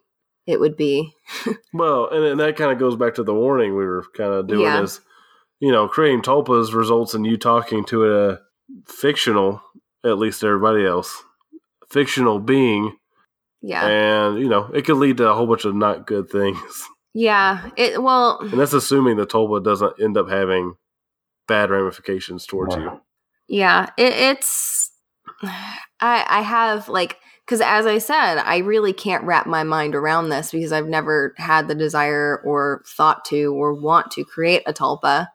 it 0.46 0.58
would 0.60 0.76
be 0.76 1.12
well, 1.72 2.08
and, 2.10 2.24
and 2.24 2.40
that 2.40 2.56
kind 2.56 2.72
of 2.72 2.78
goes 2.78 2.96
back 2.96 3.14
to 3.14 3.22
the 3.22 3.32
warning 3.34 3.76
we 3.76 3.84
were 3.86 4.04
kind 4.16 4.32
of 4.32 4.48
doing 4.48 4.62
Yeah. 4.62 4.82
is, 4.82 5.00
you 5.60 5.72
know, 5.72 5.88
creating 5.88 6.22
tulpas 6.22 6.74
results 6.74 7.14
in 7.14 7.24
you 7.24 7.36
talking 7.36 7.84
to 7.86 8.12
a 8.12 8.38
fictional, 8.86 9.62
at 10.04 10.18
least 10.18 10.44
everybody 10.44 10.84
else, 10.84 11.22
fictional 11.88 12.38
being, 12.38 12.96
yeah, 13.62 13.86
and 13.86 14.38
you 14.38 14.48
know, 14.48 14.70
it 14.74 14.84
could 14.84 14.96
lead 14.96 15.16
to 15.18 15.28
a 15.28 15.34
whole 15.34 15.46
bunch 15.46 15.64
of 15.64 15.74
not 15.74 16.06
good 16.06 16.28
things. 16.28 16.84
yeah. 17.14 17.70
It 17.76 18.02
well. 18.02 18.38
And 18.40 18.60
that's 18.60 18.74
assuming 18.74 19.16
the 19.16 19.26
tulpa 19.26 19.64
doesn't 19.64 19.94
end 20.02 20.16
up 20.16 20.28
having 20.28 20.74
bad 21.48 21.70
ramifications 21.70 22.46
towards 22.46 22.74
you. 22.76 23.00
Yeah, 23.48 23.90
it, 23.96 24.12
it's. 24.12 24.90
I 26.00 26.26
I 26.28 26.40
have 26.42 26.88
like 26.88 27.18
because 27.46 27.60
as 27.60 27.86
I 27.86 27.98
said, 27.98 28.38
I 28.38 28.58
really 28.58 28.92
can't 28.92 29.24
wrap 29.24 29.46
my 29.46 29.64
mind 29.64 29.94
around 29.94 30.28
this 30.28 30.50
because 30.50 30.72
I've 30.72 30.88
never 30.88 31.34
had 31.36 31.68
the 31.68 31.74
desire 31.74 32.40
or 32.44 32.82
thought 32.86 33.24
to 33.26 33.54
or 33.54 33.74
want 33.74 34.10
to 34.12 34.24
create 34.24 34.62
a 34.66 34.72
tulpa. 34.72 35.28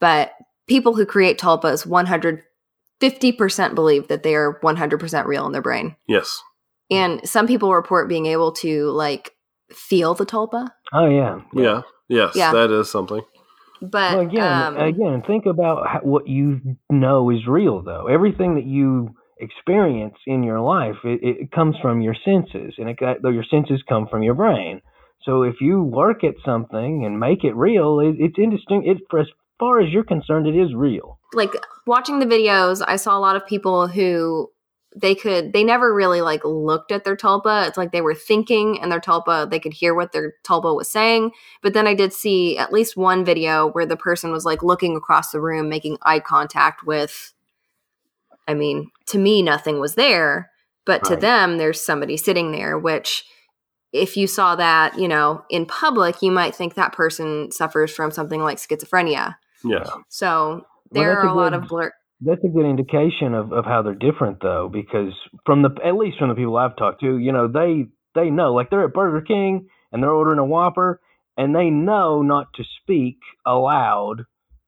But 0.00 0.32
people 0.66 0.94
who 0.94 1.06
create 1.06 1.38
tulpas, 1.38 1.86
one 1.86 2.06
hundred 2.06 2.42
fifty 3.00 3.32
percent 3.32 3.74
believe 3.74 4.08
that 4.08 4.22
they 4.22 4.34
are 4.34 4.58
one 4.60 4.76
hundred 4.76 5.00
percent 5.00 5.26
real 5.26 5.46
in 5.46 5.52
their 5.52 5.62
brain, 5.62 5.96
Yes. 6.06 6.40
and 6.90 7.26
some 7.28 7.46
people 7.46 7.74
report 7.74 8.08
being 8.08 8.26
able 8.26 8.52
to 8.52 8.90
like 8.90 9.34
feel 9.70 10.14
the 10.14 10.26
tulpa. 10.26 10.70
Oh 10.92 11.06
yeah. 11.06 11.40
Yeah. 11.54 11.82
Yes. 12.08 12.32
Yeah. 12.34 12.52
That 12.52 12.70
is 12.70 12.90
something. 12.90 13.22
But 13.80 14.16
Well, 14.16 14.26
again, 14.26 14.42
um, 14.42 14.76
again, 14.76 15.22
think 15.26 15.46
about 15.46 15.86
how, 15.86 16.00
what 16.00 16.26
you 16.26 16.76
know 16.90 17.30
is 17.30 17.46
real, 17.46 17.82
though. 17.82 18.06
Everything 18.08 18.56
that 18.56 18.66
you 18.66 19.14
experience 19.38 20.16
in 20.26 20.42
your 20.42 20.60
life, 20.60 20.96
it, 21.04 21.20
it 21.22 21.52
comes 21.52 21.76
from 21.80 22.00
your 22.00 22.16
senses, 22.24 22.74
and 22.78 22.88
it 22.88 22.96
got, 22.98 23.22
though 23.22 23.28
your 23.28 23.44
senses 23.48 23.80
come 23.88 24.08
from 24.08 24.24
your 24.24 24.34
brain. 24.34 24.80
So 25.22 25.42
if 25.42 25.60
you 25.60 25.82
work 25.82 26.24
at 26.24 26.34
something 26.44 27.04
and 27.04 27.20
make 27.20 27.44
it 27.44 27.54
real, 27.54 28.00
it, 28.00 28.16
it's 28.18 28.34
indistinct. 28.36 28.88
It, 28.88 28.96
for 29.10 29.20
as 29.20 29.28
far 29.58 29.80
as 29.80 29.90
you're 29.90 30.04
concerned, 30.04 30.46
it 30.46 30.56
is 30.56 30.74
real. 30.74 31.18
Like 31.32 31.52
watching 31.86 32.18
the 32.18 32.26
videos, 32.26 32.82
I 32.86 32.96
saw 32.96 33.16
a 33.16 33.20
lot 33.20 33.36
of 33.36 33.46
people 33.46 33.86
who 33.88 34.50
they 34.96 35.14
could 35.14 35.52
they 35.52 35.62
never 35.64 35.94
really 35.94 36.20
like 36.22 36.44
looked 36.44 36.92
at 36.92 37.04
their 37.04 37.16
tulpa. 37.16 37.68
It's 37.68 37.76
like 37.76 37.92
they 37.92 38.00
were 38.00 38.14
thinking 38.14 38.80
and 38.80 38.90
their 38.90 39.00
tulpa, 39.00 39.50
they 39.50 39.60
could 39.60 39.74
hear 39.74 39.94
what 39.94 40.12
their 40.12 40.34
tulpa 40.44 40.74
was 40.74 40.90
saying. 40.90 41.32
But 41.62 41.74
then 41.74 41.86
I 41.86 41.94
did 41.94 42.12
see 42.12 42.56
at 42.58 42.72
least 42.72 42.96
one 42.96 43.24
video 43.24 43.68
where 43.68 43.86
the 43.86 43.96
person 43.96 44.32
was 44.32 44.44
like 44.44 44.62
looking 44.62 44.96
across 44.96 45.30
the 45.30 45.40
room, 45.40 45.68
making 45.68 45.98
eye 46.02 46.20
contact 46.20 46.86
with 46.86 47.32
I 48.46 48.54
mean, 48.54 48.90
to 49.06 49.18
me 49.18 49.42
nothing 49.42 49.78
was 49.78 49.94
there, 49.94 50.50
but 50.86 51.04
to 51.04 51.16
them 51.16 51.58
there's 51.58 51.84
somebody 51.84 52.16
sitting 52.16 52.50
there, 52.50 52.78
which 52.78 53.26
if 53.92 54.16
you 54.16 54.26
saw 54.26 54.56
that, 54.56 54.98
you 54.98 55.08
know, 55.08 55.44
in 55.50 55.66
public, 55.66 56.22
you 56.22 56.30
might 56.30 56.54
think 56.54 56.74
that 56.74 56.92
person 56.92 57.50
suffers 57.50 57.90
from 57.90 58.10
something 58.10 58.42
like 58.42 58.58
schizophrenia. 58.58 59.36
Yes. 59.64 59.88
Um, 59.92 60.04
so 60.08 60.66
there 60.90 61.14
that's 61.14 61.24
are 61.24 61.28
a 61.28 61.32
a 61.32 61.34
lot 61.34 61.54
of 61.54 61.68
blur. 61.68 61.92
That's 62.20 62.42
a 62.44 62.48
good 62.48 62.66
indication 62.66 63.34
of, 63.34 63.52
of 63.52 63.64
how 63.64 63.82
they're 63.82 63.94
different, 63.94 64.38
though, 64.42 64.68
because 64.72 65.12
from 65.46 65.62
the 65.62 65.70
at 65.84 65.94
least 65.96 66.18
from 66.18 66.28
the 66.30 66.34
people 66.34 66.56
I've 66.56 66.76
talked 66.76 67.00
to, 67.00 67.18
you 67.18 67.32
know, 67.32 67.48
they 67.48 67.86
they 68.14 68.30
know 68.30 68.54
like 68.54 68.70
they're 68.70 68.84
at 68.84 68.94
Burger 68.94 69.20
King 69.24 69.68
and 69.92 70.02
they're 70.02 70.10
ordering 70.10 70.38
a 70.38 70.44
Whopper, 70.44 71.00
and 71.36 71.54
they 71.54 71.70
know 71.70 72.22
not 72.22 72.52
to 72.54 72.64
speak 72.82 73.18
aloud 73.46 74.24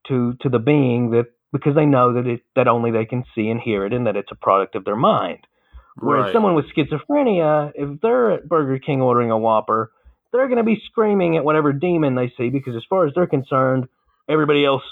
to 0.09 0.35
to 0.41 0.49
the 0.49 0.59
being 0.59 1.11
that 1.11 1.27
because 1.53 1.75
they 1.75 1.87
know 1.87 2.15
that 2.15 2.27
it 2.27 2.43
that 2.55 2.69
only 2.69 2.91
they 2.93 3.05
can 3.05 3.25
see 3.35 3.49
and 3.49 3.61
hear 3.61 3.85
it, 3.85 3.93
and 3.93 4.07
that 4.07 4.17
it's 4.17 4.31
a 4.33 4.37
product 4.37 4.77
of 4.77 4.85
their 4.85 4.97
mind. 4.97 5.47
Whereas 5.97 6.27
Right. 6.27 6.33
someone 6.33 6.55
with 6.55 6.67
schizophrenia, 6.75 7.73
if 7.75 8.01
they're 8.01 8.31
at 8.31 8.49
Burger 8.49 8.79
King 8.79 9.03
ordering 9.03 9.31
a 9.31 9.39
Whopper, 9.39 9.91
they're 10.33 10.47
going 10.47 10.59
to 10.59 10.65
be 10.65 10.81
screaming 10.87 11.37
at 11.37 11.45
whatever 11.45 11.73
demon 11.73 12.15
they 12.15 12.33
see 12.39 12.49
because, 12.49 12.77
as 12.77 12.85
far 12.89 13.07
as 13.07 13.13
they're 13.15 13.27
concerned, 13.27 13.89
everybody 14.31 14.65
else 14.65 14.83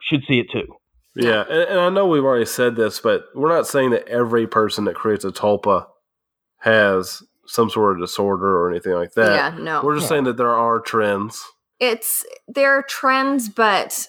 should 0.00 0.22
see 0.28 0.40
it 0.40 0.46
too. 0.52 0.66
Yeah, 1.14 1.42
and, 1.48 1.62
and 1.70 1.80
I 1.80 1.88
know 1.90 2.06
we've 2.06 2.22
already 2.24 2.44
said 2.44 2.76
this, 2.76 3.00
but 3.00 3.24
we're 3.34 3.48
not 3.48 3.66
saying 3.66 3.90
that 3.90 4.06
every 4.08 4.46
person 4.46 4.84
that 4.84 4.94
creates 4.94 5.24
a 5.24 5.30
tulpa 5.30 5.86
has 6.58 7.22
some 7.46 7.70
sort 7.70 7.94
of 7.96 8.00
disorder 8.00 8.58
or 8.60 8.70
anything 8.70 8.92
like 8.92 9.12
that. 9.14 9.34
yeah, 9.34 9.58
no. 9.62 9.80
We're 9.82 9.94
just 9.94 10.04
Yeah. 10.04 10.08
saying 10.10 10.24
that 10.24 10.36
there 10.36 10.50
are 10.54 10.80
trends. 10.80 11.42
it's 11.80 12.24
there 12.48 12.72
are 12.76 12.82
trends, 12.82 13.48
but 13.48 14.06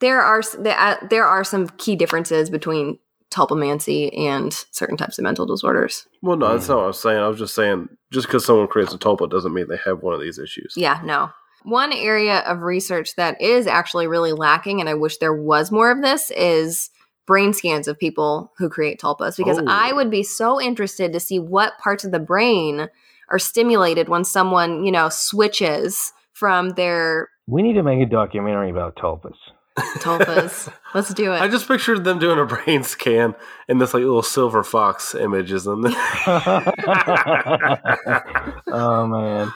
there 0.00 0.20
are 0.20 0.42
there 0.58 0.78
uh, 0.78 0.96
there 1.08 1.24
are 1.26 1.44
some 1.44 1.68
key 1.78 1.96
differences 1.96 2.50
between 2.50 2.98
tulpamancy 3.30 4.16
and 4.18 4.52
certain 4.70 4.96
types 4.96 5.18
of 5.18 5.22
mental 5.24 5.46
disorders. 5.46 6.06
Well, 6.22 6.36
no, 6.36 6.46
Mm. 6.46 6.52
that's 6.56 6.68
not 6.68 6.76
what 6.78 6.84
I 6.84 6.86
was 6.88 7.00
saying. 7.00 7.18
I 7.18 7.28
was 7.28 7.38
just 7.38 7.54
saying 7.54 7.88
just 8.12 8.26
because 8.26 8.44
someone 8.44 8.68
creates 8.68 8.94
a 8.94 8.98
tulpa 8.98 9.28
doesn't 9.30 9.52
mean 9.54 9.66
they 9.68 9.78
have 9.84 10.02
one 10.02 10.14
of 10.14 10.20
these 10.20 10.38
issues. 10.38 10.74
Yeah, 10.76 11.00
no. 11.04 11.30
One 11.66 11.92
area 11.92 12.38
of 12.40 12.62
research 12.62 13.16
that 13.16 13.40
is 13.42 13.66
actually 13.66 14.06
really 14.06 14.32
lacking, 14.32 14.78
and 14.80 14.88
I 14.88 14.94
wish 14.94 15.18
there 15.18 15.34
was 15.34 15.72
more 15.72 15.90
of 15.90 16.00
this, 16.00 16.30
is 16.30 16.90
brain 17.26 17.52
scans 17.52 17.88
of 17.88 17.98
people 17.98 18.52
who 18.56 18.68
create 18.68 19.00
tulpas 19.00 19.36
because 19.36 19.58
Oh. 19.58 19.64
I 19.66 19.92
would 19.92 20.08
be 20.08 20.22
so 20.22 20.60
interested 20.60 21.12
to 21.12 21.18
see 21.18 21.40
what 21.40 21.76
parts 21.78 22.04
of 22.04 22.12
the 22.12 22.20
brain 22.20 22.88
are 23.30 23.38
stimulated 23.40 24.08
when 24.08 24.22
someone, 24.24 24.84
you 24.84 24.92
know, 24.92 25.08
switches 25.08 26.12
from 26.32 26.70
their 26.70 27.30
We 27.48 27.62
need 27.62 27.74
to 27.74 27.82
make 27.82 28.00
a 28.00 28.06
documentary 28.06 28.70
about 28.70 28.94
tulpas. 28.94 29.34
tulpas. 29.98 30.72
Let's 30.94 31.12
do 31.14 31.32
it. 31.32 31.40
I 31.40 31.48
just 31.48 31.66
pictured 31.66 32.04
them 32.04 32.20
doing 32.20 32.38
a 32.38 32.44
brain 32.44 32.84
scan 32.84 33.34
and 33.68 33.80
this 33.80 33.92
like 33.92 34.04
little 34.04 34.22
silver 34.22 34.62
fox 34.62 35.16
images 35.16 35.66
in 35.66 35.80
there. 35.80 35.92
oh 38.68 39.06
man. 39.08 39.52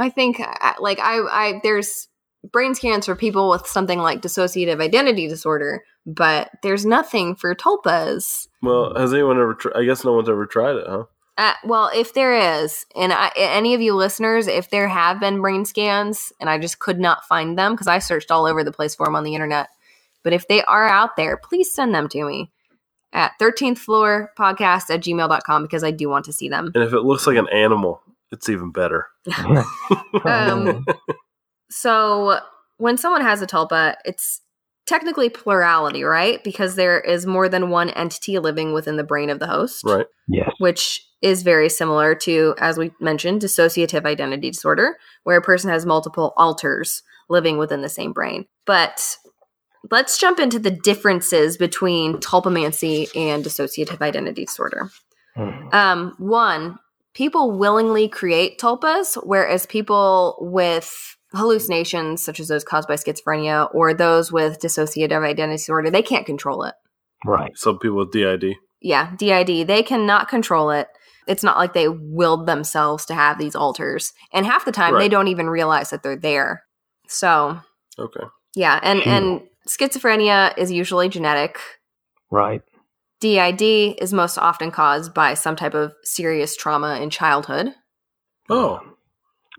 I 0.00 0.10
think 0.10 0.40
like 0.78 0.98
I 0.98 1.18
I 1.20 1.60
there's 1.62 2.08
brain 2.52 2.74
scans 2.74 3.06
for 3.06 3.14
people 3.14 3.50
with 3.50 3.66
something 3.66 3.98
like 3.98 4.22
dissociative 4.22 4.80
identity 4.80 5.28
disorder, 5.28 5.84
but 6.06 6.50
there's 6.62 6.86
nothing 6.86 7.36
for 7.36 7.54
tulpas. 7.54 8.48
well, 8.62 8.94
has 8.96 9.12
anyone 9.12 9.38
ever? 9.38 9.54
Tr- 9.54 9.76
I 9.76 9.84
guess 9.84 10.04
no 10.04 10.12
one's 10.12 10.28
ever 10.28 10.46
tried 10.46 10.76
it, 10.76 10.86
huh? 10.88 11.04
Uh, 11.38 11.54
well, 11.64 11.90
if 11.94 12.12
there 12.12 12.62
is, 12.62 12.84
and 12.94 13.14
I, 13.14 13.30
any 13.34 13.72
of 13.72 13.80
you 13.80 13.94
listeners, 13.94 14.46
if 14.46 14.68
there 14.68 14.88
have 14.88 15.20
been 15.20 15.40
brain 15.40 15.64
scans, 15.64 16.34
and 16.38 16.50
I 16.50 16.58
just 16.58 16.80
could 16.80 17.00
not 17.00 17.24
find 17.24 17.58
them 17.58 17.72
because 17.72 17.86
I 17.86 17.98
searched 17.98 18.30
all 18.30 18.46
over 18.46 18.62
the 18.62 18.72
place 18.72 18.94
for 18.94 19.06
them 19.06 19.16
on 19.16 19.24
the 19.24 19.34
internet, 19.34 19.68
but 20.22 20.34
if 20.34 20.48
they 20.48 20.62
are 20.64 20.86
out 20.86 21.16
there, 21.16 21.38
please 21.38 21.72
send 21.72 21.94
them 21.94 22.08
to 22.10 22.24
me 22.24 22.50
at 23.12 23.32
13th 23.40 23.78
floor 23.78 24.32
podcast 24.38 24.90
at 24.90 25.00
gmail.com 25.00 25.62
because 25.62 25.82
I 25.82 25.90
do 25.92 26.10
want 26.10 26.26
to 26.26 26.32
see 26.32 26.48
them. 26.48 26.72
And 26.74 26.84
if 26.84 26.92
it 26.92 27.00
looks 27.00 27.26
like 27.26 27.38
an 27.38 27.48
animal, 27.48 28.02
it's 28.32 28.48
even 28.48 28.70
better. 28.72 29.06
Um, 30.24 30.84
So 31.70 32.38
when 32.78 32.96
someone 32.98 33.22
has 33.22 33.42
a 33.42 33.46
tulpa, 33.46 33.94
it's 34.04 34.40
technically 34.86 35.28
plurality, 35.28 36.02
right? 36.02 36.42
Because 36.42 36.74
there 36.74 36.98
is 37.00 37.26
more 37.26 37.48
than 37.48 37.70
one 37.70 37.90
entity 37.90 38.38
living 38.38 38.72
within 38.72 38.96
the 38.96 39.04
brain 39.04 39.30
of 39.30 39.38
the 39.38 39.46
host, 39.46 39.82
Right. 39.84 40.06
yes. 40.26 40.50
which 40.58 41.00
is 41.22 41.42
very 41.42 41.68
similar 41.68 42.14
to, 42.14 42.54
as 42.58 42.76
we 42.76 42.90
mentioned, 43.00 43.42
dissociative 43.42 44.04
identity 44.04 44.50
disorder, 44.50 44.96
where 45.22 45.36
a 45.36 45.42
person 45.42 45.70
has 45.70 45.86
multiple 45.86 46.32
alters 46.36 47.02
living 47.28 47.56
within 47.58 47.82
the 47.82 47.88
same 47.88 48.12
brain. 48.12 48.46
But 48.66 49.16
let's 49.90 50.18
jump 50.18 50.40
into 50.40 50.58
the 50.58 50.70
differences 50.70 51.56
between 51.56 52.14
tulpamancy 52.14 53.14
and 53.14 53.44
dissociative 53.44 54.00
identity 54.00 54.46
disorder. 54.46 54.90
Hmm. 55.36 55.68
Um, 55.72 56.14
one, 56.18 56.78
people 57.14 57.58
willingly 57.58 58.08
create 58.08 58.58
tulpas, 58.58 59.16
whereas 59.24 59.66
people 59.66 60.36
with 60.40 61.16
hallucinations, 61.32 62.22
such 62.22 62.40
as 62.40 62.48
those 62.48 62.64
caused 62.64 62.88
by 62.88 62.94
schizophrenia 62.94 63.72
or 63.74 63.94
those 63.94 64.32
with 64.32 64.58
dissociative 64.60 65.24
identity 65.24 65.56
disorder, 65.56 65.90
they 65.90 66.02
can't 66.02 66.26
control 66.26 66.64
it. 66.64 66.74
Right. 67.24 67.56
Some 67.56 67.78
people 67.78 67.98
with 67.98 68.12
DID. 68.12 68.54
Yeah, 68.80 69.14
DID, 69.16 69.66
they 69.66 69.82
cannot 69.82 70.28
control 70.28 70.70
it. 70.70 70.88
It's 71.26 71.44
not 71.44 71.58
like 71.58 71.74
they 71.74 71.88
willed 71.88 72.46
themselves 72.46 73.04
to 73.06 73.14
have 73.14 73.38
these 73.38 73.54
alters. 73.54 74.12
And 74.32 74.46
half 74.46 74.64
the 74.64 74.72
time, 74.72 74.98
they 74.98 75.08
don't 75.08 75.28
even 75.28 75.48
realize 75.50 75.90
that 75.90 76.02
they're 76.02 76.16
there. 76.16 76.64
So, 77.06 77.60
Okay. 77.98 78.24
yeah, 78.56 78.80
and, 78.82 79.02
Phew. 79.02 79.12
and 79.12 79.40
schizophrenia 79.68 80.56
is 80.56 80.72
usually 80.72 81.08
genetic. 81.08 81.58
Right. 82.30 82.62
DID 83.20 83.62
is 84.00 84.12
most 84.12 84.38
often 84.38 84.70
caused 84.70 85.12
by 85.14 85.34
some 85.34 85.56
type 85.56 85.74
of 85.74 85.92
serious 86.02 86.56
trauma 86.56 86.98
in 87.00 87.10
childhood. 87.10 87.74
Oh, 88.48 88.80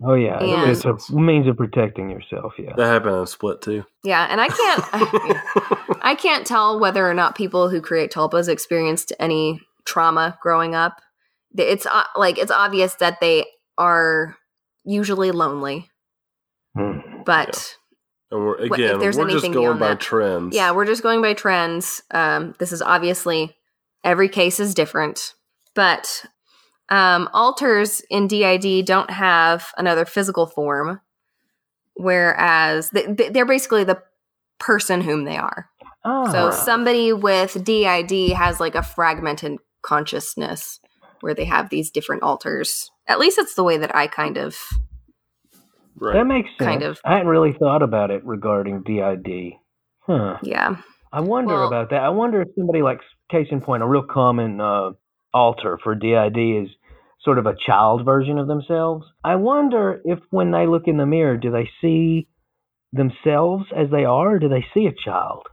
Oh 0.04 0.14
yeah. 0.14 0.38
And- 0.42 0.70
it's 0.70 0.84
a 0.84 0.96
means 1.14 1.46
of 1.46 1.56
protecting 1.56 2.10
yourself. 2.10 2.54
Yeah. 2.58 2.72
that 2.76 2.86
happened 2.86 3.16
in 3.18 3.26
Split 3.26 3.62
too. 3.62 3.84
Yeah, 4.02 4.26
and 4.28 4.40
I 4.40 4.48
can't 4.48 4.84
I 6.02 6.16
can't 6.18 6.44
tell 6.46 6.80
whether 6.80 7.08
or 7.08 7.14
not 7.14 7.36
people 7.36 7.68
who 7.68 7.80
create 7.80 8.10
tulpas 8.10 8.48
experienced 8.48 9.12
any 9.20 9.60
trauma 9.84 10.36
growing 10.42 10.74
up. 10.74 11.00
It's 11.56 11.86
uh, 11.86 12.04
like 12.16 12.38
it's 12.38 12.50
obvious 12.50 12.94
that 12.96 13.20
they 13.20 13.44
are 13.78 14.36
usually 14.84 15.30
lonely, 15.30 15.88
Hmm. 16.76 17.22
but 17.24 17.76
and 18.32 18.44
we're 18.44 18.58
if 18.58 18.72
again, 18.72 18.98
there's 18.98 19.16
we're 19.16 19.28
just 19.28 19.44
anything 19.44 19.52
going 19.52 19.78
by 19.78 19.88
that. 19.90 20.00
trends. 20.00 20.56
yeah, 20.56 20.72
we're 20.72 20.86
just 20.86 21.02
going 21.02 21.20
by 21.20 21.34
trends. 21.34 22.02
Um, 22.10 22.54
this 22.58 22.72
is 22.72 22.82
obviously 22.82 23.54
every 24.02 24.28
case 24.28 24.58
is 24.58 24.74
different, 24.74 25.34
but 25.74 26.24
um, 26.88 27.28
alters 27.32 28.02
in 28.10 28.26
DID 28.26 28.86
don't 28.86 29.10
have 29.10 29.72
another 29.76 30.04
physical 30.04 30.46
form, 30.46 31.00
whereas 31.94 32.90
they, 32.90 33.06
they're 33.06 33.46
basically 33.46 33.84
the 33.84 34.02
person 34.58 35.02
whom 35.02 35.24
they 35.24 35.36
are. 35.36 35.68
Ah. 36.04 36.30
So 36.32 36.50
somebody 36.50 37.12
with 37.12 37.62
DID 37.62 38.32
has 38.32 38.60
like 38.60 38.74
a 38.74 38.82
fragmented 38.82 39.58
consciousness 39.82 40.80
where 41.20 41.34
they 41.34 41.44
have 41.44 41.68
these 41.68 41.90
different 41.90 42.22
alters. 42.22 42.90
At 43.06 43.20
least 43.20 43.36
that's 43.36 43.54
the 43.54 43.64
way 43.64 43.76
that 43.76 43.94
I 43.94 44.06
kind 44.06 44.38
of 44.38 44.58
right. 46.02 46.14
that 46.14 46.24
makes 46.26 46.50
sense. 46.58 46.66
kind 46.68 46.82
of. 46.82 46.98
I 47.04 47.12
hadn't 47.12 47.28
really 47.28 47.52
thought 47.58 47.82
about 47.82 48.10
it 48.10 48.24
regarding 48.24 48.82
DID. 48.82 49.52
Huh. 50.00 50.38
yeah. 50.42 50.76
I 51.12 51.20
wonder 51.20 51.54
Well- 51.54 51.66
about 51.68 51.90
that. 51.90 52.02
I 52.02 52.08
wonder 52.10 52.42
if 52.42 52.48
somebody 52.56 52.82
like 52.82 53.00
case 53.30 53.48
in 53.50 53.60
point, 53.60 53.82
a 53.82 53.86
real 53.86 54.02
common 54.10 54.60
uh, 54.60 54.90
alter 55.32 55.78
for 55.82 55.94
DID 55.94 56.36
is 56.64 56.68
sort 57.22 57.38
of 57.38 57.46
a 57.46 57.54
child 57.66 58.04
version 58.04 58.36
of 58.38 58.48
themselves. 58.48 59.06
I 59.22 59.36
wonder 59.36 60.00
if 60.04 60.18
when 60.30 60.50
they 60.50 60.66
look 60.66 60.88
in 60.88 60.96
the 60.96 61.06
mirror, 61.06 61.36
do 61.36 61.50
they 61.52 61.70
see 61.80 62.26
themselves 62.92 63.64
as 63.76 63.88
they 63.90 64.04
are, 64.04 64.34
or 64.34 64.38
do 64.38 64.48
they 64.48 64.64
see 64.74 64.86
a 64.86 64.92
child? 64.92 65.46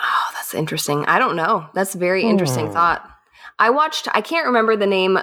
Oh, 0.00 0.26
that's 0.34 0.54
interesting. 0.54 1.04
I 1.06 1.18
don't 1.18 1.36
know. 1.36 1.66
That's 1.74 1.94
a 1.94 1.98
very 1.98 2.24
interesting 2.24 2.66
Hmm. 2.68 2.72
thought. 2.72 3.08
I 3.58 3.70
watched 3.70 4.08
I 4.14 4.20
can't 4.20 4.46
remember 4.46 4.76
the 4.76 4.86
name 4.86 5.18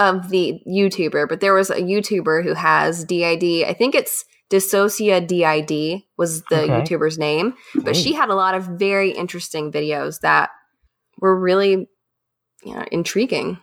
of 0.00 0.30
the 0.30 0.60
YouTuber, 0.66 1.28
but 1.28 1.40
there 1.40 1.54
was 1.54 1.70
a 1.70 1.76
YouTuber 1.76 2.42
who 2.42 2.54
has 2.54 3.04
DID. 3.04 3.64
I 3.68 3.74
think 3.74 3.94
it's 3.94 4.24
Dissocia 4.50 5.20
DID 5.24 6.02
was 6.16 6.42
the 6.50 6.62
Okay. 6.62 6.72
YouTuber's 6.72 7.18
name, 7.18 7.54
but 7.84 7.94
she 7.94 8.14
had 8.14 8.30
a 8.30 8.34
lot 8.34 8.54
of 8.54 8.64
very 8.64 9.10
interesting 9.12 9.70
videos 9.70 10.20
that 10.22 10.50
were 11.20 11.38
really 11.38 11.86
you 12.64 12.74
know, 12.74 12.84
intriguing. 12.90 13.58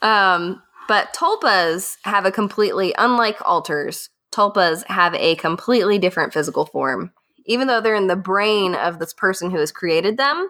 Um 0.00 0.62
But 0.88 1.14
tulpas 1.14 1.96
have 2.04 2.26
a 2.26 2.32
completely, 2.32 2.92
unlike 2.98 3.38
alters, 3.46 4.10
tulpas 4.34 4.84
have 4.88 5.14
a 5.14 5.36
completely 5.36 5.98
different 5.98 6.32
physical 6.32 6.66
form. 6.66 7.12
Even 7.46 7.66
though 7.68 7.80
they're 7.80 7.94
in 7.94 8.08
the 8.08 8.16
brain 8.32 8.74
of 8.74 8.98
this 8.98 9.12
person 9.14 9.50
who 9.50 9.58
has 9.58 9.72
created 9.72 10.16
them, 10.16 10.48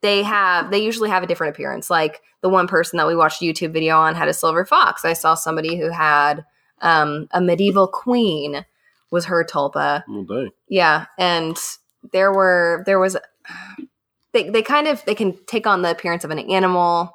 they 0.00 0.22
have 0.22 0.70
they 0.70 0.78
usually 0.78 1.10
have 1.10 1.22
a 1.22 1.26
different 1.26 1.54
appearance. 1.54 1.90
Like 1.90 2.20
the 2.40 2.48
one 2.48 2.68
person 2.68 2.96
that 2.98 3.06
we 3.06 3.16
watched 3.16 3.42
a 3.42 3.44
YouTube 3.44 3.72
video 3.72 3.96
on 3.96 4.14
had 4.14 4.28
a 4.28 4.34
silver 4.34 4.64
fox. 4.64 5.04
I 5.04 5.12
saw 5.12 5.34
somebody 5.34 5.76
who 5.76 5.90
had 5.90 6.44
um, 6.80 7.26
a 7.32 7.40
medieval 7.40 7.88
queen 7.88 8.64
was 9.10 9.24
her 9.26 9.44
tulpa. 9.44 10.04
Well. 10.08 10.48
Yeah, 10.68 11.06
and 11.18 11.56
there 12.12 12.32
were 12.32 12.82
there 12.86 12.98
was 12.98 13.16
they 14.32 14.48
they 14.50 14.62
kind 14.62 14.86
of 14.86 15.04
they 15.04 15.14
can 15.14 15.36
take 15.46 15.66
on 15.66 15.82
the 15.82 15.90
appearance 15.90 16.24
of 16.24 16.30
an 16.30 16.38
animal. 16.38 17.14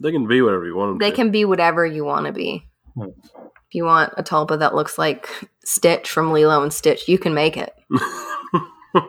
They 0.00 0.12
can 0.12 0.26
be 0.28 0.42
whatever 0.42 0.64
you 0.66 0.76
want 0.76 0.90
them 0.92 0.98
They 0.98 1.10
to. 1.10 1.16
can 1.16 1.30
be 1.30 1.44
whatever 1.44 1.84
you 1.84 2.04
want 2.04 2.26
to 2.26 2.32
be. 2.32 2.64
Hmm. 2.94 3.08
If 3.34 3.74
you 3.74 3.84
want 3.84 4.12
a 4.16 4.22
tulpa 4.22 4.58
that 4.60 4.74
looks 4.74 4.96
like 4.96 5.28
Stitch 5.64 6.08
from 6.10 6.32
Lilo 6.32 6.62
and 6.62 6.72
Stitch, 6.72 7.08
you 7.08 7.18
can 7.18 7.34
make 7.34 7.56
it. 7.56 7.74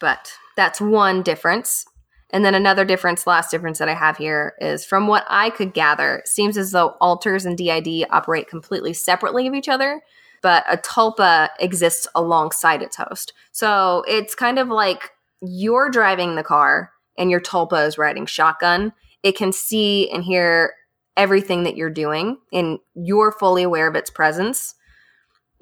But 0.00 0.32
that's 0.58 0.80
one 0.80 1.22
difference. 1.22 1.86
And 2.30 2.44
then 2.44 2.56
another 2.56 2.84
difference, 2.84 3.28
last 3.28 3.52
difference 3.52 3.78
that 3.78 3.88
I 3.88 3.94
have 3.94 4.16
here 4.16 4.54
is 4.60 4.84
from 4.84 5.06
what 5.06 5.24
I 5.28 5.50
could 5.50 5.72
gather, 5.72 6.20
seems 6.26 6.58
as 6.58 6.72
though 6.72 6.96
alters 7.00 7.46
and 7.46 7.56
DID 7.56 8.06
operate 8.10 8.48
completely 8.48 8.92
separately 8.92 9.46
of 9.46 9.54
each 9.54 9.68
other, 9.68 10.02
but 10.42 10.64
a 10.68 10.76
tulpa 10.76 11.50
exists 11.60 12.08
alongside 12.16 12.82
its 12.82 12.96
host. 12.96 13.32
So 13.52 14.02
it's 14.08 14.34
kind 14.34 14.58
of 14.58 14.66
like 14.66 15.12
you're 15.40 15.90
driving 15.90 16.34
the 16.34 16.42
car 16.42 16.90
and 17.16 17.30
your 17.30 17.40
tulpa 17.40 17.86
is 17.86 17.96
riding 17.96 18.26
shotgun. 18.26 18.92
It 19.22 19.36
can 19.36 19.52
see 19.52 20.10
and 20.10 20.24
hear 20.24 20.74
everything 21.16 21.62
that 21.62 21.76
you're 21.76 21.88
doing, 21.88 22.38
and 22.52 22.78
you're 22.94 23.32
fully 23.32 23.62
aware 23.62 23.86
of 23.86 23.94
its 23.94 24.10
presence. 24.10 24.74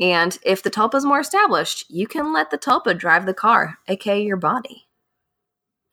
And 0.01 0.39
if 0.43 0.63
the 0.63 0.71
tulpa 0.71 0.95
is 0.97 1.05
more 1.05 1.21
established, 1.21 1.85
you 1.91 2.07
can 2.07 2.33
let 2.33 2.51
the 2.51 2.59
tulpa 2.59 2.99
drive 2.99 3.27
the 3.27 3.35
car, 3.35 3.79
aka 3.89 4.23
your 4.23 4.37
body. 4.37 4.86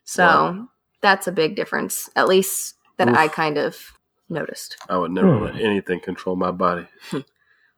So 0.06 0.24
Wow. 0.24 0.68
that's 1.02 1.28
a 1.28 1.32
big 1.32 1.56
difference, 1.56 2.10
at 2.16 2.28
least 2.28 2.76
that 2.98 3.10
Oof. 3.10 3.18
I 3.18 3.28
kind 3.28 3.58
of 3.58 3.94
noticed. 4.30 4.78
I 4.90 4.98
would 4.98 5.12
never 5.12 5.38
Hmm. 5.38 5.46
let 5.46 5.56
anything 5.56 6.00
control 6.00 6.36
my 6.36 6.52
body. 6.52 6.88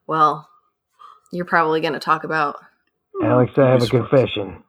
Well, 0.06 0.48
you're 1.32 1.44
probably 1.46 1.80
going 1.80 1.94
to 1.94 1.98
talk 1.98 2.24
about. 2.24 2.56
Alex, 3.24 3.52
I 3.56 3.70
have 3.70 3.82
a 3.82 3.86
confession. 3.88 4.62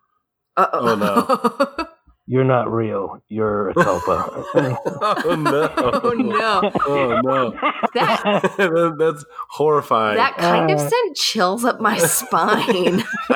Uh 0.57 0.67
Oh, 0.73 0.95
no. 0.95 1.87
You're 2.29 2.43
not 2.43 2.69
real. 2.69 3.21
You're 3.29 3.69
a 3.69 3.73
tulpa. 3.73 4.43
oh 5.25 5.35
no! 5.35 5.71
oh 5.77 6.11
no. 6.11 6.71
Oh 6.85 7.21
no! 7.23 7.51
That- 7.93 8.21
That- 8.57 8.95
That's 8.99 9.23
horrifying. 9.49 10.17
That 10.17 10.35
kind 10.35 10.69
of 10.69 10.77
Uh. 10.79 10.89
sent 10.89 11.15
chills 11.15 11.63
up 11.63 11.79
my 11.79 11.97
spine. 11.99 13.01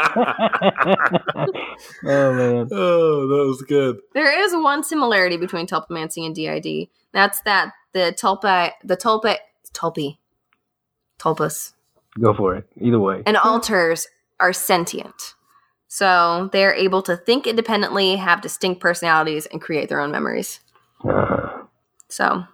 oh 2.06 2.34
man. 2.34 2.68
oh, 2.72 3.28
that 3.28 3.46
was 3.48 3.62
good. 3.68 4.00
there 4.14 4.44
is 4.44 4.54
one 4.54 4.84
similarity 4.84 5.38
between 5.38 5.68
tulpamancy 5.68 6.26
and 6.26 6.36
DID. 6.36 6.90
That's 7.14 7.42
that 7.44 7.72
the 7.94 8.14
tulpa, 8.18 8.72
the 8.84 8.98
tulpa, 8.98 9.38
tulpi, 9.74 10.18
tulpas, 11.20 11.74
Go 12.20 12.34
for 12.34 12.56
it. 12.56 12.66
Either 12.80 13.00
way. 13.00 13.24
and 13.26 13.38
alters 13.38 14.08
are 14.40 14.54
sentient. 14.54 15.36
So 15.94 16.50
they're 16.54 16.74
able 16.74 17.02
to 17.02 17.18
think 17.18 17.46
independently, 17.46 18.16
have 18.16 18.40
distinct 18.40 18.80
personalities, 18.80 19.46
and 19.48 19.62
create 19.62 19.90
their 19.90 20.00
own 20.00 20.10
memories. 20.10 20.62
Uh, 21.04 21.64
So, 22.08 22.46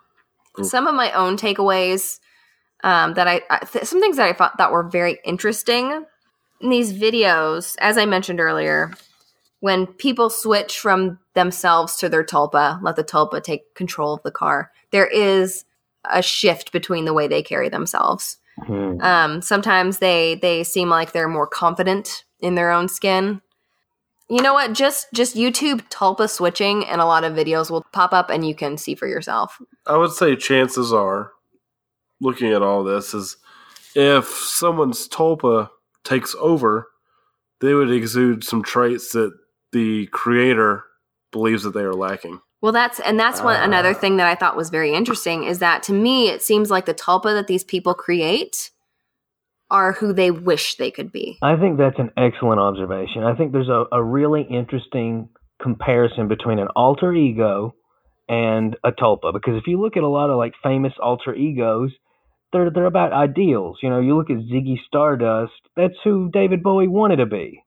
some 0.64 0.88
of 0.88 0.96
my 0.96 1.12
own 1.12 1.38
takeaways 1.38 2.20
um, 2.84 3.14
that 3.14 3.28
I, 3.28 3.42
I 3.52 3.60
th- 3.60 3.86
some 3.86 4.02
things 4.02 4.18
that 4.18 4.28
I 4.28 4.34
thought 4.34 4.58
that 4.58 4.72
were 4.72 4.82
very 4.82 5.20
interesting 5.24 6.04
in 6.62 6.70
these 6.72 6.92
videos, 6.92 7.76
as 7.78 7.96
I 7.96 8.08
mentioned 8.08 8.40
earlier, 8.40 8.92
when 9.60 9.86
people 9.86 10.32
switch 10.32 10.80
from 10.80 11.20
themselves 11.36 11.96
to 11.98 12.10
their 12.10 12.24
tulpa, 12.24 12.82
let 12.82 12.96
the 12.96 13.04
tulpa 13.04 13.44
take 13.44 13.76
control 13.76 14.16
of 14.16 14.24
the 14.24 14.32
car, 14.32 14.72
there 14.90 15.06
is 15.06 15.64
a 16.12 16.24
shift 16.24 16.72
between 16.72 17.06
the 17.06 17.14
way 17.14 17.28
they 17.28 17.44
carry 17.44 17.70
themselves. 17.70 18.38
Hmm. 18.66 19.00
Um, 19.02 19.42
sometimes 19.42 20.00
they 20.00 20.36
they 20.36 20.64
seem 20.64 20.90
like 20.90 21.12
they're 21.12 21.28
more 21.28 21.48
confident 21.48 22.24
in 22.40 22.56
their 22.56 22.72
own 22.72 22.88
skin. 22.88 23.42
You 24.30 24.42
know 24.42 24.54
what? 24.54 24.74
Just 24.74 25.08
just 25.14 25.36
YouTube 25.36 25.88
tulpa 25.90 26.30
switching, 26.30 26.86
and 26.86 27.00
a 27.00 27.06
lot 27.06 27.24
of 27.24 27.34
videos 27.34 27.72
will 27.72 27.86
pop 27.94 28.14
up, 28.14 28.30
and 28.30 28.46
you 28.48 28.56
can 28.56 28.78
see 28.78 28.96
for 28.96 29.08
yourself. 29.08 29.58
I 29.86 29.98
would 29.98 30.12
say 30.12 30.36
chances 30.36 30.92
are, 30.92 31.32
looking 32.20 32.52
at 32.52 32.62
all 32.62 32.84
this, 32.84 33.14
is 33.14 33.38
if 33.96 34.28
someone's 34.28 35.08
tulpa 35.08 35.70
takes 36.04 36.36
over, 36.40 36.90
they 37.62 37.74
would 37.74 37.92
exude 37.92 38.44
some 38.44 38.64
traits 38.64 39.12
that 39.14 39.32
the 39.72 40.08
creator 40.08 40.84
believes 41.32 41.64
that 41.64 41.74
they 41.74 41.82
are 41.82 41.94
lacking. 41.94 42.42
Well, 42.62 42.72
that's 42.72 43.00
and 43.00 43.20
that's 43.20 43.42
one 43.42 43.62
another 43.62 43.92
Ah. 43.92 43.94
thing 43.94 44.18
that 44.18 44.28
I 44.28 44.36
thought 44.36 44.58
was 44.58 44.70
very 44.70 44.94
interesting 44.94 45.44
is 45.44 45.60
that 45.60 45.84
to 45.84 45.94
me 45.94 46.30
it 46.30 46.42
seems 46.42 46.72
like 46.72 46.86
the 46.86 46.94
tulpa 46.94 47.34
that 47.34 47.48
these 47.48 47.64
people 47.64 47.94
create 47.94 48.72
are 49.70 49.92
who 49.94 50.14
they 50.14 50.32
wish 50.32 50.76
they 50.78 50.90
could 50.90 51.12
be. 51.12 51.38
I 51.42 51.56
think 51.58 51.78
that's 51.78 52.00
an 52.00 52.12
excellent 52.18 52.60
observation. 52.62 53.24
I 53.24 53.36
think 53.36 53.52
there's 53.52 53.68
a, 53.70 53.86
a 53.92 54.02
really 54.04 54.44
interesting 54.50 55.30
comparison 55.62 56.28
between 56.28 56.58
an 56.60 56.68
alter 56.76 57.14
ego 57.14 57.76
and 58.30 58.76
a 58.84 58.92
tulpa 58.92 59.34
because 59.34 59.56
if 59.58 59.68
you 59.68 59.80
look 59.80 59.98
at 59.98 60.04
a 60.04 60.08
lot 60.08 60.30
of 60.30 60.38
like 60.38 60.54
famous 60.64 60.94
alter 61.02 61.36
egos, 61.36 61.92
they're 62.54 62.72
they're 62.72 62.86
about 62.86 63.14
ideals. 63.14 63.78
You 63.84 63.90
know, 63.90 64.00
you 64.00 64.18
look 64.18 64.30
at 64.30 64.38
Ziggy 64.38 64.78
Stardust, 64.88 65.52
that's 65.76 65.96
who 66.04 66.30
David 66.32 66.64
Bowie 66.64 66.88
wanted 66.88 67.18
to 67.18 67.26
be. 67.26 67.62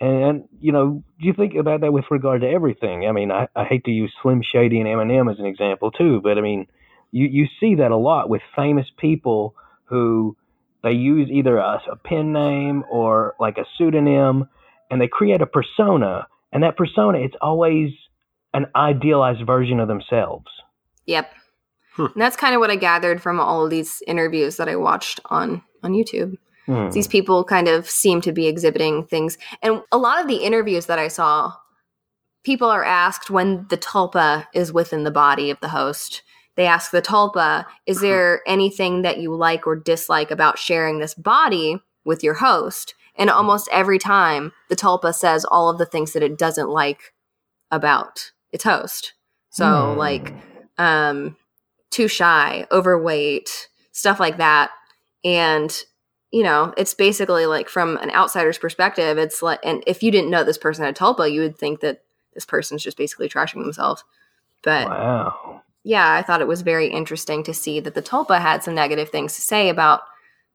And, 0.00 0.22
and 0.22 0.48
you 0.60 0.72
know, 0.72 1.02
you 1.18 1.32
think 1.32 1.54
about 1.54 1.80
that 1.82 1.92
with 1.92 2.04
regard 2.10 2.40
to 2.42 2.48
everything. 2.48 3.06
I 3.06 3.12
mean, 3.12 3.30
I, 3.30 3.48
I 3.54 3.64
hate 3.64 3.84
to 3.84 3.90
use 3.90 4.12
Slim 4.22 4.42
Shady 4.42 4.80
and 4.80 4.88
Eminem 4.88 5.30
as 5.30 5.38
an 5.38 5.46
example 5.46 5.90
too, 5.90 6.20
but 6.22 6.38
I 6.38 6.40
mean, 6.40 6.66
you 7.12 7.26
you 7.26 7.46
see 7.60 7.76
that 7.76 7.92
a 7.92 7.96
lot 7.96 8.28
with 8.28 8.42
famous 8.56 8.86
people 8.98 9.54
who 9.84 10.36
they 10.82 10.92
use 10.92 11.30
either 11.30 11.56
a, 11.58 11.80
a 11.90 11.96
pen 11.96 12.32
name 12.32 12.84
or 12.90 13.34
like 13.40 13.56
a 13.56 13.64
pseudonym, 13.76 14.48
and 14.90 15.00
they 15.00 15.08
create 15.08 15.40
a 15.40 15.46
persona. 15.46 16.26
And 16.52 16.62
that 16.62 16.76
persona, 16.76 17.18
it's 17.18 17.34
always 17.40 17.90
an 18.52 18.66
idealized 18.76 19.44
version 19.46 19.80
of 19.80 19.88
themselves. 19.88 20.46
Yep. 21.06 21.32
Hmm. 21.94 22.06
And 22.06 22.22
that's 22.22 22.36
kind 22.36 22.54
of 22.54 22.60
what 22.60 22.70
I 22.70 22.76
gathered 22.76 23.20
from 23.20 23.40
all 23.40 23.64
of 23.64 23.70
these 23.70 24.02
interviews 24.06 24.56
that 24.56 24.68
I 24.68 24.76
watched 24.76 25.20
on 25.26 25.62
on 25.82 25.92
YouTube. 25.92 26.36
Hmm. 26.66 26.90
These 26.90 27.08
people 27.08 27.44
kind 27.44 27.68
of 27.68 27.88
seem 27.88 28.20
to 28.22 28.32
be 28.32 28.46
exhibiting 28.46 29.04
things. 29.04 29.38
And 29.62 29.82
a 29.92 29.98
lot 29.98 30.20
of 30.20 30.28
the 30.28 30.44
interviews 30.44 30.86
that 30.86 30.98
I 30.98 31.08
saw, 31.08 31.54
people 32.42 32.68
are 32.68 32.84
asked 32.84 33.30
when 33.30 33.66
the 33.68 33.76
tulpa 33.76 34.46
is 34.54 34.72
within 34.72 35.04
the 35.04 35.10
body 35.10 35.50
of 35.50 35.60
the 35.60 35.68
host. 35.68 36.22
They 36.56 36.66
ask 36.66 36.90
the 36.90 37.02
tulpa, 37.02 37.66
is 37.84 38.00
there 38.00 38.40
anything 38.46 39.02
that 39.02 39.18
you 39.18 39.34
like 39.34 39.66
or 39.66 39.74
dislike 39.76 40.30
about 40.30 40.58
sharing 40.58 40.98
this 41.00 41.14
body 41.14 41.80
with 42.04 42.22
your 42.22 42.34
host? 42.34 42.94
And 43.16 43.28
almost 43.28 43.68
every 43.72 43.98
time, 43.98 44.52
the 44.68 44.76
tulpa 44.76 45.14
says 45.14 45.44
all 45.44 45.68
of 45.68 45.78
the 45.78 45.86
things 45.86 46.12
that 46.12 46.22
it 46.22 46.38
doesn't 46.38 46.68
like 46.68 47.12
about 47.70 48.30
its 48.52 48.64
host. 48.64 49.14
So, 49.50 49.92
Hmm. 49.92 49.98
like, 49.98 50.32
um, 50.78 51.36
too 51.90 52.08
shy, 52.08 52.66
overweight, 52.72 53.68
stuff 53.92 54.18
like 54.18 54.38
that. 54.38 54.70
And 55.24 55.76
you 56.34 56.42
know, 56.42 56.74
it's 56.76 56.94
basically 56.94 57.46
like 57.46 57.68
from 57.68 57.96
an 57.98 58.10
outsider's 58.10 58.58
perspective, 58.58 59.18
it's 59.18 59.40
like, 59.40 59.60
and 59.62 59.84
if 59.86 60.02
you 60.02 60.10
didn't 60.10 60.30
know 60.30 60.42
this 60.42 60.58
person 60.58 60.84
had 60.84 60.96
tulpa, 60.96 61.30
you 61.30 61.40
would 61.40 61.56
think 61.56 61.78
that 61.78 62.02
this 62.32 62.44
person's 62.44 62.82
just 62.82 62.96
basically 62.96 63.28
trashing 63.28 63.62
themselves. 63.62 64.02
But 64.60 64.88
wow. 64.88 65.62
yeah, 65.84 66.12
I 66.12 66.22
thought 66.22 66.40
it 66.40 66.48
was 66.48 66.62
very 66.62 66.88
interesting 66.88 67.44
to 67.44 67.54
see 67.54 67.78
that 67.78 67.94
the 67.94 68.02
tulpa 68.02 68.40
had 68.40 68.64
some 68.64 68.74
negative 68.74 69.10
things 69.10 69.36
to 69.36 69.42
say 69.42 69.68
about 69.68 70.00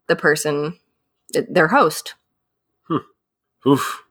the 0.07 0.17
person, 0.17 0.77
their 1.32 1.69
host. 1.69 2.15
Hmm. 2.89 2.97
Oof. 3.65 4.03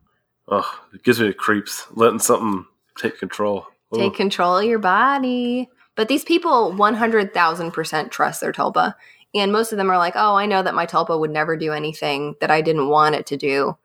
Oh, 0.48 0.80
it 0.94 1.02
gives 1.02 1.20
me 1.20 1.26
the 1.26 1.34
creeps. 1.34 1.84
Letting 1.90 2.20
something 2.20 2.64
take 2.96 3.18
control. 3.18 3.66
Take 3.92 4.14
control 4.14 4.56
of 4.56 4.64
your 4.64 4.78
body. 4.78 5.68
But 5.96 6.08
these 6.08 6.24
people 6.24 6.72
100,000% 6.72 8.10
trust 8.10 8.40
their 8.40 8.52
tulpa. 8.52 8.94
And 9.34 9.52
most 9.52 9.72
of 9.72 9.78
them 9.78 9.90
are 9.90 9.98
like, 9.98 10.14
oh, 10.16 10.36
I 10.36 10.46
know 10.46 10.62
that 10.62 10.74
my 10.74 10.86
tulpa 10.86 11.18
would 11.18 11.30
never 11.30 11.56
do 11.56 11.72
anything 11.72 12.34
that 12.40 12.50
I 12.50 12.60
didn't 12.62 12.88
want 12.88 13.14
it 13.14 13.26
to 13.26 13.36
do. 13.36 13.76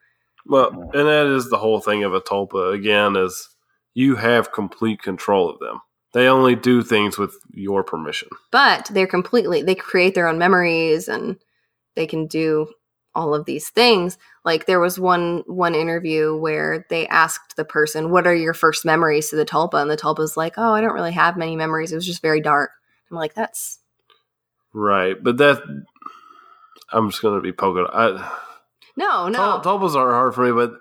Well, 0.45 0.69
and 0.93 1.07
that 1.07 1.27
is 1.27 1.49
the 1.49 1.57
whole 1.57 1.79
thing 1.79 2.03
of 2.03 2.13
a 2.13 2.21
tulpa. 2.21 2.73
Again, 2.73 3.15
is 3.15 3.49
you 3.93 4.15
have 4.15 4.51
complete 4.51 5.01
control 5.01 5.49
of 5.49 5.59
them. 5.59 5.81
They 6.13 6.27
only 6.27 6.55
do 6.55 6.83
things 6.83 7.17
with 7.17 7.35
your 7.51 7.83
permission. 7.83 8.29
but 8.51 8.89
they're 8.93 9.07
completely 9.07 9.63
they 9.63 9.75
create 9.75 10.13
their 10.15 10.27
own 10.27 10.37
memories 10.37 11.07
and 11.07 11.37
they 11.95 12.05
can 12.07 12.27
do 12.27 12.67
all 13.15 13.33
of 13.35 13.45
these 13.45 13.69
things 13.69 14.17
like 14.45 14.65
there 14.65 14.79
was 14.79 14.99
one 14.99 15.43
one 15.47 15.75
interview 15.75 16.35
where 16.35 16.85
they 16.89 17.07
asked 17.07 17.55
the 17.55 17.65
person 17.65 18.09
what 18.11 18.25
are 18.27 18.35
your 18.35 18.53
first 18.53 18.85
memories 18.85 19.29
to 19.29 19.35
the 19.35 19.45
tulpa 19.45 19.79
and 19.81 19.89
the 19.89 19.97
tulpa's 19.97 20.35
like 20.37 20.53
oh 20.57 20.73
i 20.73 20.81
don't 20.81 20.93
really 20.93 21.11
have 21.11 21.37
many 21.37 21.55
memories 21.55 21.91
it 21.91 21.95
was 21.95 22.05
just 22.05 22.21
very 22.21 22.41
dark 22.41 22.71
i'm 23.11 23.17
like 23.17 23.33
that's 23.35 23.79
Right, 24.73 25.15
but 25.21 25.37
that 25.37 25.61
I'm 26.91 27.09
just 27.09 27.21
going 27.21 27.35
to 27.35 27.41
be 27.41 27.51
poking. 27.51 27.85
I, 27.91 28.31
No, 28.97 29.27
no. 29.27 29.61
Tul- 29.61 29.79
tulpas 29.79 29.95
are 29.95 30.11
hard 30.11 30.35
for 30.35 30.45
me, 30.45 30.51
but 30.51 30.79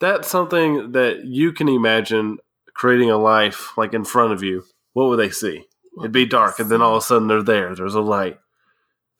that's 0.00 0.28
something 0.28 0.92
that 0.92 1.24
you 1.24 1.52
can 1.52 1.68
imagine 1.68 2.38
creating 2.74 3.10
a 3.10 3.16
life 3.18 3.76
like 3.78 3.94
in 3.94 4.04
front 4.04 4.32
of 4.32 4.42
you. 4.42 4.64
What 4.92 5.08
would 5.08 5.18
they 5.18 5.30
see? 5.30 5.64
It'd 5.98 6.12
be 6.12 6.26
dark, 6.26 6.58
and 6.58 6.70
then 6.70 6.82
all 6.82 6.96
of 6.96 7.02
a 7.02 7.06
sudden 7.06 7.28
they're 7.28 7.42
there. 7.42 7.74
There's 7.74 7.94
a 7.94 8.00
light. 8.00 8.38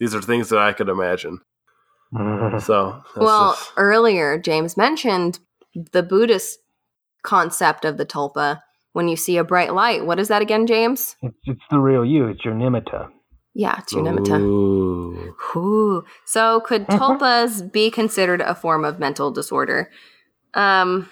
These 0.01 0.15
are 0.15 0.21
things 0.23 0.49
that 0.49 0.59
I 0.59 0.73
could 0.73 0.89
imagine. 0.89 1.41
So, 2.61 3.03
that's 3.15 3.17
well, 3.17 3.53
just- 3.55 3.73
earlier 3.77 4.39
James 4.39 4.77
mentioned 4.77 5.41
the 5.93 6.03
Buddhist 6.05 6.59
concept 7.25 7.85
of 7.85 7.97
the 7.97 8.07
tulpa. 8.07 8.61
When 8.93 9.09
you 9.09 9.17
see 9.17 9.37
a 9.39 9.43
bright 9.43 9.75
light, 9.75 10.07
what 10.07 10.21
is 10.21 10.29
that 10.29 10.41
again, 10.41 10.69
James? 10.69 11.17
it's, 11.23 11.37
it's 11.45 11.61
the 11.73 11.81
real 11.81 12.05
you. 12.05 12.29
It's 12.29 12.45
your 12.45 12.55
nimitta. 12.55 13.09
Yeah, 13.55 13.79
it's 13.79 13.93
your 13.93 14.03
nimitta. 14.03 14.41
Ooh. 14.41 15.35
Ooh. 15.57 16.05
So 16.25 16.61
could 16.61 16.87
tulpas 16.89 17.71
be 17.73 17.91
considered 17.91 18.41
a 18.41 18.55
form 18.55 18.85
of 18.85 18.99
mental 18.99 19.31
disorder? 19.31 19.91
Um, 20.55 21.09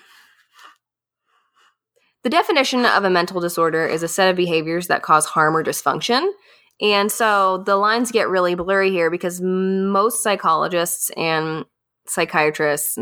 the 2.25 2.31
definition 2.31 2.85
of 2.85 3.05
a 3.05 3.11
mental 3.11 3.41
disorder 3.41 3.87
is 3.87 4.03
a 4.03 4.09
set 4.09 4.29
of 4.29 4.37
behaviors 4.37 4.89
that 4.89 5.03
cause 5.03 5.27
harm 5.27 5.57
or 5.57 5.63
dysfunction. 5.63 6.31
And 6.81 7.13
so 7.13 7.63
the 7.65 7.77
lines 7.77 8.11
get 8.11 8.29
really 8.29 8.57
blurry 8.57 8.91
here 8.91 9.11
because 9.11 9.41
most 9.41 10.23
psychologists 10.23 11.11
and 11.17 11.65
psychiatrists 12.07 12.99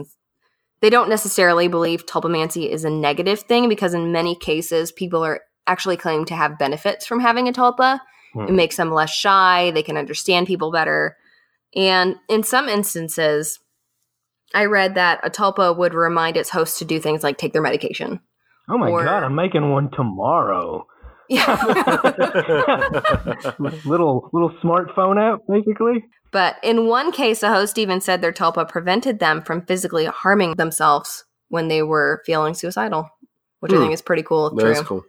they 0.80 0.90
don't 0.90 1.08
necessarily 1.10 1.68
believe 1.68 2.06
tulpamancy 2.06 2.68
is 2.68 2.84
a 2.84 2.90
negative 2.90 3.40
thing 3.40 3.68
because 3.68 3.94
in 3.94 4.12
many 4.12 4.34
cases 4.34 4.92
people 4.92 5.22
are 5.22 5.42
actually 5.66 5.96
claiming 5.96 6.24
to 6.26 6.34
have 6.34 6.58
benefits 6.58 7.06
from 7.06 7.20
having 7.20 7.48
a 7.48 7.52
tulpa. 7.52 8.00
It 8.34 8.48
Hmm. 8.48 8.56
makes 8.56 8.76
them 8.76 8.92
less 8.92 9.10
shy, 9.10 9.70
they 9.72 9.82
can 9.82 9.96
understand 9.96 10.46
people 10.46 10.70
better. 10.70 11.16
And 11.74 12.16
in 12.28 12.42
some 12.42 12.68
instances, 12.68 13.58
I 14.54 14.66
read 14.66 14.94
that 14.96 15.20
a 15.24 15.30
tulpa 15.30 15.76
would 15.76 15.94
remind 15.94 16.36
its 16.36 16.50
host 16.50 16.78
to 16.78 16.84
do 16.84 17.00
things 17.00 17.22
like 17.22 17.38
take 17.38 17.52
their 17.52 17.62
medication. 17.62 18.20
Oh 18.68 18.78
my 18.78 18.90
Or- 18.90 19.04
god, 19.04 19.22
I'm 19.24 19.34
making 19.34 19.70
one 19.70 19.90
tomorrow. 19.90 20.86
Yeah. 21.28 21.54
little 23.84 24.28
little 24.32 24.50
smartphone 24.62 25.20
app, 25.20 25.40
basically. 25.48 26.04
but 26.32 26.56
in 26.62 26.86
one 26.86 27.12
case, 27.12 27.42
a 27.42 27.48
host 27.52 27.78
even 27.78 28.00
said 28.00 28.20
their 28.20 28.32
tulpa 28.32 28.68
prevented 28.68 29.18
them 29.18 29.42
from 29.42 29.64
physically 29.66 30.06
harming 30.06 30.54
themselves 30.56 31.24
when 31.48 31.68
they 31.68 31.82
were 31.82 32.22
feeling 32.26 32.54
suicidal, 32.54 33.08
which 33.60 33.72
I 33.72 33.76
Hmm. 33.76 33.82
think 33.82 33.94
is 33.94 34.02
pretty 34.02 34.22
cool. 34.22 34.54
That's 34.54 34.80
true. 34.80 34.86
cool. 34.88 35.02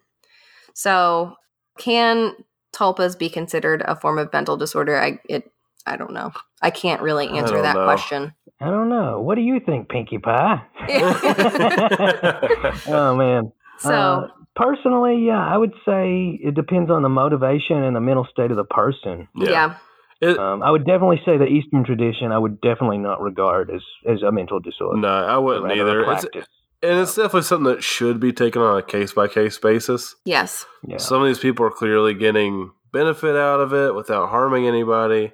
So, 0.73 1.33
can 1.77 2.33
tulpas 2.73 3.17
be 3.17 3.29
considered 3.29 3.83
a 3.85 3.95
form 3.95 4.17
of 4.17 4.31
mental 4.33 4.57
disorder? 4.57 4.99
I 4.99 5.19
it 5.29 5.51
I 5.85 5.97
don't 5.97 6.13
know. 6.13 6.31
I 6.61 6.69
can't 6.69 7.01
really 7.01 7.27
answer 7.27 7.61
that 7.61 7.75
know. 7.75 7.85
question. 7.85 8.33
I 8.59 8.65
don't 8.65 8.89
know. 8.89 9.19
What 9.21 9.35
do 9.35 9.41
you 9.41 9.59
think, 9.59 9.89
Pinkie 9.89 10.19
Pie? 10.19 10.61
oh 12.87 13.15
man. 13.15 13.51
so, 13.79 13.89
Uh, 13.89 14.27
personally, 14.55 15.25
yeah, 15.25 15.43
I 15.43 15.57
would 15.57 15.73
say 15.85 16.39
it 16.43 16.53
depends 16.53 16.91
on 16.91 17.01
the 17.01 17.09
motivation 17.09 17.81
and 17.83 17.95
the 17.95 18.01
mental 18.01 18.27
state 18.31 18.51
of 18.51 18.57
the 18.57 18.63
person. 18.65 19.27
yeah. 19.35 19.77
It, 20.21 20.37
Um, 20.37 20.61
I 20.61 20.69
would 20.69 20.85
definitely 20.85 21.19
say 21.25 21.39
the 21.39 21.47
Eastern 21.47 21.83
tradition. 21.83 22.31
I 22.31 22.37
would 22.37 22.61
definitely 22.61 22.99
not 22.99 23.19
regard 23.21 23.71
as 23.71 23.81
as 24.07 24.21
a 24.21 24.31
mental 24.31 24.59
disorder. 24.59 25.01
no, 25.01 25.07
I 25.07 25.37
wouldn't 25.39 25.71
either. 25.71 26.01
It's, 26.01 26.21
practice. 26.21 26.45
And 26.83 26.99
it's 26.99 27.15
definitely 27.15 27.43
something 27.43 27.71
that 27.71 27.83
should 27.83 28.19
be 28.19 28.33
taken 28.33 28.61
on 28.61 28.77
a 28.77 28.83
case 28.83 29.13
by 29.13 29.27
case 29.27 29.57
basis. 29.57 30.15
Yes. 30.25 30.65
yeah. 30.85 30.97
Some 30.97 31.21
of 31.21 31.27
these 31.27 31.39
people 31.39 31.65
are 31.65 31.71
clearly 31.71 32.13
getting 32.13 32.71
benefit 32.91 33.35
out 33.35 33.59
of 33.59 33.73
it 33.73 33.93
without 33.93 34.29
harming 34.29 34.67
anybody. 34.67 35.31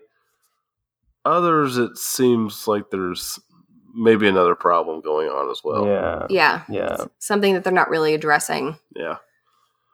Others, 1.26 1.78
it 1.78 1.98
seems 1.98 2.68
like 2.68 2.90
there's 2.90 3.40
maybe 3.94 4.28
another 4.28 4.56
problem 4.56 5.02
going 5.02 5.28
on 5.30 5.50
as 5.50 5.62
well. 5.64 5.86
yeah. 5.86 6.28
Yeah. 6.30 6.64
Yeah. 6.70 6.98
It's 7.00 7.28
something 7.28 7.54
that 7.54 7.64
they're 7.64 7.74
not 7.74 7.90
really 7.90 8.14
addressing. 8.14 8.78
Yeah. 8.96 9.18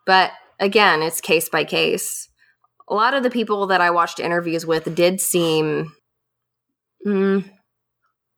But 0.05 0.31
again, 0.59 1.01
it's 1.01 1.21
case 1.21 1.49
by 1.49 1.63
case. 1.63 2.29
A 2.89 2.93
lot 2.93 3.13
of 3.13 3.23
the 3.23 3.29
people 3.29 3.67
that 3.67 3.79
I 3.79 3.91
watched 3.91 4.19
interviews 4.19 4.65
with 4.65 4.93
did 4.93 5.21
seem 5.21 5.93
mm, 7.07 7.49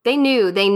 they 0.06 0.16
knew 0.16 0.52
they 0.52 0.70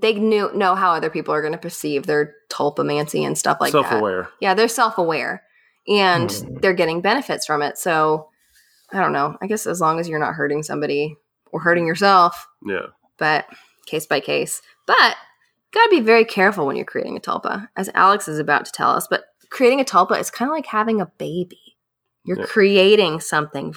they 0.00 0.12
knew 0.14 0.52
know 0.54 0.74
how 0.74 0.90
other 0.92 1.08
people 1.08 1.32
are 1.32 1.40
going 1.40 1.52
to 1.54 1.58
perceive 1.58 2.04
their 2.04 2.34
tulpamancy 2.50 3.26
and 3.26 3.38
stuff 3.38 3.58
like 3.60 3.72
Self 3.72 3.88
that. 3.88 3.98
aware. 4.00 4.28
Yeah, 4.40 4.52
they're 4.54 4.68
self-aware 4.68 5.42
and 5.88 6.30
Hmm. 6.30 6.56
they're 6.60 6.74
getting 6.74 7.00
benefits 7.00 7.46
from 7.46 7.62
it. 7.62 7.78
So 7.78 8.28
I 8.92 9.00
don't 9.00 9.12
know. 9.12 9.36
I 9.40 9.46
guess 9.46 9.66
as 9.66 9.80
long 9.80 9.98
as 9.98 10.08
you're 10.08 10.18
not 10.18 10.34
hurting 10.34 10.62
somebody 10.62 11.16
or 11.52 11.60
hurting 11.60 11.86
yourself, 11.86 12.46
Yeah. 12.64 12.86
but 13.18 13.46
case 13.86 14.06
by 14.06 14.20
case. 14.20 14.60
But 14.86 15.16
gotta 15.72 15.90
be 15.90 16.00
very 16.00 16.24
careful 16.24 16.66
when 16.66 16.76
you're 16.76 16.84
creating 16.84 17.16
a 17.16 17.20
tulpa, 17.20 17.68
as 17.76 17.90
Alex 17.94 18.28
is 18.28 18.38
about 18.38 18.64
to 18.66 18.72
tell 18.72 18.90
us. 18.90 19.06
But 19.08 19.24
creating 19.50 19.80
a 19.80 19.84
tulpa 19.84 20.18
is 20.20 20.30
kind 20.30 20.48
of 20.50 20.54
like 20.54 20.66
having 20.66 21.00
a 21.00 21.06
baby. 21.18 21.76
You're 22.24 22.38
Yeah. 22.40 22.46
creating 22.46 23.20
something, 23.20 23.74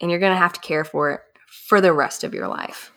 and 0.00 0.10
you're 0.10 0.20
gonna 0.20 0.36
have 0.36 0.52
to 0.54 0.60
care 0.60 0.84
for 0.84 1.10
it 1.12 1.20
for 1.68 1.80
the 1.80 1.92
rest 1.92 2.24
of 2.24 2.34
your 2.34 2.48
life. 2.48 2.91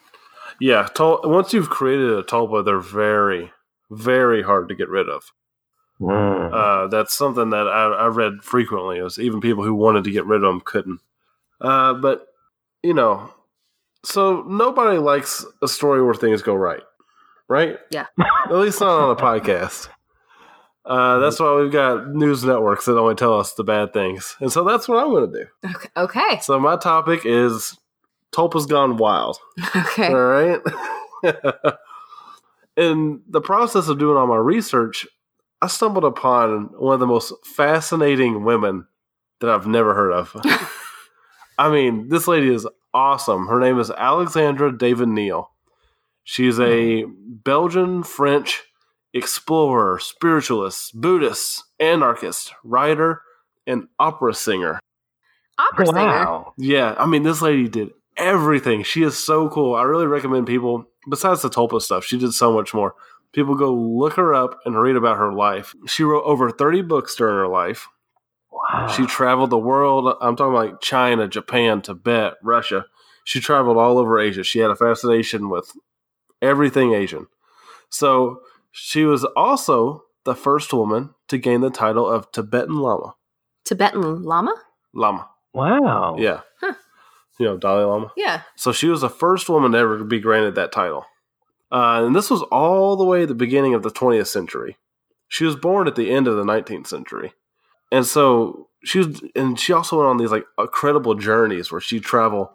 Yeah. 0.59 0.87
Tul- 0.93 1.21
once 1.23 1.53
you've 1.53 1.69
created 1.69 2.11
a 2.11 2.23
tulpa, 2.23 2.63
they're 2.63 2.79
very, 2.79 3.51
very 3.89 4.43
hard 4.43 4.69
to 4.69 4.75
get 4.75 4.89
rid 4.89 5.09
of. 5.09 5.31
Mm. 5.99 6.53
Uh, 6.53 6.87
that's 6.87 7.17
something 7.17 7.51
that 7.51 7.67
I, 7.67 7.85
I 7.87 8.07
read 8.07 8.43
frequently. 8.43 8.97
Is 8.99 9.19
even 9.19 9.41
people 9.41 9.63
who 9.63 9.73
wanted 9.73 10.03
to 10.05 10.11
get 10.11 10.25
rid 10.25 10.43
of 10.43 10.49
them 10.49 10.61
couldn't. 10.63 10.99
Uh, 11.61 11.93
but 11.93 12.27
you 12.83 12.93
know, 12.93 13.33
so 14.03 14.43
nobody 14.43 14.97
likes 14.97 15.45
a 15.61 15.67
story 15.67 16.03
where 16.03 16.13
things 16.13 16.41
go 16.41 16.53
right, 16.53 16.83
right? 17.47 17.77
Yeah. 17.91 18.07
At 18.45 18.55
least 18.55 18.81
not 18.81 18.99
on 19.01 19.11
a 19.11 19.15
podcast. 19.15 19.87
Uh, 20.85 21.17
that's 21.17 21.39
why 21.39 21.55
we've 21.55 21.71
got 21.71 22.09
news 22.09 22.43
networks 22.43 22.85
that 22.85 22.97
only 22.97 23.15
tell 23.15 23.39
us 23.39 23.53
the 23.53 23.63
bad 23.63 23.91
things, 23.91 24.35
and 24.39 24.51
so 24.51 24.63
that's 24.63 24.87
what 24.87 24.99
I'm 25.03 25.09
going 25.09 25.31
to 25.31 25.39
do. 25.39 25.69
Okay. 25.73 25.89
Okay. 25.97 26.39
So 26.41 26.59
my 26.59 26.75
topic 26.75 27.21
is 27.25 27.75
Tulpa's 28.35 28.65
gone 28.65 28.97
wild. 28.97 29.37
Okay. 29.75 30.09
All 30.09 30.15
right. 30.15 30.59
In 32.77 33.21
the 33.29 33.39
process 33.39 33.87
of 33.87 33.97
doing 33.97 34.17
all 34.17 34.27
my 34.27 34.35
research, 34.35 35.07
I 35.61 35.67
stumbled 35.67 36.03
upon 36.03 36.65
one 36.77 36.93
of 36.93 36.99
the 36.99 37.07
most 37.07 37.33
fascinating 37.45 38.43
women 38.43 38.85
that 39.39 39.49
I've 39.49 39.67
never 39.67 39.93
heard 39.93 40.11
of. 40.11 40.35
I 41.57 41.69
mean, 41.69 42.09
this 42.09 42.27
lady 42.27 42.53
is 42.53 42.67
awesome. 42.93 43.47
Her 43.47 43.61
name 43.61 43.79
is 43.79 43.89
Alexandra 43.89 44.77
David 44.77 45.07
Néel. 45.07 45.47
She's 46.25 46.59
a 46.59 47.05
Belgian 47.05 48.03
French 48.03 48.63
explorer, 49.13 49.99
spiritualist, 49.99 50.99
Buddhist, 50.99 51.63
anarchist, 51.79 52.53
writer, 52.65 53.21
and 53.65 53.87
opera 53.97 54.33
singer. 54.33 54.79
Opera 55.57 55.85
singer. 55.85 55.99
wow. 55.99 56.53
Yeah, 56.57 56.95
I 56.97 57.05
mean, 57.05 57.23
this 57.23 57.41
lady 57.41 57.69
did 57.69 57.91
everything. 58.17 58.83
She 58.83 59.03
is 59.03 59.17
so 59.17 59.49
cool. 59.49 59.75
I 59.75 59.83
really 59.83 60.07
recommend 60.07 60.47
people, 60.47 60.85
besides 61.09 61.41
the 61.41 61.49
Tulpa 61.49 61.81
stuff, 61.81 62.05
she 62.05 62.17
did 62.17 62.33
so 62.33 62.53
much 62.53 62.73
more. 62.73 62.95
People 63.31 63.55
go 63.55 63.73
look 63.73 64.13
her 64.13 64.33
up 64.33 64.59
and 64.65 64.79
read 64.79 64.95
about 64.95 65.17
her 65.17 65.33
life. 65.33 65.75
She 65.87 66.03
wrote 66.03 66.23
over 66.23 66.51
30 66.51 66.83
books 66.83 67.15
during 67.15 67.35
her 67.35 67.47
life. 67.47 67.87
Wow. 68.51 68.87
She 68.87 69.05
traveled 69.05 69.49
the 69.49 69.57
world. 69.57 70.15
I'm 70.21 70.35
talking 70.35 70.53
like 70.53 70.79
China, 70.79 71.27
Japan, 71.27 71.81
Tibet, 71.81 72.35
Russia. 72.41 72.85
She 73.25 73.41
traveled 73.41 73.77
all 73.77 73.97
over 73.97 74.19
Asia. 74.19 74.43
She 74.43 74.59
had 74.59 74.71
a 74.71 74.75
fascination 74.75 75.49
with 75.49 75.75
everything 76.41 76.93
Asian. 76.93 77.27
So 77.89 78.41
she 78.71 79.03
was 79.03 79.25
also 79.35 80.03
the 80.23 80.35
first 80.35 80.71
woman 80.73 81.13
to 81.27 81.37
gain 81.37 81.61
the 81.61 81.69
title 81.69 82.09
of 82.09 82.31
Tibetan 82.31 82.77
Lama. 82.77 83.15
Tibetan 83.65 84.23
Lama? 84.23 84.55
Lama. 84.93 85.29
wow. 85.53 86.15
Yeah. 86.17 86.41
Huh. 86.61 86.73
You 87.37 87.45
know, 87.45 87.57
Dalai 87.57 87.83
Lama. 87.83 88.11
Yeah. 88.15 88.41
So 88.55 88.71
she 88.71 88.87
was 88.87 89.01
the 89.01 89.09
first 89.09 89.49
woman 89.49 89.73
to 89.73 89.77
ever 89.77 90.03
be 90.03 90.19
granted 90.19 90.55
that 90.55 90.71
title. 90.71 91.05
Uh, 91.71 92.03
and 92.05 92.15
this 92.15 92.29
was 92.29 92.41
all 92.43 92.95
the 92.95 93.03
way 93.03 93.23
at 93.23 93.27
the 93.27 93.35
beginning 93.35 93.73
of 93.73 93.83
the 93.83 93.91
20th 93.91 94.27
century. 94.27 94.77
She 95.27 95.43
was 95.43 95.55
born 95.55 95.87
at 95.87 95.95
the 95.95 96.11
end 96.11 96.27
of 96.27 96.37
the 96.37 96.43
19th 96.43 96.87
century. 96.87 97.33
And 97.91 98.05
so 98.05 98.69
she 98.83 98.99
was, 98.99 99.21
and 99.35 99.59
she 99.59 99.73
also 99.73 99.97
went 99.97 100.09
on 100.09 100.17
these 100.17 100.31
like 100.31 100.45
incredible 100.57 101.15
journeys 101.15 101.71
where 101.71 101.81
she'd 101.81 102.03
travel 102.03 102.51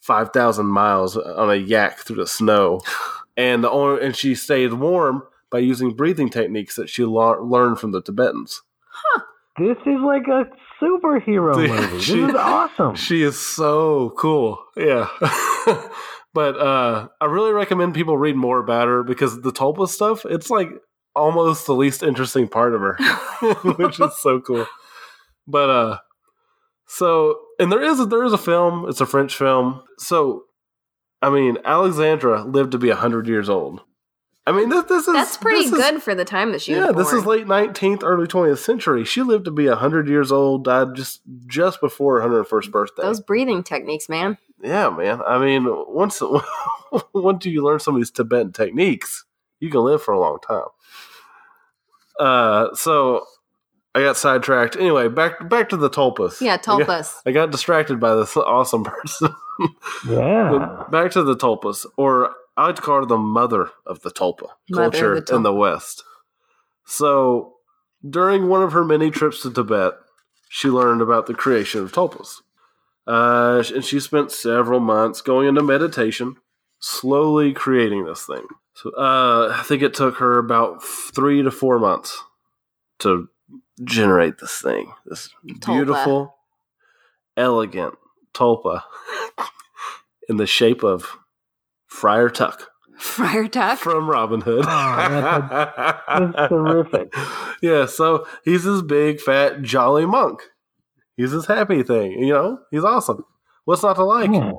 5,000 0.00 0.66
miles 0.66 1.16
on 1.16 1.50
a 1.50 1.56
yak 1.56 1.98
through 1.98 2.16
the 2.16 2.26
snow. 2.26 2.80
And 3.34 3.64
the 3.64 3.70
only, 3.70 4.04
and 4.04 4.14
she 4.14 4.34
stayed 4.34 4.74
warm 4.74 5.22
by 5.50 5.60
using 5.60 5.94
breathing 5.94 6.28
techniques 6.28 6.76
that 6.76 6.90
she 6.90 7.02
la- 7.02 7.38
learned 7.40 7.78
from 7.78 7.92
the 7.92 8.02
Tibetans. 8.02 8.60
Huh. 8.90 9.22
This 9.58 9.78
is 9.86 10.00
like 10.04 10.28
a 10.28 10.44
superhero 10.82 11.56
movie. 11.56 11.96
This 11.96 12.08
is 12.08 12.34
awesome. 12.34 12.96
She 12.96 13.22
is 13.22 13.38
so 13.38 14.12
cool. 14.18 14.58
Yeah. 14.76 15.08
but 16.34 16.58
uh, 16.58 17.08
I 17.20 17.24
really 17.26 17.52
recommend 17.52 17.94
people 17.94 18.18
read 18.18 18.36
more 18.36 18.58
about 18.58 18.88
her 18.88 19.02
because 19.02 19.40
the 19.42 19.52
Tulpa 19.52 19.88
stuff, 19.88 20.24
it's 20.24 20.50
like 20.50 20.68
almost 21.14 21.66
the 21.66 21.74
least 21.74 22.02
interesting 22.02 22.48
part 22.48 22.74
of 22.74 22.80
her, 22.80 22.96
which 23.76 24.00
is 24.00 24.18
so 24.20 24.40
cool. 24.40 24.66
But 25.46 25.70
uh, 25.70 25.98
So, 26.86 27.38
and 27.58 27.70
there 27.72 27.82
is 27.82 28.00
a, 28.00 28.06
there 28.06 28.24
is 28.24 28.32
a 28.32 28.38
film. 28.38 28.86
It's 28.88 29.00
a 29.00 29.06
French 29.06 29.36
film. 29.36 29.82
So, 29.98 30.44
I 31.20 31.30
mean, 31.30 31.58
Alexandra 31.64 32.44
lived 32.44 32.72
to 32.72 32.78
be 32.78 32.90
hundred 32.90 33.28
years 33.28 33.48
old. 33.48 33.80
I 34.44 34.50
mean, 34.50 34.70
this, 34.70 34.84
this 34.86 35.06
is 35.06 35.14
That's 35.14 35.36
pretty 35.36 35.64
this 35.64 35.72
is- 35.72 35.78
good 35.78 36.02
for 36.02 36.14
the 36.16 36.24
time 36.24 36.50
that 36.52 36.60
she 36.62 36.72
yeah, 36.72 36.86
was 36.86 36.92
born. 36.94 37.04
this 37.04 37.12
is 37.12 37.26
late 37.26 37.46
nineteenth, 37.46 38.02
early 38.02 38.26
twentieth 38.26 38.58
century. 38.58 39.04
She 39.04 39.22
lived 39.22 39.44
to 39.44 39.50
be 39.52 39.66
hundred 39.68 40.08
years 40.08 40.32
old. 40.32 40.64
Died 40.64 40.94
just 40.96 41.20
just 41.46 41.80
before 41.80 42.16
her 42.16 42.22
hundred 42.22 42.44
first 42.44 42.72
birthday. 42.72 43.02
Those 43.02 43.20
breathing 43.20 43.62
techniques, 43.62 44.08
man. 44.08 44.38
yeah, 44.60 44.90
man. 44.90 45.20
I 45.24 45.38
mean, 45.38 45.66
once 45.68 46.20
once 47.14 47.46
you 47.46 47.62
learn 47.64 47.78
some 47.78 47.94
of 47.94 48.00
these 48.00 48.10
Tibetan 48.10 48.52
techniques, 48.52 49.24
you 49.60 49.70
can 49.70 49.80
live 49.84 50.02
for 50.02 50.12
a 50.12 50.18
long 50.18 50.38
time. 50.46 50.66
Uh, 52.18 52.74
so 52.74 53.24
I 53.94 54.00
got 54.00 54.16
sidetracked. 54.16 54.76
Anyway, 54.76 55.08
back 55.08 55.48
back 55.48 55.68
to 55.68 55.76
the 55.76 55.88
tulpas. 55.90 56.40
Yeah, 56.40 56.54
I 56.54 56.56
got, 56.56 56.64
tulpas. 56.64 57.14
I 57.26 57.30
got 57.32 57.50
distracted 57.52 58.00
by 58.00 58.14
this 58.16 58.36
awesome 58.36 58.84
person. 58.84 59.34
Yeah. 60.08 60.84
Back 60.90 61.12
to 61.12 61.22
the 61.22 61.36
tulpas, 61.36 61.86
or 61.96 62.34
I 62.56 62.66
like 62.66 62.76
call 62.76 63.00
her 63.00 63.06
the 63.06 63.16
mother 63.16 63.70
of 63.86 64.02
the 64.02 64.10
tulpa 64.10 64.48
Mother 64.68 64.90
culture 64.90 65.20
the 65.20 65.34
in 65.34 65.42
the 65.42 65.54
West. 65.54 66.04
So 66.84 67.54
during 68.08 68.48
one 68.48 68.62
of 68.62 68.72
her 68.72 68.84
many 68.84 69.10
trips 69.10 69.42
to 69.42 69.50
Tibet, 69.50 69.94
she 70.48 70.68
learned 70.68 71.00
about 71.00 71.26
the 71.26 71.34
creation 71.34 71.82
of 71.82 71.92
tulpas. 71.92 72.42
Uh, 73.06 73.64
and 73.74 73.84
she 73.84 73.98
spent 73.98 74.30
several 74.30 74.80
months 74.80 75.22
going 75.22 75.48
into 75.48 75.62
meditation, 75.62 76.36
slowly 76.78 77.52
creating 77.52 78.04
this 78.04 78.26
thing. 78.26 78.44
So 78.74 78.90
uh, 78.96 79.54
I 79.58 79.62
think 79.62 79.82
it 79.82 79.94
took 79.94 80.16
her 80.16 80.38
about 80.38 80.82
three 80.82 81.42
to 81.42 81.50
four 81.50 81.78
months 81.78 82.22
to 83.00 83.28
generate 83.82 84.38
this 84.38 84.60
thing, 84.60 84.92
this 85.06 85.30
Tulpa. 85.46 85.66
beautiful, 85.66 86.36
elegant 87.36 87.94
tulpa 88.34 88.82
in 90.28 90.36
the 90.36 90.46
shape 90.46 90.82
of 90.82 91.18
Friar 91.92 92.30
Tuck 92.30 92.68
Friar 92.98 93.48
Tuck. 93.48 93.78
from 93.78 94.08
Robin 94.08 94.40
Hood. 94.40 94.64
Oh, 94.66 94.96
That's 96.08 96.48
terrific. 96.48 97.12
yeah, 97.62 97.86
so 97.86 98.26
he's 98.44 98.64
this 98.64 98.82
big, 98.82 99.20
fat, 99.20 99.62
jolly 99.62 100.06
monk. 100.06 100.42
He's 101.16 101.32
this 101.32 101.46
happy 101.46 101.82
thing, 101.82 102.12
you 102.12 102.32
know? 102.32 102.58
He's 102.70 102.84
awesome. 102.84 103.24
What's 103.64 103.82
not 103.82 103.94
to 103.96 104.04
like? 104.04 104.30
Yeah. 104.32 104.52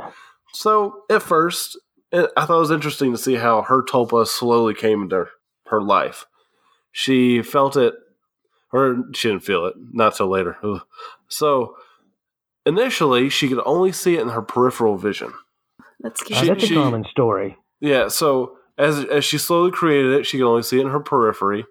So 0.53 1.03
at 1.09 1.21
first, 1.21 1.77
I 2.13 2.45
thought 2.45 2.57
it 2.57 2.59
was 2.59 2.71
interesting 2.71 3.11
to 3.11 3.17
see 3.17 3.35
how 3.35 3.63
her 3.63 3.81
tulpa 3.83 4.27
slowly 4.27 4.73
came 4.73 5.03
into 5.03 5.25
her 5.67 5.81
life. 5.81 6.25
She 6.91 7.41
felt 7.41 7.75
it, 7.75 7.93
or 8.71 9.03
she 9.13 9.29
didn't 9.29 9.43
feel 9.43 9.65
it, 9.65 9.73
not 9.91 10.15
till 10.15 10.27
later. 10.29 10.57
So 11.27 11.75
initially, 12.65 13.29
she 13.29 13.47
could 13.49 13.61
only 13.65 13.91
see 13.91 14.15
it 14.15 14.21
in 14.21 14.29
her 14.29 14.41
peripheral 14.41 14.97
vision. 14.97 15.33
That's 16.03 16.21
cute. 16.21 16.37
She- 16.39 16.47
that's 16.47 16.65
she- 16.65 16.75
a 16.75 16.77
common 16.77 17.05
story. 17.05 17.57
Yeah, 17.79 18.09
so 18.09 18.57
as 18.77 19.03
as 19.05 19.25
she 19.25 19.37
slowly 19.37 19.71
created 19.71 20.11
it, 20.13 20.25
she 20.25 20.37
could 20.37 20.47
only 20.47 20.63
see 20.63 20.77
it 20.77 20.81
in 20.85 20.89
her 20.91 20.99
periphery. 20.99 21.65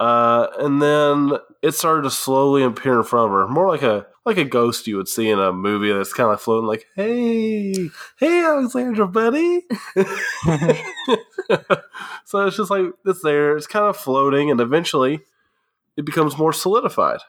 Uh, 0.00 0.48
and 0.58 0.82
then 0.82 1.32
it 1.62 1.72
started 1.72 2.02
to 2.02 2.10
slowly 2.10 2.62
appear 2.64 2.98
in 2.98 3.04
front 3.04 3.26
of 3.26 3.30
her, 3.30 3.46
more 3.48 3.68
like 3.68 3.82
a 3.82 4.06
like 4.26 4.38
a 4.38 4.44
ghost 4.44 4.86
you 4.86 4.96
would 4.96 5.06
see 5.08 5.28
in 5.30 5.38
a 5.38 5.52
movie 5.52 5.92
that's 5.92 6.12
kind 6.12 6.32
of 6.32 6.40
floating, 6.40 6.66
like, 6.66 6.86
"Hey, 6.96 7.74
hey, 8.18 8.44
Alexandra, 8.44 9.06
buddy." 9.06 9.62
so 12.24 12.46
it's 12.46 12.56
just 12.56 12.70
like 12.70 12.86
it's 13.04 13.22
there. 13.22 13.56
It's 13.56 13.66
kind 13.66 13.86
of 13.86 13.96
floating, 13.96 14.50
and 14.50 14.60
eventually, 14.60 15.20
it 15.96 16.04
becomes 16.04 16.38
more 16.38 16.52
solidified 16.52 17.20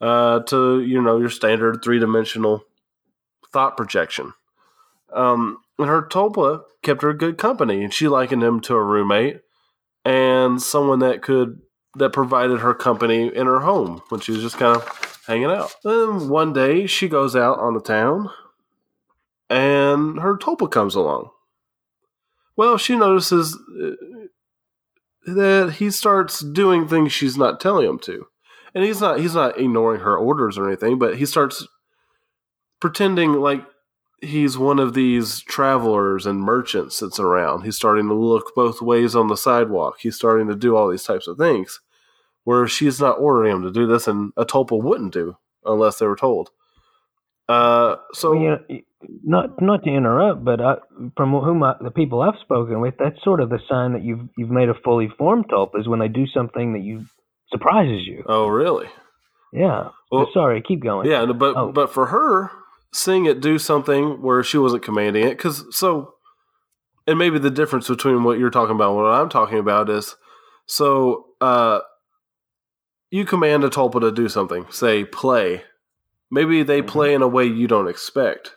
uh, 0.00 0.40
to 0.40 0.80
you 0.80 1.00
know 1.00 1.18
your 1.18 1.30
standard 1.30 1.82
three 1.82 1.98
dimensional 1.98 2.64
thought 3.52 3.76
projection. 3.76 4.32
Um, 5.12 5.58
and 5.78 5.88
her 5.88 6.02
tulpa 6.02 6.62
kept 6.82 7.02
her 7.02 7.12
good 7.12 7.38
company, 7.38 7.82
and 7.82 7.92
she 7.92 8.08
likened 8.08 8.42
him 8.42 8.60
to 8.60 8.74
a 8.74 8.82
roommate 8.82 9.40
and 10.04 10.62
someone 10.62 11.00
that 11.00 11.22
could 11.22 11.60
that 11.96 12.12
provided 12.12 12.60
her 12.60 12.74
company 12.74 13.34
in 13.34 13.46
her 13.46 13.60
home 13.60 14.00
when 14.08 14.20
she 14.20 14.32
was 14.32 14.40
just 14.40 14.56
kind 14.56 14.76
of 14.76 15.22
hanging 15.26 15.50
out. 15.50 15.74
Then 15.84 16.28
one 16.28 16.52
day 16.52 16.86
she 16.86 17.08
goes 17.08 17.34
out 17.34 17.58
on 17.58 17.74
the 17.74 17.80
town, 17.80 18.30
and 19.50 20.20
her 20.20 20.36
tulpa 20.36 20.70
comes 20.70 20.94
along. 20.94 21.30
Well, 22.56 22.78
she 22.78 22.96
notices 22.96 23.54
uh, 23.56 23.90
that 25.26 25.74
he 25.78 25.90
starts 25.90 26.40
doing 26.40 26.88
things 26.88 27.12
she's 27.12 27.36
not 27.36 27.60
telling 27.60 27.86
him 27.86 27.98
to, 28.00 28.26
and 28.74 28.84
he's 28.84 29.00
not 29.00 29.20
he's 29.20 29.34
not 29.34 29.58
ignoring 29.58 30.00
her 30.00 30.16
orders 30.16 30.56
or 30.56 30.66
anything, 30.66 30.98
but 30.98 31.18
he 31.18 31.26
starts 31.26 31.66
pretending 32.80 33.34
like 33.34 33.64
he's 34.20 34.58
one 34.58 34.78
of 34.78 34.94
these 34.94 35.40
travelers 35.42 36.26
and 36.26 36.40
merchants 36.40 36.98
that's 37.00 37.20
around. 37.20 37.62
He's 37.64 37.76
starting 37.76 38.08
to 38.08 38.14
look 38.14 38.54
both 38.54 38.80
ways 38.82 39.14
on 39.14 39.28
the 39.28 39.36
sidewalk. 39.36 39.96
He's 40.00 40.16
starting 40.16 40.48
to 40.48 40.54
do 40.56 40.76
all 40.76 40.88
these 40.88 41.04
types 41.04 41.26
of 41.28 41.38
things 41.38 41.80
where 42.44 42.66
she's 42.66 43.00
not 43.00 43.18
ordering 43.18 43.52
him 43.56 43.62
to 43.62 43.70
do 43.70 43.86
this, 43.86 44.08
and 44.08 44.32
a 44.36 44.44
tulpa 44.44 44.80
wouldn't 44.82 45.12
do 45.12 45.36
unless 45.64 45.98
they 45.98 46.06
were 46.06 46.16
told. 46.16 46.50
Uh, 47.48 47.96
so 48.12 48.32
Well, 48.32 48.40
you 48.42 48.48
know, 48.50 48.80
not 49.24 49.62
not 49.62 49.84
to 49.84 49.90
interrupt, 49.90 50.44
but 50.44 50.60
I, 50.60 50.76
from 51.16 51.32
whom 51.32 51.62
I, 51.62 51.74
the 51.80 51.90
people 51.90 52.20
I've 52.20 52.38
spoken 52.40 52.80
with, 52.80 52.94
that's 52.98 53.22
sort 53.22 53.40
of 53.40 53.48
the 53.48 53.60
sign 53.68 53.92
that 53.92 54.02
you've 54.02 54.28
you've 54.36 54.50
made 54.50 54.68
a 54.68 54.74
fully 54.84 55.08
formed 55.16 55.48
tulpa 55.48 55.80
is 55.80 55.88
when 55.88 55.98
they 56.00 56.08
do 56.08 56.26
something 56.26 56.72
that 56.74 56.82
you 56.82 57.06
surprises 57.50 58.06
you. 58.06 58.22
oh, 58.26 58.48
really? 58.48 58.88
Yeah. 59.52 59.88
Well, 60.12 60.28
Sorry, 60.34 60.60
keep 60.66 60.82
going. 60.82 61.08
Yeah, 61.08 61.24
but 61.26 61.56
Oh. 61.56 61.72
but 61.72 61.92
for 61.92 62.06
her, 62.06 62.50
seeing 62.92 63.26
it 63.26 63.40
do 63.40 63.58
something 63.58 64.22
where 64.22 64.42
she 64.42 64.58
wasn't 64.58 64.82
commanding 64.82 65.24
it, 65.24 65.36
because 65.36 65.64
so, 65.76 66.14
and 67.06 67.18
maybe 67.18 67.38
the 67.38 67.50
difference 67.50 67.88
between 67.88 68.24
what 68.24 68.38
you're 68.38 68.50
talking 68.50 68.74
about 68.74 68.88
and 68.90 68.96
what 68.96 69.06
I'm 69.06 69.28
talking 69.28 69.58
about 69.58 69.88
is, 69.90 70.16
so 70.66 71.26
uh, 71.40 71.80
you 73.10 73.24
command 73.24 73.64
a 73.64 73.70
tulpa 73.70 74.00
to 74.00 74.12
do 74.12 74.28
something, 74.28 74.66
say 74.70 75.04
play. 75.04 75.62
Maybe 76.30 76.62
they 76.62 76.82
Mhm. 76.82 76.86
play 76.88 77.14
in 77.14 77.22
a 77.22 77.28
way 77.28 77.44
you 77.46 77.66
don't 77.66 77.88
expect, 77.88 78.54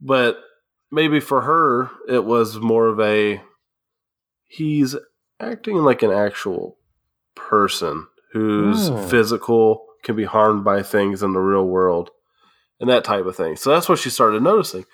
but 0.00 0.42
maybe 0.90 1.18
for 1.20 1.40
her 1.42 1.90
it 2.08 2.24
was 2.24 2.58
more 2.60 2.86
of 2.86 3.00
a 3.00 3.42
he's 4.44 4.94
acting 5.40 5.78
like 5.78 6.02
an 6.02 6.10
actual 6.12 6.76
person 7.34 8.06
who's 8.32 8.90
Mm. 8.90 9.08
physical 9.08 9.86
can 10.04 10.14
be 10.14 10.24
harmed 10.24 10.62
by 10.64 10.82
things 10.82 11.22
in 11.22 11.32
the 11.32 11.40
real 11.40 11.66
world 11.66 12.10
and 12.82 12.90
that 12.90 13.04
type 13.04 13.24
of 13.24 13.36
thing. 13.36 13.56
So 13.56 13.70
that's 13.70 13.88
what 13.88 14.00
she 14.00 14.10
started 14.10 14.42
noticing. 14.42 14.84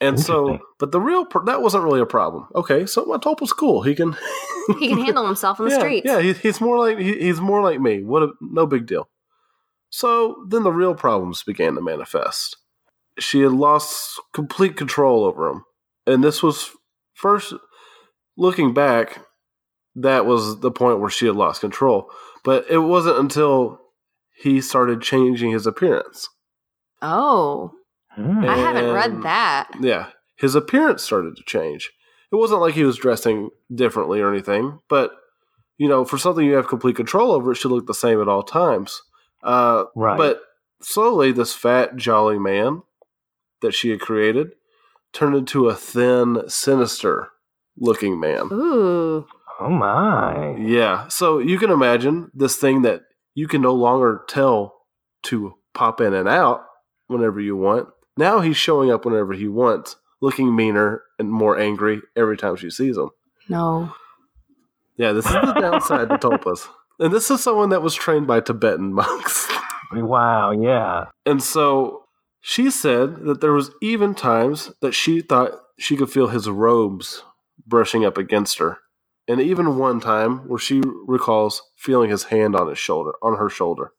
And 0.00 0.20
so 0.20 0.58
but 0.78 0.92
the 0.92 1.00
real 1.00 1.24
pr- 1.24 1.44
that 1.46 1.62
wasn't 1.62 1.84
really 1.84 2.00
a 2.00 2.06
problem. 2.06 2.48
Okay 2.54 2.84
so 2.84 3.06
my 3.06 3.16
tulpa's 3.16 3.54
cool. 3.54 3.82
He 3.82 3.94
can 3.94 4.14
he 4.78 4.88
can 4.88 4.98
handle 4.98 5.26
himself 5.26 5.58
in 5.58 5.66
the 5.66 5.70
yeah, 5.74 5.78
streets. 5.78 6.06
yeah 6.06 6.20
he, 6.20 6.32
he's 6.34 6.60
more 6.60 6.78
like 6.78 6.98
he, 6.98 7.18
he's 7.18 7.40
more 7.40 7.62
like 7.62 7.80
me. 7.80 8.02
What 8.02 8.24
a 8.24 8.32
no 8.42 8.66
big 8.66 8.86
deal. 8.86 9.08
So 9.88 10.44
then 10.48 10.64
the 10.64 10.72
real 10.72 10.94
problems 10.94 11.42
began 11.42 11.76
to 11.76 11.80
manifest. 11.80 12.56
She 13.18 13.40
had 13.40 13.52
lost 13.52 14.20
complete 14.32 14.76
control 14.76 15.24
over 15.24 15.48
him. 15.48 15.64
And 16.06 16.22
this 16.22 16.42
was 16.42 16.70
first 17.14 17.54
looking 18.36 18.74
back 18.74 19.24
that 19.94 20.26
was 20.26 20.60
the 20.60 20.70
point 20.70 21.00
where 21.00 21.10
she 21.10 21.26
had 21.26 21.36
lost 21.36 21.60
control. 21.60 22.10
But 22.44 22.66
it 22.70 22.78
wasn't 22.78 23.18
until 23.18 23.80
he 24.34 24.60
started 24.60 25.02
changing 25.02 25.50
his 25.50 25.66
appearance 25.66 26.28
Oh, 27.02 27.72
Hmm. 28.16 28.44
I 28.44 28.56
haven't 28.56 28.92
read 28.92 29.22
that. 29.22 29.70
yeah 29.80 30.06
his 30.36 30.56
appearance 30.56 31.00
started 31.04 31.36
to 31.36 31.44
change 31.44 31.92
it 32.32 32.36
wasn't 32.36 32.60
like 32.60 32.74
he 32.74 32.82
was 32.82 32.96
dressing 32.96 33.50
differently 33.72 34.20
or 34.20 34.28
anything 34.32 34.80
but 34.88 35.12
you 35.78 35.88
know 35.88 36.04
for 36.04 36.18
something 36.18 36.44
you 36.44 36.54
have 36.54 36.66
complete 36.66 36.96
control 36.96 37.30
over 37.30 37.52
it 37.52 37.54
should 37.54 37.70
look 37.70 37.86
the 37.86 37.94
same 37.94 38.20
at 38.20 38.26
all 38.26 38.42
times 38.42 39.02
uh, 39.44 39.84
Right. 39.94 40.18
but 40.18 40.40
slowly 40.82 41.30
this 41.30 41.54
fat 41.54 41.94
jolly 41.94 42.36
man 42.40 42.82
that 43.62 43.74
she 43.74 43.90
had 43.90 44.00
created 44.00 44.48
turned 45.12 45.36
into 45.36 45.68
a 45.68 45.74
thin 45.76 46.42
sinister 46.48 47.28
looking 47.78 48.18
man 48.18 48.48
Ooh, 48.52 49.24
oh 49.60 49.68
my. 49.70 50.56
yeah 50.56 51.06
so 51.06 51.38
you 51.38 51.58
can 51.60 51.70
imagine 51.70 52.32
this 52.34 52.56
thing 52.56 52.82
that 52.82 53.02
you 53.36 53.46
can 53.46 53.62
no 53.62 53.72
longer 53.72 54.24
tell 54.28 54.74
to 55.22 55.54
pop 55.74 56.00
in 56.00 56.12
and 56.12 56.28
out 56.28 56.62
whenever 57.10 57.40
you 57.40 57.56
want 57.56 57.88
now 58.16 58.40
he's 58.40 58.56
showing 58.56 58.90
up 58.90 59.04
whenever 59.04 59.32
he 59.32 59.48
wants 59.48 59.96
looking 60.20 60.54
meaner 60.54 61.02
and 61.18 61.30
more 61.30 61.58
angry 61.58 62.00
every 62.16 62.36
time 62.36 62.56
she 62.56 62.70
sees 62.70 62.96
him 62.96 63.10
no. 63.48 63.92
yeah 64.96 65.12
this 65.12 65.26
is 65.26 65.32
the 65.32 65.52
downside 65.60 66.08
to 66.08 66.16
tulpas 66.18 66.68
and 66.98 67.12
this 67.12 67.30
is 67.30 67.42
someone 67.42 67.70
that 67.70 67.82
was 67.82 67.94
trained 67.94 68.26
by 68.26 68.40
tibetan 68.40 68.92
monks 68.94 69.48
Wow. 69.92 70.52
Yeah. 70.52 71.06
And 71.26 71.42
so 71.42 72.04
she 72.40 72.70
said 72.70 73.24
that 73.24 73.40
there 73.40 73.52
was 73.52 73.70
even 73.82 74.14
times 74.14 74.72
that 74.80 74.94
she 74.94 75.20
thought 75.20 75.52
she 75.78 75.96
could 75.96 76.10
feel 76.10 76.28
his 76.28 76.48
robes 76.48 77.22
brushing 77.66 78.04
up 78.04 78.16
against 78.16 78.58
her. 78.58 78.78
And 79.28 79.40
even 79.40 79.78
one 79.78 80.00
time 80.00 80.48
where 80.48 80.58
she 80.58 80.82
recalls 81.06 81.62
feeling 81.76 82.10
his 82.10 82.24
hand 82.24 82.56
on 82.56 82.68
his 82.68 82.78
shoulder, 82.78 83.12
on 83.22 83.36
her 83.36 83.48
shoulder. 83.48 83.92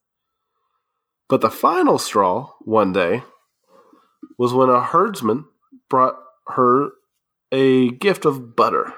But 1.32 1.39
the 1.39 1.49
final 1.49 1.97
straw 1.97 2.51
one 2.59 2.91
day 2.91 3.23
was 4.38 4.53
when 4.53 4.67
a 4.67 4.84
herdsman 4.84 5.45
brought 5.89 6.15
her 6.47 6.89
a 7.53 7.89
gift 7.89 8.25
of 8.25 8.53
butter. 8.53 8.93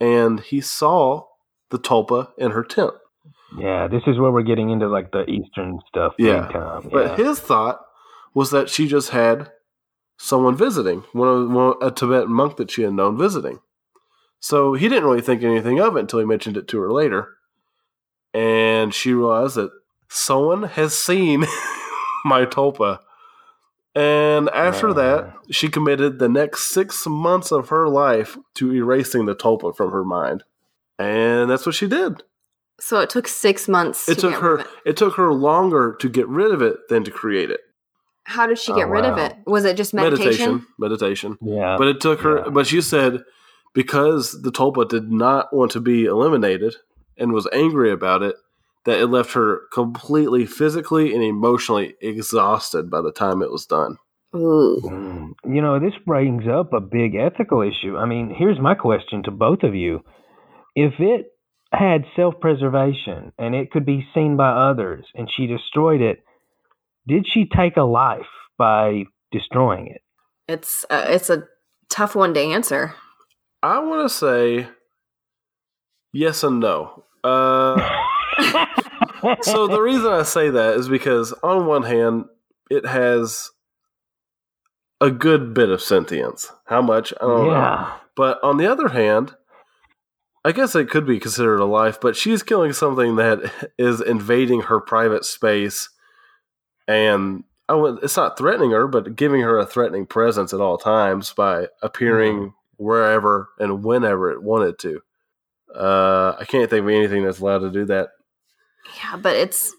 And 0.00 0.40
he 0.40 0.62
saw 0.62 1.26
the 1.68 1.78
tulpa 1.78 2.30
in 2.38 2.52
her 2.52 2.64
tent. 2.64 2.94
Yeah, 3.58 3.88
this 3.88 4.00
is 4.06 4.18
where 4.18 4.32
we're 4.32 4.40
getting 4.40 4.70
into 4.70 4.88
like 4.88 5.12
the 5.12 5.28
Eastern 5.28 5.80
stuff. 5.86 6.14
big 6.16 6.28
Yeah. 6.28 6.80
But 6.90 7.18
his 7.18 7.38
thought 7.38 7.82
was 8.32 8.50
that 8.50 8.70
she 8.70 8.88
just 8.88 9.10
had 9.10 9.52
someone 10.16 10.56
visiting, 10.56 11.00
one 11.12 11.28
of 11.28 11.50
one, 11.50 11.74
a 11.82 11.90
Tibetan 11.90 12.32
monk 12.32 12.56
that 12.56 12.70
she 12.70 12.84
had 12.84 12.94
known 12.94 13.18
visiting. 13.18 13.60
So 14.40 14.72
he 14.72 14.88
didn't 14.88 15.04
really 15.04 15.20
think 15.20 15.42
anything 15.42 15.78
of 15.78 15.94
it 15.94 16.00
until 16.00 16.20
he 16.20 16.24
mentioned 16.24 16.56
it 16.56 16.68
to 16.68 16.80
her 16.80 16.90
later. 16.90 17.36
And 18.32 18.94
she 18.94 19.12
realized 19.12 19.56
that 19.56 19.72
someone 20.12 20.64
has 20.64 20.96
seen 20.96 21.40
my 22.24 22.44
tulpa. 22.44 22.98
And 23.94 24.48
after 24.50 24.88
Yeah. 24.88 24.94
that, 24.94 25.34
she 25.50 25.68
committed 25.68 26.18
the 26.18 26.28
next 26.28 26.72
six 26.72 27.06
months 27.06 27.50
of 27.52 27.68
her 27.68 27.88
life 27.88 28.38
to 28.54 28.72
erasing 28.74 29.26
the 29.26 29.34
tulpa 29.34 29.76
from 29.76 29.90
her 29.92 30.04
mind. 30.04 30.44
And 30.98 31.50
that's 31.50 31.66
what 31.66 31.74
she 31.74 31.86
did. 31.88 32.22
So 32.80 33.00
it 33.00 33.10
took 33.10 33.28
six 33.28 33.68
months. 33.68 34.08
It 34.08 34.14
to 34.16 34.20
took 34.22 34.30
get 34.32 34.40
her 34.42 34.56
rid 34.56 34.60
of 34.60 34.66
it. 34.66 34.90
it 34.90 34.96
took 34.96 35.14
her 35.16 35.32
longer 35.32 35.96
to 36.00 36.08
get 36.08 36.26
rid 36.28 36.52
of 36.52 36.62
it 36.62 36.76
than 36.88 37.04
to 37.04 37.10
create 37.10 37.50
it. 37.50 37.60
How 38.24 38.46
did 38.46 38.58
she 38.58 38.72
Oh, 38.72 38.76
get 38.76 38.88
rid 38.88 39.04
of 39.04 39.18
it? 39.18 39.36
Was 39.46 39.64
it 39.64 39.76
just 39.76 39.92
meditation? 39.92 40.66
meditation. 40.78 41.38
yeah. 41.42 41.76
But 41.76 41.88
it 41.88 42.00
took 42.00 42.20
her. 42.20 42.38
Yeah. 42.44 42.48
But 42.50 42.66
she 42.66 42.80
said 42.80 43.24
because 43.74 44.42
the 44.42 44.50
tulpa 44.52 44.88
did 44.88 45.10
not 45.12 45.54
want 45.54 45.70
to 45.72 45.80
be 45.80 46.04
eliminated 46.06 46.76
and 47.18 47.32
was 47.32 47.48
angry 47.52 47.90
about 47.90 48.22
it, 48.22 48.36
that 48.84 48.98
it 48.98 49.06
left 49.06 49.32
her 49.34 49.62
completely 49.72 50.46
physically 50.46 51.14
and 51.14 51.22
emotionally 51.22 51.94
exhausted 52.00 52.90
by 52.90 53.00
the 53.00 53.12
time 53.12 53.42
it 53.42 53.50
was 53.50 53.66
done. 53.66 53.96
Ooh. 54.34 54.80
Mm. 54.82 55.32
You 55.44 55.60
know, 55.60 55.78
this 55.78 55.94
brings 56.06 56.46
up 56.48 56.72
a 56.72 56.80
big 56.80 57.14
ethical 57.14 57.60
issue. 57.62 57.96
I 57.96 58.06
mean, 58.06 58.34
here's 58.34 58.58
my 58.58 58.74
question 58.74 59.22
to 59.24 59.30
both 59.30 59.62
of 59.62 59.74
you. 59.74 60.02
If 60.74 60.94
it 60.98 61.26
had 61.72 62.04
self 62.16 62.34
preservation 62.40 63.32
and 63.38 63.54
it 63.54 63.70
could 63.70 63.84
be 63.84 64.06
seen 64.14 64.36
by 64.36 64.50
others 64.50 65.06
and 65.14 65.30
she 65.30 65.46
destroyed 65.46 66.00
it, 66.00 66.24
did 67.06 67.26
she 67.26 67.46
take 67.46 67.76
a 67.76 67.82
life 67.82 68.26
by 68.58 69.04
destroying 69.30 69.88
it? 69.88 70.02
It's 70.48 70.84
uh, 70.90 71.06
it's 71.08 71.30
a 71.30 71.44
tough 71.88 72.14
one 72.14 72.34
to 72.34 72.40
answer. 72.40 72.94
I 73.62 73.78
want 73.80 74.08
to 74.08 74.14
say 74.14 74.68
yes 76.12 76.42
and 76.42 76.60
no. 76.60 77.04
Uh, 77.22 77.76
so 79.42 79.66
the 79.66 79.80
reason 79.80 80.06
I 80.06 80.22
say 80.22 80.50
that 80.50 80.76
is 80.76 80.88
because 80.88 81.32
on 81.42 81.66
one 81.66 81.82
hand, 81.82 82.26
it 82.70 82.86
has 82.86 83.50
a 85.00 85.10
good 85.10 85.54
bit 85.54 85.68
of 85.68 85.82
sentience. 85.82 86.50
How 86.66 86.82
much? 86.82 87.12
I 87.20 87.26
don't 87.26 87.46
know. 87.48 87.92
But 88.16 88.42
on 88.42 88.56
the 88.56 88.66
other 88.66 88.88
hand, 88.88 89.34
I 90.44 90.52
guess 90.52 90.74
it 90.74 90.90
could 90.90 91.06
be 91.06 91.18
considered 91.18 91.60
a 91.60 91.64
life, 91.64 92.00
but 92.00 92.16
she's 92.16 92.42
killing 92.42 92.72
something 92.72 93.16
that 93.16 93.70
is 93.78 94.00
invading 94.00 94.62
her 94.62 94.80
private 94.80 95.24
space 95.24 95.88
and 96.88 97.44
I 97.68 97.74
would, 97.74 98.02
it's 98.02 98.16
not 98.16 98.36
threatening 98.36 98.72
her, 98.72 98.86
but 98.86 99.16
giving 99.16 99.40
her 99.40 99.58
a 99.58 99.66
threatening 99.66 100.06
presence 100.06 100.52
at 100.52 100.60
all 100.60 100.78
times 100.78 101.32
by 101.32 101.68
appearing 101.80 102.54
wherever 102.76 103.48
and 103.58 103.84
whenever 103.84 104.30
it 104.30 104.42
wanted 104.42 104.78
to. 104.80 105.00
Uh, 105.74 106.36
I 106.38 106.44
can't 106.44 106.68
think 106.68 106.82
of 106.82 106.88
anything 106.88 107.24
that's 107.24 107.38
allowed 107.38 107.60
to 107.60 107.70
do 107.70 107.86
that. 107.86 108.10
Yeah, 109.02 109.16
but 109.16 109.36
it's. 109.36 109.74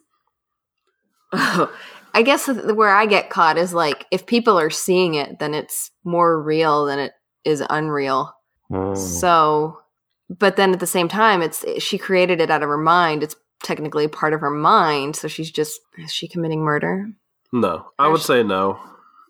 I 2.16 2.22
guess 2.22 2.48
where 2.48 2.94
I 2.94 3.08
get 3.08 3.32
caught 3.32 3.58
is 3.58 3.74
like 3.74 4.06
if 4.12 4.28
people 4.28 4.60
are 4.60 4.70
seeing 4.70 5.16
it, 5.16 5.40
then 5.40 5.56
it's 5.56 5.90
more 6.04 6.42
real 6.42 6.86
than 6.86 7.00
it 7.00 7.14
is 7.44 7.64
unreal. 7.70 8.32
Mm. 8.72 8.96
So, 8.96 9.80
but 10.30 10.56
then 10.56 10.74
at 10.74 10.80
the 10.80 10.88
same 10.88 11.08
time, 11.08 11.42
it's 11.42 11.66
she 11.82 11.98
created 11.98 12.40
it 12.40 12.52
out 12.52 12.62
of 12.62 12.70
her 12.70 12.78
mind. 12.78 13.24
It's 13.24 13.36
technically 13.64 14.08
part 14.08 14.34
of 14.34 14.42
her 14.42 14.52
mind. 14.52 15.16
So 15.16 15.28
she's 15.28 15.50
just 15.50 15.82
is 15.98 16.12
she 16.12 16.28
committing 16.28 16.62
murder? 16.62 17.08
No, 17.52 17.88
I 17.98 18.08
would 18.08 18.22
say 18.22 18.44
no. 18.44 18.80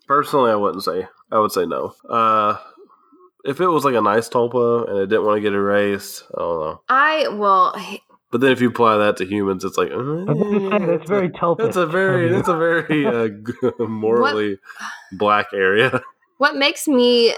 Personally, 0.06 0.50
I 0.50 0.56
wouldn't 0.56 0.84
say. 0.84 1.06
I 1.30 1.38
would 1.38 1.52
say 1.52 1.64
no. 1.66 1.94
Uh, 2.08 2.58
if 3.44 3.60
it 3.60 3.66
was 3.66 3.84
like 3.84 3.94
a 3.94 4.00
nice 4.00 4.28
tulpa 4.28 4.88
and 4.88 4.98
it 4.98 5.06
didn't 5.08 5.24
want 5.24 5.36
to 5.36 5.42
get 5.42 5.52
erased, 5.52 6.24
I 6.34 6.38
don't 6.38 6.60
know. 6.60 6.80
I 6.88 7.28
well, 7.28 7.74
But 8.34 8.40
then 8.40 8.50
if 8.50 8.60
you 8.60 8.66
apply 8.70 8.96
that 8.96 9.16
to 9.18 9.24
humans, 9.24 9.64
it's 9.64 9.78
like 9.78 9.92
I 9.92 9.96
was 9.96 10.06
gonna 10.26 10.68
say, 10.68 10.74
eh, 10.74 10.86
that's 10.86 11.08
very 11.08 11.28
tulpa. 11.28 11.58
That's 11.58 11.76
a 11.76 11.86
very 11.86 12.32
that's 12.32 12.48
a 12.48 12.56
very 12.56 13.06
uh, 13.06 13.28
g- 13.46 13.70
morally 13.86 14.58
black 15.12 15.46
area. 15.54 16.02
what 16.38 16.56
makes 16.56 16.88
me 16.88 17.32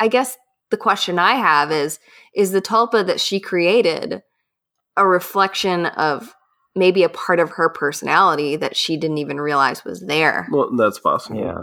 I 0.00 0.08
guess 0.08 0.38
the 0.70 0.78
question 0.78 1.18
i 1.18 1.32
have 1.34 1.70
is 1.70 1.98
is 2.34 2.52
the 2.52 2.62
tulpa 2.62 3.06
that 3.06 3.20
she 3.20 3.38
created 3.38 4.22
a 4.96 5.06
reflection 5.06 5.84
of 5.84 6.34
maybe 6.74 7.02
a 7.02 7.10
part 7.10 7.38
of 7.38 7.50
her 7.50 7.68
personality 7.68 8.56
that 8.56 8.76
she 8.76 8.96
didn't 8.96 9.18
even 9.18 9.38
realize 9.42 9.84
was 9.84 10.00
there 10.06 10.48
Well, 10.50 10.74
that's 10.74 10.98
possible. 10.98 11.38
Yeah. 11.38 11.58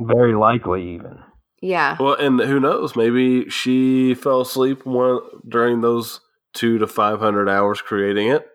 Very 0.00 0.34
likely, 0.34 0.94
even. 0.96 1.20
yeah 1.60 1.96
Well, 2.00 2.14
and 2.14 2.40
who 2.40 2.58
knows? 2.58 2.96
Maybe 2.96 3.48
she 3.50 4.14
fell 4.16 4.40
asleep 4.40 4.84
one 4.84 5.20
during 5.48 5.80
those 5.80 6.18
two 6.54 6.78
to 6.78 6.86
five 6.86 7.18
hundred 7.20 7.48
hours 7.48 7.80
creating 7.80 8.28
it, 8.28 8.46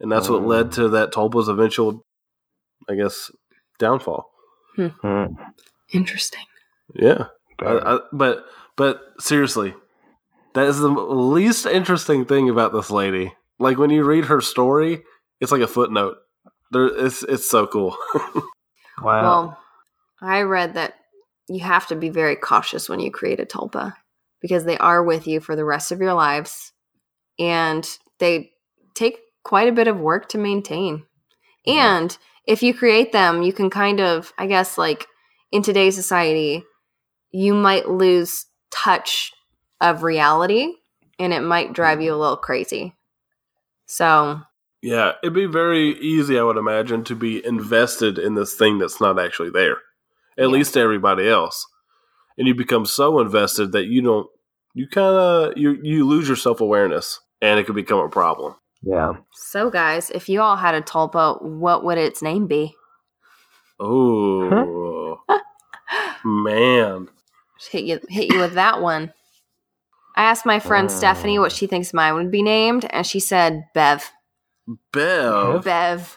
and 0.00 0.10
that's 0.10 0.28
what 0.28 0.42
Mm. 0.42 0.46
led 0.46 0.72
to 0.72 0.88
that 0.90 1.12
tulpa's 1.12 1.48
eventual, 1.48 2.04
I 2.88 2.94
guess, 2.94 3.30
downfall. 3.78 4.30
Mm. 4.78 5.36
interesting 5.90 6.44
Yeah. 6.94 7.26
I, 7.60 7.94
I, 7.94 7.98
but 8.12 8.46
but 8.76 9.02
seriously, 9.20 9.74
that 10.54 10.64
is 10.66 10.78
the 10.78 10.88
least 10.88 11.66
interesting 11.66 12.24
thing 12.24 12.48
about 12.48 12.72
this 12.72 12.90
lady. 12.90 13.34
Like 13.58 13.78
when 13.78 13.90
you 13.90 14.02
read 14.04 14.24
her 14.24 14.40
story, 14.40 15.02
it's 15.40 15.52
like 15.52 15.60
a 15.60 15.66
footnote. 15.66 16.16
There, 16.70 16.86
it's 16.86 17.22
it's 17.22 17.48
so 17.48 17.66
cool. 17.66 17.96
wow. 19.02 19.22
well 19.22 19.58
i 20.20 20.42
read 20.42 20.74
that 20.74 20.94
you 21.48 21.60
have 21.60 21.86
to 21.88 21.96
be 21.96 22.08
very 22.08 22.36
cautious 22.36 22.88
when 22.88 23.00
you 23.00 23.10
create 23.10 23.40
a 23.40 23.44
tulpa 23.46 23.94
because 24.40 24.64
they 24.64 24.78
are 24.78 25.02
with 25.02 25.26
you 25.26 25.40
for 25.40 25.56
the 25.56 25.64
rest 25.64 25.92
of 25.92 26.00
your 26.00 26.14
lives 26.14 26.71
and 27.38 27.98
they 28.18 28.52
take 28.94 29.18
quite 29.44 29.68
a 29.68 29.72
bit 29.72 29.88
of 29.88 29.98
work 29.98 30.28
to 30.28 30.38
maintain 30.38 31.04
Yeah. 31.64 31.98
And 31.98 32.18
if 32.46 32.62
you 32.62 32.74
create 32.74 33.12
them, 33.12 33.42
you 33.42 33.52
can 33.52 33.70
kind 33.70 34.00
of, 34.00 34.32
I 34.36 34.46
guess, 34.46 34.76
like 34.76 35.06
in 35.52 35.62
today's 35.62 35.94
society, 35.94 36.64
you 37.30 37.54
might 37.54 37.88
lose 37.88 38.46
touch 38.70 39.32
of 39.80 40.02
reality 40.02 40.72
and 41.18 41.32
it 41.32 41.40
might 41.40 41.72
drive 41.72 42.00
you 42.00 42.10
mm-hmm. 42.10 42.16
a 42.16 42.20
little 42.20 42.36
crazy. 42.36 42.96
So, 43.86 44.40
yeah, 44.80 45.12
it'd 45.22 45.34
be 45.34 45.46
very 45.46 45.90
easy, 46.00 46.38
I 46.38 46.42
would 46.42 46.56
imagine, 46.56 47.04
to 47.04 47.14
be 47.14 47.44
invested 47.44 48.18
in 48.18 48.34
this 48.34 48.54
thing 48.54 48.78
that's 48.78 49.00
not 49.00 49.18
actually 49.20 49.50
there. 49.50 49.78
At 50.36 50.44
Yeah. 50.44 50.46
least 50.46 50.74
to 50.74 50.80
everybody 50.80 51.28
else, 51.28 51.66
and 52.38 52.48
you 52.48 52.54
become 52.54 52.86
so 52.86 53.20
invested 53.20 53.72
that 53.72 53.86
you 53.86 54.02
don't, 54.02 54.26
you 54.74 54.86
kind 54.88 55.16
of 55.16 55.56
you 55.56 55.78
you 55.82 56.06
lose 56.06 56.26
your 56.28 56.36
self 56.36 56.60
awareness, 56.60 57.20
and 57.40 57.58
it 57.60 57.66
could 57.66 57.74
become 57.74 57.98
a 58.00 58.08
problem. 58.08 58.54
yeah. 58.82 59.12
so 59.32 59.70
guys, 59.70 60.10
if 60.10 60.28
you 60.28 60.40
all 60.40 60.56
had 60.56 60.74
a 60.74 60.82
tulpa, 60.82 61.40
what 61.42 61.84
would 61.84 61.98
its 61.98 62.22
name 62.22 62.46
be? 62.46 62.74
Oh 63.80 65.18
man. 66.24 67.08
Hit 67.70 67.84
you, 67.84 68.00
hit 68.08 68.32
you 68.32 68.40
with 68.40 68.54
that 68.54 68.80
one. 68.80 69.12
I 70.16 70.24
asked 70.24 70.44
my 70.46 70.58
friend 70.58 70.88
Oh. 70.90 70.92
Stephanie 70.92 71.38
what 71.38 71.52
she 71.52 71.66
thinks 71.66 71.94
mine 71.94 72.14
would 72.14 72.30
be 72.30 72.42
named, 72.42 72.86
and 72.90 73.06
she 73.06 73.20
said 73.20 73.64
Bev. 73.74 74.10
Bev. 74.92 75.64
Bev. 75.64 76.16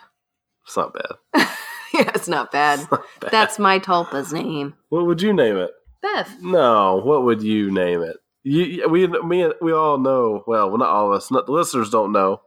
It's 0.66 0.76
not 0.78 0.94
bad. 0.94 1.12
yeah, 1.94 2.12
it's 2.16 2.28
not 2.28 2.52
bad. 2.52 2.80
It's 2.82 2.92
not 2.92 3.04
bad. 3.22 3.32
That's 3.32 3.60
my 3.60 3.80
tulpa's 3.80 4.34
name. 4.34 4.74
what 4.90 5.06
would 5.06 5.22
you 5.22 5.34
name 5.34 5.58
it? 5.58 5.72
Bev. 6.02 6.42
No, 6.42 7.02
what 7.04 7.24
would 7.24 7.42
you 7.44 7.72
name 7.72 8.02
it? 8.02 8.18
You, 8.48 8.88
we, 8.88 9.08
me, 9.08 9.50
we 9.60 9.74
all 9.74 9.98
know. 9.98 10.44
Well, 10.46 10.70
well, 10.70 10.78
not 10.78 10.90
all 10.90 11.08
of 11.12 11.18
us. 11.18 11.32
Not, 11.32 11.48
the 11.48 11.52
listeners 11.52 11.90
don't 11.90 12.12
know, 12.12 12.42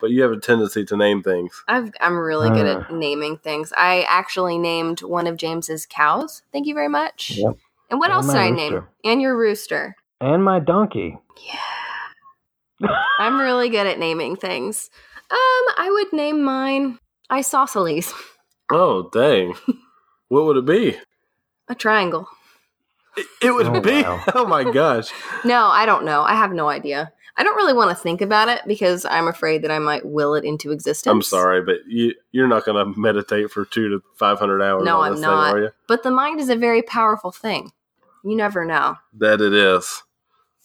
but 0.00 0.08
you 0.10 0.22
have 0.22 0.32
a 0.32 0.40
tendency 0.40 0.82
to 0.86 0.96
name 0.96 1.22
things. 1.22 1.62
I've, 1.68 1.92
I'm 2.00 2.16
really 2.16 2.48
good 2.48 2.66
Uh. 2.66 2.80
at 2.80 2.92
naming 2.94 3.36
things. 3.36 3.70
I 3.76 4.02
actually 4.08 4.56
named 4.56 5.02
one 5.02 5.26
of 5.26 5.36
James's 5.36 5.84
cows. 5.84 6.40
Thank 6.52 6.66
you 6.66 6.72
very 6.74 6.88
much. 6.88 7.32
Yep. 7.36 7.56
And 7.90 8.00
what 8.00 8.06
And 8.10 8.14
else 8.16 8.26
did 8.26 8.32
my 8.34 8.46
I 8.46 8.50
name? 8.50 8.86
And 9.04 9.20
your 9.20 9.36
rooster. 9.36 9.94
And 10.22 10.42
my 10.42 10.58
donkey. 10.58 11.18
Yeah. 11.46 12.88
I'm 13.18 13.38
really 13.38 13.68
good 13.68 13.86
at 13.86 13.98
naming 13.98 14.36
things. 14.36 14.90
Um, 15.30 15.36
I 15.76 15.88
would 15.90 16.12
name 16.12 16.42
mine 16.42 16.98
Isosceles, 17.32 18.14
Oh, 18.70 19.08
dang! 19.12 19.54
what 20.28 20.44
would 20.46 20.56
it 20.56 20.64
be? 20.64 20.96
a 21.68 21.74
triangle. 21.74 22.28
It 23.42 23.50
would 23.54 23.66
Oh, 23.66 23.80
be. 23.80 24.02
wow. 24.02 24.22
Oh 24.34 24.46
my 24.46 24.64
gosh. 24.64 25.08
No, 25.44 25.66
I 25.66 25.86
don't 25.86 26.04
know. 26.04 26.22
I 26.22 26.34
have 26.34 26.52
no 26.52 26.68
idea. 26.68 27.12
I 27.38 27.42
don't 27.44 27.56
really 27.56 27.74
want 27.74 27.90
to 27.90 28.02
think 28.02 28.20
about 28.22 28.48
it 28.48 28.62
because 28.66 29.04
I'm 29.04 29.28
afraid 29.28 29.62
that 29.62 29.70
I 29.70 29.78
might 29.78 30.06
will 30.06 30.34
it 30.34 30.44
into 30.44 30.72
existence. 30.72 31.12
I'm 31.12 31.22
sorry, 31.22 31.62
but 31.62 31.80
you 31.86 32.14
you're 32.32 32.48
not 32.48 32.64
going 32.64 32.92
to 32.94 32.98
meditate 32.98 33.50
for 33.50 33.64
two 33.66 33.88
to 33.90 34.02
five 34.14 34.38
hundred 34.38 34.62
hours. 34.62 34.84
No, 34.84 35.00
on 35.00 35.12
I'm 35.14 35.20
not. 35.20 35.52
Thing, 35.52 35.56
are 35.56 35.62
you? 35.66 35.70
But 35.86 36.02
the 36.02 36.10
mind 36.10 36.40
is 36.40 36.48
a 36.48 36.56
very 36.56 36.80
powerful 36.82 37.30
thing. 37.32 37.72
You 38.24 38.36
never 38.36 38.64
know. 38.64 38.96
That 39.18 39.40
it 39.42 39.52
is. 39.52 40.02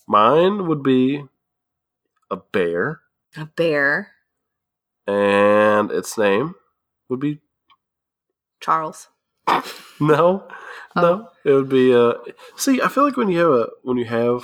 Mine 0.08 0.68
would 0.68 0.82
be 0.82 1.26
a 2.30 2.38
bear, 2.38 3.02
A 3.36 3.46
bear, 3.46 4.12
and 5.08 5.92
its 5.92 6.18
name 6.18 6.56
would 7.10 7.20
be 7.20 7.40
Charles. 8.62 9.10
no, 10.00 10.48
Oh. 10.96 11.02
no. 11.02 11.28
It 11.46 11.54
would 11.54 11.70
be. 11.70 11.94
Uh, 11.94 12.14
see, 12.58 12.82
I 12.82 12.88
feel 12.90 13.04
like 13.06 13.18
when 13.18 13.30
you 13.30 13.40
have 13.40 13.52
a 13.52 13.68
when 13.84 13.98
you 13.98 14.06
have 14.06 14.44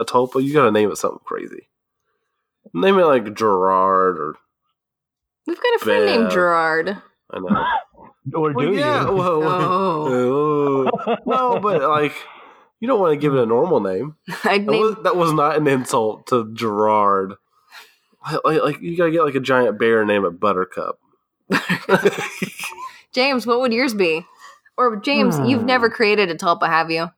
a 0.00 0.04
tulpa, 0.04 0.42
you 0.42 0.52
got 0.52 0.64
to 0.64 0.70
name 0.70 0.90
it 0.90 0.96
something 0.96 1.18
crazy. 1.24 1.68
Name 2.72 2.98
it 2.98 3.04
like 3.04 3.34
Gerard 3.34 4.18
or 4.18 4.34
We've 5.46 5.56
got 5.60 5.74
a 5.76 5.78
friend 5.80 6.04
named 6.06 6.30
Gerard. 6.30 6.96
I 7.32 7.38
know. 7.40 7.66
Or 8.34 8.50
do 8.50 8.56
Well, 8.56 8.74
yeah. 8.74 9.06
you? 9.08 9.12
Well, 9.14 9.42
Oh. 9.44 10.90
oh. 11.06 11.16
no, 11.26 11.60
but 11.60 11.82
like 11.82 12.14
you 12.80 12.86
don't 12.86 13.00
want 13.00 13.12
to 13.12 13.16
give 13.18 13.34
it 13.34 13.42
a 13.42 13.46
normal 13.46 13.80
name. 13.80 14.16
I'd 14.44 14.66
That 14.66 14.70
name 14.72 14.80
was, 14.82 14.96
that 15.02 15.16
was 15.16 15.32
not 15.32 15.56
an 15.56 15.66
insult 15.66 16.26
to 16.28 16.52
Gerard. 16.54 17.34
Like, 18.24 18.44
like, 18.44 18.62
like, 18.62 18.80
you 18.82 18.96
gotta 18.96 19.10
get 19.10 19.24
like 19.24 19.34
a 19.34 19.40
giant 19.40 19.78
bear 19.78 20.00
and 20.00 20.08
name 20.08 20.24
it 20.24 20.38
Buttercup. 20.38 20.98
James. 23.12 23.46
What 23.46 23.60
would 23.60 23.72
yours 23.72 23.94
be? 23.94 24.24
Or 24.78 24.96
James, 24.96 25.36
you've 25.44 25.62
Hmm. 25.62 25.66
never 25.66 25.90
created 25.90 26.30
a 26.30 26.36
tulpa, 26.36 26.68
have 26.68 26.90
you? 26.90 27.10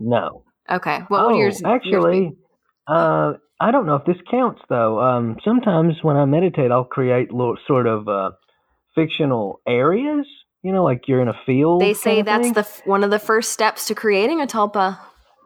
no. 0.00 0.44
Okay. 0.68 1.00
What 1.08 1.24
oh, 1.24 1.28
would 1.28 1.38
yours 1.38 1.60
yours 1.60 1.72
actually, 1.82 2.36
uh, 2.86 3.32
I 3.60 3.70
don't 3.70 3.86
know 3.86 3.96
if 3.96 4.04
this 4.04 4.16
counts 4.30 4.60
though. 4.68 5.00
Um, 5.00 5.36
sometimes 5.44 5.94
when 6.02 6.16
I 6.16 6.24
meditate, 6.24 6.70
I'll 6.70 6.84
create 6.84 7.32
little, 7.32 7.56
sort 7.66 7.86
of 7.86 8.08
uh, 8.08 8.30
fictional 8.94 9.60
areas. 9.66 10.26
You 10.62 10.72
know, 10.72 10.84
like 10.84 11.02
you're 11.08 11.22
in 11.22 11.28
a 11.28 11.38
field. 11.46 11.82
They 11.82 11.94
say 11.94 12.22
that's 12.22 12.44
thing. 12.44 12.52
the 12.54 12.60
f- 12.60 12.86
one 12.86 13.02
of 13.02 13.10
the 13.10 13.18
first 13.18 13.52
steps 13.52 13.86
to 13.86 13.94
creating 13.94 14.40
a 14.40 14.46
tulpa. 14.46 14.98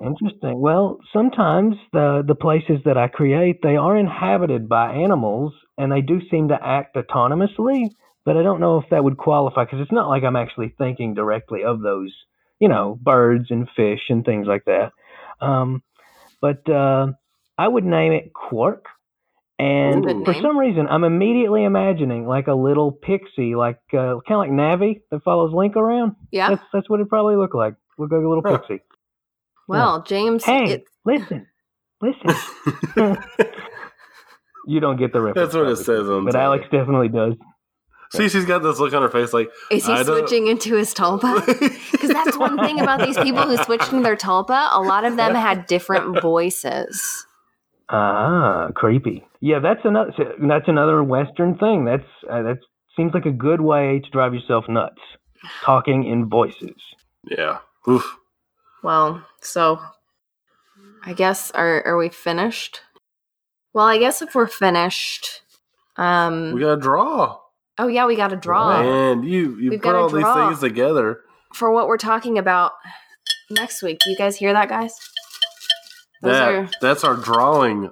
Interesting. 0.04 0.60
Well, 0.60 0.98
sometimes 1.12 1.76
the 1.92 2.22
the 2.26 2.34
places 2.34 2.78
that 2.84 2.98
I 2.98 3.08
create 3.08 3.60
they 3.62 3.76
are 3.76 3.96
inhabited 3.96 4.68
by 4.68 4.92
animals, 4.92 5.52
and 5.78 5.90
they 5.92 6.00
do 6.00 6.20
seem 6.30 6.48
to 6.48 6.58
act 6.60 6.96
autonomously. 6.96 7.90
But 8.24 8.36
I 8.36 8.42
don't 8.42 8.60
know 8.60 8.78
if 8.78 8.88
that 8.90 9.04
would 9.04 9.18
qualify 9.18 9.64
because 9.64 9.80
it's 9.80 9.92
not 9.92 10.08
like 10.08 10.22
I'm 10.24 10.36
actually 10.36 10.74
thinking 10.78 11.14
directly 11.14 11.62
of 11.64 11.82
those, 11.82 12.12
you 12.58 12.68
know, 12.68 12.98
birds 13.00 13.50
and 13.50 13.68
fish 13.76 14.00
and 14.08 14.24
things 14.24 14.46
like 14.46 14.64
that. 14.64 14.92
Um, 15.40 15.82
but 16.40 16.68
uh, 16.68 17.08
I 17.58 17.68
would 17.68 17.84
name 17.84 18.12
it 18.12 18.32
Quark. 18.32 18.86
And 19.58 20.02
That's 20.02 20.14
a 20.14 20.18
good 20.18 20.24
for 20.24 20.34
some 20.42 20.58
reason, 20.58 20.88
I'm 20.88 21.04
immediately 21.04 21.64
imagining 21.64 22.26
like 22.26 22.48
a 22.48 22.54
little 22.54 22.90
pixie, 22.90 23.54
like 23.54 23.78
uh, 23.92 24.18
kind 24.26 24.32
of 24.32 24.38
like 24.38 24.50
Navi 24.50 25.02
that 25.10 25.22
follows 25.22 25.52
Link 25.54 25.76
around. 25.76 26.16
Yeah. 26.32 26.50
That's 26.50 26.62
that's 26.72 26.90
what 26.90 27.00
it 27.00 27.08
probably 27.08 27.36
look 27.36 27.54
like. 27.54 27.74
Look 27.98 28.10
like 28.10 28.24
a 28.24 28.28
little 28.28 28.42
Huh. 28.44 28.58
pixie. 28.58 28.82
Well, 29.68 30.02
James, 30.02 30.44
Hey, 30.44 30.64
it, 30.72 30.84
listen, 31.04 31.46
listen. 32.02 32.34
you 34.66 34.80
don't 34.80 34.96
get 34.96 35.12
the 35.12 35.20
reference. 35.20 35.52
That's 35.52 35.54
what 35.54 35.70
it 35.70 35.76
says 35.76 36.08
on 36.08 36.24
But 36.24 36.36
Alex 36.36 36.64
definitely 36.70 37.08
does. 37.08 37.34
See, 38.16 38.28
she's 38.28 38.44
got 38.44 38.62
this 38.62 38.78
look 38.78 38.92
on 38.94 39.02
her 39.02 39.08
face 39.08 39.32
like 39.32 39.50
is 39.70 39.86
he 39.86 39.92
I 39.92 40.02
don't- 40.02 40.18
switching 40.18 40.46
into 40.46 40.74
his 40.76 40.94
tulpa? 40.94 41.44
Because 41.92 42.10
that's 42.10 42.36
one 42.36 42.58
thing 42.58 42.80
about 42.80 43.00
these 43.06 43.16
people 43.18 43.42
who 43.42 43.56
switched 43.64 43.90
into 43.92 44.02
their 44.02 44.16
tulpa. 44.16 44.68
A 44.72 44.80
lot 44.80 45.04
of 45.04 45.16
them 45.16 45.34
had 45.34 45.66
different 45.66 46.20
voices. 46.20 47.26
Ah, 47.88 48.68
creepy. 48.74 49.26
Yeah, 49.40 49.58
that's 49.60 49.80
another. 49.84 50.12
That's 50.40 50.68
another 50.68 51.02
Western 51.04 51.56
thing. 51.58 51.84
That's 51.84 52.06
uh, 52.30 52.42
that 52.42 52.58
seems 52.96 53.12
like 53.14 53.26
a 53.26 53.30
good 53.30 53.60
way 53.60 54.00
to 54.00 54.10
drive 54.10 54.34
yourself 54.34 54.64
nuts. 54.68 55.00
Talking 55.62 56.04
in 56.04 56.28
voices. 56.28 56.74
Yeah. 57.28 57.58
Oof. 57.88 58.16
Well, 58.82 59.24
so 59.40 59.78
I 61.04 61.12
guess 61.12 61.50
are 61.52 61.86
are 61.86 61.96
we 61.96 62.08
finished? 62.08 62.80
Well, 63.74 63.86
I 63.86 63.98
guess 63.98 64.22
if 64.22 64.34
we're 64.34 64.46
finished, 64.46 65.42
um, 65.96 66.52
We 66.52 66.60
gotta 66.60 66.80
draw. 66.80 67.38
Oh 67.78 67.86
yeah, 67.88 68.06
we 68.06 68.16
got 68.16 68.32
a 68.32 68.36
draw 68.36 68.80
And 68.80 69.24
you 69.24 69.56
you 69.58 69.70
We've 69.70 69.82
put 69.82 69.94
all 69.94 70.08
these 70.08 70.24
things 70.24 70.60
together. 70.60 71.20
for 71.52 71.70
what 71.70 71.86
we're 71.88 71.98
talking 71.98 72.38
about 72.38 72.72
next 73.50 73.82
week. 73.82 73.98
Do 74.04 74.10
you 74.10 74.16
guys 74.16 74.36
hear 74.36 74.52
that, 74.52 74.68
guys? 74.68 74.94
Those 76.22 76.32
That 76.32 76.48
are. 76.54 76.70
that's 76.80 77.04
our 77.04 77.16
drawing 77.16 77.90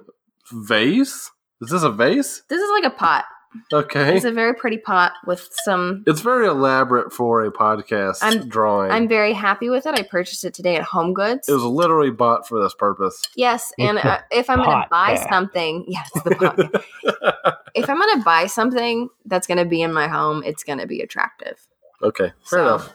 vase. 0.51 1.31
Is 1.61 1.69
this 1.69 1.83
a 1.83 1.91
vase? 1.91 2.43
This 2.49 2.61
is 2.61 2.69
like 2.71 2.83
a 2.85 2.89
pot. 2.95 3.25
Okay. 3.71 4.15
It's 4.15 4.25
a 4.25 4.31
very 4.31 4.53
pretty 4.53 4.77
pot 4.77 5.13
with 5.25 5.47
some. 5.63 6.03
It's 6.07 6.21
very 6.21 6.47
elaborate 6.47 7.11
for 7.13 7.43
a 7.45 7.51
podcast 7.51 8.17
I'm- 8.21 8.47
drawing. 8.47 8.91
I'm 8.91 9.07
very 9.07 9.33
happy 9.33 9.69
with 9.69 9.85
it. 9.85 9.97
I 9.97 10.03
purchased 10.03 10.43
it 10.43 10.53
today 10.53 10.75
at 10.75 10.83
Home 10.83 11.13
Goods. 11.13 11.47
it 11.49 11.53
was 11.53 11.63
literally 11.63 12.11
bought 12.11 12.47
for 12.47 12.61
this 12.61 12.73
purpose. 12.73 13.21
Yes, 13.35 13.71
and 13.79 13.97
uh, 13.97 14.19
if 14.31 14.49
I'm 14.49 14.57
going 14.63 14.83
to 14.83 14.87
buy 14.89 15.15
podcast. 15.15 15.29
something, 15.29 15.85
yes, 15.87 16.09
the 16.13 16.35
pot. 16.35 17.57
if 17.75 17.89
I'm 17.89 17.97
going 17.99 18.17
to 18.19 18.23
buy 18.23 18.47
something 18.47 19.09
that's 19.25 19.47
going 19.47 19.57
to 19.59 19.65
be 19.65 19.81
in 19.81 19.93
my 19.93 20.07
home, 20.07 20.43
it's 20.45 20.63
going 20.63 20.79
to 20.79 20.87
be 20.87 21.01
attractive. 21.01 21.65
okay, 22.01 22.31
fair 22.43 22.59
So, 22.59 22.61
enough. 22.65 22.93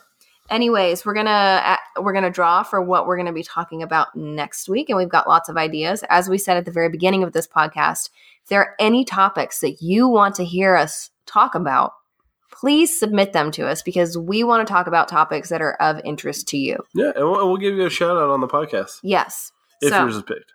Anyways, 0.51 1.05
we're 1.05 1.15
gonna 1.15 1.31
uh, 1.65 2.03
we're 2.03 2.13
gonna 2.15 2.31
draw 2.31 2.63
for 2.63 2.81
what 2.81 3.07
we're 3.07 3.17
gonna 3.19 3.33
be 3.33 3.43
talking 3.43 3.83
about 3.83 4.15
next 4.17 4.69
week, 4.69 4.89
and 4.89 4.97
we've 4.97 5.09
got 5.09 5.29
lots 5.29 5.49
of 5.49 5.57
ideas. 5.57 6.03
As 6.09 6.29
we 6.29 6.39
said 6.39 6.57
at 6.57 6.65
the 6.65 6.71
very 6.71 6.89
beginning 6.89 7.23
of 7.23 7.33
this 7.33 7.47
podcast, 7.47 8.09
if 8.43 8.49
there 8.49 8.61
are 8.61 8.75
any 8.79 9.05
topics 9.05 9.61
that 9.61 9.83
you 9.83 10.09
want 10.09 10.35
to 10.37 10.45
hear 10.45 10.75
us 10.75 11.11
talk 11.27 11.55
about, 11.55 11.93
please 12.51 12.99
submit 12.99 13.35
them 13.35 13.51
to 13.53 13.67
us 13.67 13.83
because 13.83 14.17
we 14.17 14.43
want 14.43 14.67
to 14.67 14.73
talk 14.73 14.87
about 14.87 15.07
topics 15.09 15.51
that 15.51 15.61
are 15.61 15.75
of 15.75 16.01
interest 16.03 16.49
to 16.49 16.57
you. 16.57 16.79
Yeah, 16.95 17.13
and 17.15 17.25
we'll, 17.31 17.47
we'll 17.47 17.59
give 17.59 17.75
you 17.77 17.85
a 17.85 17.91
shout 17.91 18.17
out 18.17 18.31
on 18.31 18.41
the 18.41 18.49
podcast 18.49 19.01
Yes. 19.03 19.53
if 19.83 19.91
so, 19.91 20.01
yours 20.01 20.17
is 20.17 20.23
picked. 20.23 20.55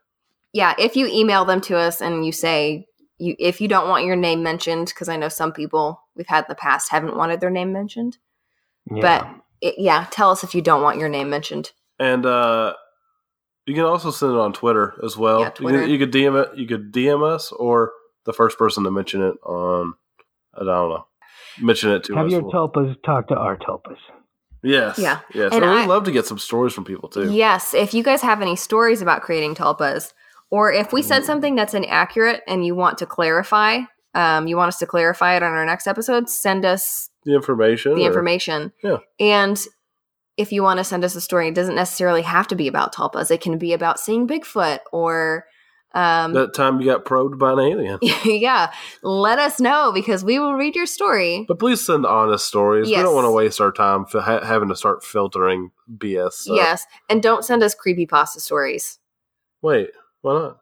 yeah, 0.54 0.74
if 0.80 0.96
you 0.96 1.06
email 1.08 1.46
them 1.46 1.62
to 1.62 1.78
us 1.78 2.02
and 2.02 2.26
you 2.26 2.32
say 2.32 2.88
you 3.20 3.36
if 3.38 3.62
you 3.62 3.68
don't 3.68 3.88
want 3.90 4.06
your 4.06 4.16
name 4.16 4.42
mentioned, 4.42 4.88
because 4.88 5.08
I 5.08 5.18
know 5.18 5.30
some 5.30 5.52
people 5.54 6.02
we've 6.16 6.26
had 6.28 6.46
in 6.46 6.50
the 6.50 6.56
past 6.56 6.90
haven't 6.90 7.16
wanted 7.16 7.42
their 7.42 7.52
name 7.52 7.72
mentioned, 7.72 8.18
Yeah. 8.92 9.02
but 9.02 9.28
it, 9.64 9.76
yeah, 9.78 10.08
tell 10.12 10.30
us 10.30 10.44
if 10.44 10.54
you 10.54 10.62
don't 10.62 10.82
want 10.84 11.00
your 11.00 11.10
name 11.10 11.30
mentioned. 11.30 11.72
And 12.00 12.26
uh, 12.26 12.74
you 13.66 13.74
can 13.74 13.84
also 13.86 14.12
send 14.12 14.34
it 14.34 14.38
on 14.38 14.54
Twitter 14.54 14.94
as 15.04 15.16
well. 15.18 15.40
Yeah, 15.40 15.46
You, 15.48 15.52
Twitter. 15.56 15.82
can, 15.82 15.90
you 15.90 16.00
could 16.00 16.12
DM 16.12 16.42
it. 16.44 16.58
You 16.58 16.68
could 16.68 16.92
DM 16.92 17.24
us 17.24 17.52
or 17.52 17.92
the 18.26 18.34
first 18.34 18.58
person 18.58 18.84
to 18.84 18.92
mention 18.92 19.22
it 19.22 19.36
on. 19.46 19.94
I 20.56 20.60
don't 20.66 20.90
know. 20.90 21.06
Mention 21.62 21.92
it 21.92 22.04
to 22.06 22.16
have 22.16 22.26
us. 22.28 22.32
your 22.32 22.42
We'll- 22.44 22.52
tulpas 22.52 22.96
talk 23.04 23.28
to 23.30 23.36
our 23.36 23.58
tulpas. 23.58 23.98
yes. 24.64 24.98
Yeah. 25.00 25.20
Yes. 25.34 25.52
And 25.54 25.64
And, 25.64 25.66
I- 25.66 25.82
we'd 25.82 25.88
love 25.90 26.04
to 26.06 26.12
get 26.12 26.26
some 26.26 26.40
stories 26.40 26.74
from 26.74 26.84
people 26.86 27.10
too. 27.10 27.32
Yes, 27.32 27.74
if 27.74 27.94
you 27.94 28.04
guys 28.04 28.22
have 28.22 28.42
any 28.42 28.56
stories 28.56 29.02
about 29.02 29.22
creating 29.22 29.56
tulpas, 29.56 30.14
or 30.52 30.72
if 30.72 30.94
we 30.94 31.02
said 31.02 31.24
something 31.26 31.56
that's 31.56 31.74
inaccurate 31.74 32.42
and 32.48 32.66
you 32.66 32.76
want 32.76 32.98
to 33.00 33.06
clarify, 33.06 33.80
um, 34.14 34.46
you 34.48 34.56
want 34.58 34.68
us 34.68 34.78
to 34.80 34.86
clarify 34.86 35.36
it 35.36 35.42
on 35.44 35.52
our 35.52 35.66
next 35.66 35.88
episode, 35.88 36.30
send 36.30 36.64
us 36.66 37.10
The 37.26 37.34
information. 37.36 37.96
the 37.96 38.04
or- 38.04 38.08
information. 38.08 38.74
Yeah. 38.84 38.98
And 39.20 39.60
if 40.38 40.52
you 40.52 40.64
want 40.64 40.80
to 40.80 40.84
send 40.84 41.04
us 41.04 41.16
a 41.16 41.22
story, 41.22 41.48
it 41.50 41.56
doesn't 41.56 41.76
necessarily 41.76 42.24
have 42.24 42.48
to 42.48 42.56
be 42.56 42.68
about 42.68 42.94
tulpas. 42.94 43.30
It 43.32 43.42
can 43.42 43.58
be 43.58 43.74
about 43.74 44.00
seeing 44.00 44.28
Bigfoot 44.28 44.80
or 44.92 45.46
um, 45.94 46.34
That 46.34 46.56
time 46.56 46.82
you 46.82 46.88
got 46.88 47.06
probed 47.06 47.38
by 47.38 47.52
an 47.54 47.60
alien. 47.60 48.00
yeah, 48.26 48.74
let 49.04 49.38
us 49.38 49.60
know 49.60 49.92
because 49.94 50.24
we 50.24 50.40
will 50.40 50.56
read 50.56 50.76
your 50.76 50.88
story. 50.88 51.46
But 51.48 51.60
please 51.60 51.86
send 51.86 52.06
honest 52.08 52.48
stories. 52.48 52.88
We 52.88 52.96
don't 52.96 53.14
want 53.14 53.26
to 53.26 53.32
waste 53.32 53.62
our 53.62 53.72
time 53.72 54.06
for 54.06 54.20
ha- 54.22 54.44
having 54.44 54.70
to 54.70 54.76
start 54.76 55.04
filtering 55.04 55.70
BS. 55.96 56.32
stuff. 56.34 56.56
Yes, 56.58 56.86
and 57.10 57.22
don't 57.22 57.46
send 57.46 57.62
us 57.62 57.76
creepypasta 57.76 58.40
stories. 58.40 58.98
Wait, 59.62 59.90
why 60.22 60.34
not? 60.34 60.58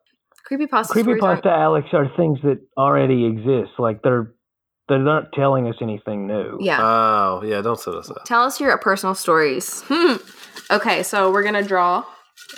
Creepypasta 0.52 0.88
stories. 0.88 1.22
aren't- 1.24 1.44
Creepypasta, 1.46 1.58
Alex, 1.58 1.88
are 1.94 2.12
things 2.18 2.40
that 2.44 2.60
already 2.78 3.26
exist. 3.26 3.72
Like 3.80 4.02
they're 4.04 4.34
they're 4.92 5.00
not 5.00 5.32
telling 5.32 5.68
us 5.70 5.76
anything 5.82 6.28
new. 6.28 6.58
Yeah. 6.60 6.80
Oh, 6.82 7.42
yeah, 7.46 7.62
don't 7.62 7.80
send 7.80 7.96
us 7.96 8.08
that. 8.10 8.26
Tell 8.26 8.44
us 8.44 8.60
your 8.60 8.78
personal 8.78 9.16
stories. 9.16 9.82
Hmm. 9.88 10.16
Okay, 10.70 11.02
so 11.02 11.32
we're 11.32 11.44
gonna 11.44 11.64
draw. 11.64 12.04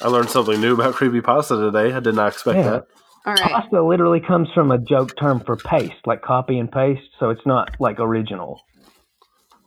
I 0.02 0.08
learned 0.08 0.30
something 0.32 0.60
new 0.60 0.74
about 0.74 0.96
creepy 0.96 1.22
pasta 1.22 1.56
today. 1.56 1.94
I 1.94 2.00
did 2.00 2.16
not 2.16 2.30
expect 2.34 2.58
Yeah. 2.58 2.64
that. 2.72 2.88
All 3.26 3.34
right. 3.36 3.52
Pasta 3.52 3.84
literally 3.84 4.20
comes 4.20 4.50
from 4.54 4.72
a 4.72 4.78
joke 4.80 5.16
term 5.18 5.40
for 5.42 5.56
paste, 5.56 5.94
like 6.08 6.22
copy 6.24 6.58
and 6.58 6.72
paste. 6.72 7.08
So 7.20 7.30
it's 7.30 7.46
not 7.46 7.70
like 7.80 8.00
original. 8.00 8.60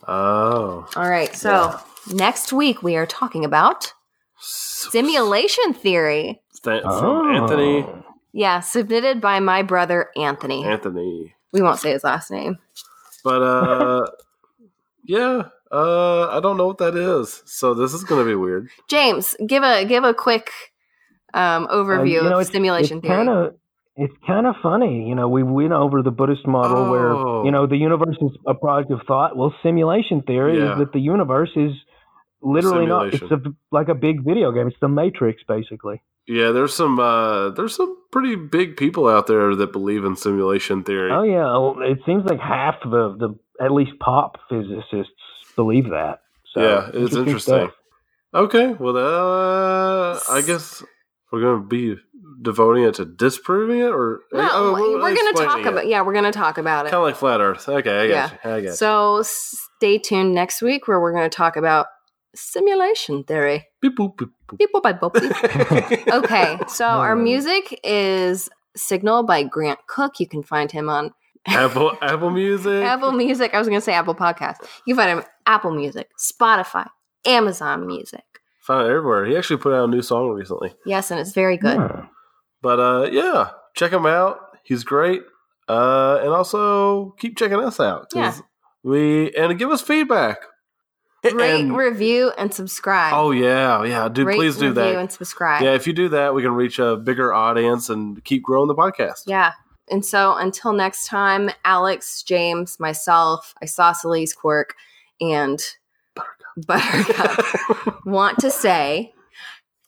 Oh. 0.08 0.86
All 0.96 1.08
right. 1.08 1.34
So 1.34 1.78
next 2.12 2.52
week 2.52 2.82
we 2.82 2.96
are 2.96 3.06
talking 3.06 3.44
about 3.44 3.92
simulation 4.40 5.72
theory. 5.72 6.42
Th- 6.64 6.82
From 6.82 6.92
Oh. 6.92 7.30
Anthony. 7.32 7.86
Yeah, 8.32 8.60
submitted 8.60 9.20
by 9.20 9.40
my 9.40 9.62
brother 9.62 10.10
Anthony. 10.16 10.64
Anthony. 10.64 11.34
We 11.56 11.62
won't 11.62 11.80
say 11.80 11.90
his 11.96 12.04
last 12.04 12.30
name. 12.30 12.58
But 13.24 13.40
uh 13.42 14.06
yeah, 15.16 15.36
Uh, 15.72 16.28
I 16.36 16.38
don't 16.44 16.56
know 16.58 16.68
what 16.70 16.78
that 16.78 16.94
is, 16.96 17.42
so 17.44 17.74
this 17.74 17.92
is 17.96 18.02
going 18.08 18.20
to 18.24 18.28
be 18.32 18.36
weird. 18.46 18.64
James, 18.88 19.34
give 19.52 19.62
a 19.72 19.84
give 19.92 20.04
a 20.04 20.14
quick 20.26 20.46
um, 21.42 21.62
overview 21.78 22.20
Uh, 22.20 22.24
you 22.24 22.30
know, 22.30 22.38
of 22.38 22.46
it's- 22.46 22.52
simulation 22.56 22.98
it's 22.98 23.06
theory. 23.06 23.26
Kind 23.26 23.30
of, 23.38 23.54
it's 24.04 24.14
kind 24.32 24.46
of 24.50 24.54
funny. 24.62 24.94
You 25.08 25.16
know, 25.18 25.28
we 25.28 25.42
went 25.42 25.72
over 25.84 26.02
the 26.08 26.14
Buddhist 26.20 26.46
model 26.56 26.82
Oh. 26.86 26.90
where 26.94 27.12
you 27.46 27.50
know 27.54 27.64
the 27.74 27.80
universe 27.88 28.18
is 28.28 28.32
a 28.46 28.54
product 28.54 28.90
of 28.96 29.00
thought. 29.10 29.30
Well, 29.38 29.52
simulation 29.66 30.18
theory 30.30 30.54
Yeah. 30.58 30.72
is 30.72 30.78
that 30.80 30.90
the 30.96 31.00
universe 31.14 31.50
is 31.66 31.72
literally 32.54 32.86
not. 32.94 33.02
It's 33.14 33.30
a, 33.38 33.40
like 33.78 33.88
a 33.96 33.98
big 34.06 34.16
video 34.30 34.48
game. 34.56 34.66
It's 34.70 34.80
the 34.86 34.92
Matrix, 35.02 35.36
basically. 35.56 35.98
Yeah, 36.28 36.50
there's 36.50 36.74
some 36.74 36.98
uh, 36.98 37.50
there's 37.50 37.76
some 37.76 37.96
pretty 38.10 38.34
big 38.34 38.76
people 38.76 39.06
out 39.08 39.26
there 39.26 39.54
that 39.54 39.72
believe 39.72 40.04
in 40.04 40.16
simulation 40.16 40.82
theory. 40.82 41.12
Oh 41.12 41.22
yeah, 41.22 41.44
well, 41.44 41.76
it 41.82 41.98
seems 42.04 42.24
like 42.24 42.40
half 42.40 42.76
the 42.82 43.16
the 43.18 43.64
at 43.64 43.72
least 43.72 43.92
pop 44.00 44.36
physicists 44.48 45.12
believe 45.54 45.90
that. 45.90 46.20
So, 46.52 46.62
yeah, 46.62 46.90
it's 46.92 47.14
interesting. 47.14 47.54
stuff. 47.54 47.70
Okay, 48.34 48.72
well, 48.72 48.96
uh, 48.96 50.18
I 50.30 50.42
guess 50.42 50.82
we're 51.30 51.40
going 51.40 51.62
to 51.62 51.66
be 51.66 51.96
devoting 52.42 52.84
it 52.84 52.94
to 52.94 53.04
disproving 53.04 53.80
it, 53.80 53.90
or 53.90 54.20
no, 54.32 54.48
oh, 54.52 54.72
we're 54.72 55.14
going 55.14 55.34
to 55.34 55.42
talk 55.42 55.64
about. 55.64 55.86
Yeah, 55.86 56.02
we're 56.02 56.12
going 56.12 56.24
to 56.24 56.32
talk 56.32 56.58
about 56.58 56.86
it. 56.86 56.90
kind 56.90 57.00
of 57.00 57.06
like 57.06 57.16
flat 57.16 57.40
Earth. 57.40 57.68
Okay, 57.68 57.98
I 58.04 58.08
got 58.08 58.12
Yeah. 58.12 58.30
you. 58.30 58.38
I 58.50 58.60
got 58.60 58.62
you. 58.70 58.72
So 58.72 59.22
stay 59.24 59.98
tuned 59.98 60.34
next 60.34 60.60
week 60.60 60.88
where 60.88 61.00
we're 61.00 61.12
going 61.12 61.28
to 61.28 61.34
talk 61.34 61.56
about 61.56 61.86
simulation 62.36 63.24
theory. 63.24 63.66
Beep, 63.80 63.96
boop, 63.96 64.16
beep, 64.18 64.28
boop. 64.48 64.58
Beep, 64.58 64.70
boop, 64.72 64.82
beep, 64.82 65.00
boop, 65.00 65.88
beep. 65.88 66.06
Okay, 66.14 66.58
so 66.68 66.84
our 66.86 67.16
Hmm. 67.16 67.24
music 67.24 67.80
is 67.82 68.48
Signal 68.76 69.22
by 69.24 69.42
Grant 69.42 69.78
Cook. 69.88 70.20
You 70.20 70.28
can 70.28 70.42
find 70.42 70.70
him 70.70 70.88
on 70.88 71.12
Apple 71.46 71.96
Apple 72.02 72.30
Music. 72.30 72.84
Apple 72.84 73.12
Music. 73.12 73.54
I 73.54 73.58
was 73.58 73.68
going 73.68 73.80
to 73.80 73.84
say 73.84 73.94
Apple 73.94 74.14
Podcast. 74.14 74.56
You 74.86 74.94
can 74.94 75.04
find 75.04 75.18
him 75.18 75.24
Apple 75.46 75.72
Music, 75.72 76.08
Spotify, 76.18 76.86
Amazon 77.24 77.86
Music. 77.86 78.22
Found 78.62 78.86
it 78.86 78.90
everywhere. 78.90 79.24
He 79.26 79.36
actually 79.36 79.58
put 79.58 79.72
out 79.72 79.84
a 79.84 79.90
new 79.90 80.02
song 80.02 80.30
recently. 80.30 80.74
Yes, 80.84 81.10
and 81.10 81.20
it's 81.20 81.32
very 81.32 81.56
good. 81.56 81.76
Yeah. 81.78 82.06
But 82.62 82.80
uh, 82.80 83.08
yeah, 83.12 83.50
check 83.76 83.92
him 83.92 84.06
out. 84.06 84.38
He's 84.64 84.82
great. 84.84 85.22
Uh, 85.68 86.18
and 86.22 86.30
also 86.30 87.10
keep 87.18 87.36
checking 87.36 87.60
us 87.60 87.78
out. 87.80 88.10
'cause 88.12 88.42
We 88.82 89.32
and 89.34 89.56
give 89.58 89.70
us 89.70 89.82
feedback. 89.82 90.38
Rate, 91.34 91.60
And- 91.60 91.76
review, 91.76 92.32
and 92.38 92.52
subscribe. 92.52 93.12
oh 93.14 93.30
yeah, 93.30 93.82
yeah, 93.84 94.08
dude. 94.08 94.26
Rate, 94.26 94.36
please 94.36 94.56
do 94.56 94.68
review, 94.68 94.74
that. 94.82 94.96
and 94.98 95.10
subscribe. 95.12 95.62
Yeah, 95.62 95.74
if 95.74 95.86
you 95.86 95.92
do 95.92 96.08
that, 96.10 96.34
we 96.34 96.42
can 96.42 96.52
reach 96.52 96.78
a 96.78 96.96
bigger 96.96 97.32
audience 97.32 97.88
and 97.90 98.22
keep 98.24 98.42
growing 98.42 98.68
the 98.68 98.74
podcast. 98.74 99.22
Yeah. 99.26 99.52
And 99.88 100.04
so 100.04 100.34
until 100.34 100.72
next 100.72 101.06
time, 101.06 101.50
Alex, 101.64 102.22
James, 102.24 102.80
myself, 102.80 103.54
Isosceles 103.62 104.32
Quirk, 104.32 104.74
and 105.20 105.60
Buttercup 106.66 108.04
want 108.06 108.38
to 108.40 108.50
say, 108.50 109.12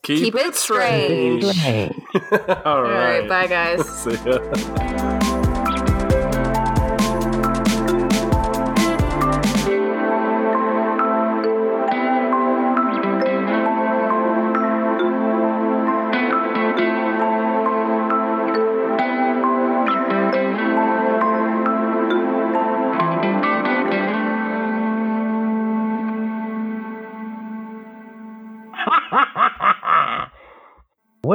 keep, 0.02 0.18
Keep 0.18 0.34
it 0.36 0.54
strange. 0.54 1.44
Strange. 1.44 1.94
All 2.48 2.62
all 2.64 2.82
right, 2.82 3.20
right. 3.20 3.28
bye 3.28 3.46
guys. 3.46 3.88
See 3.88 4.12
ya. 4.24 5.14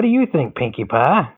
What 0.03 0.09
do 0.09 0.13
you 0.13 0.25
think, 0.25 0.53
Pinkie 0.55 0.83
Pie? 0.83 1.31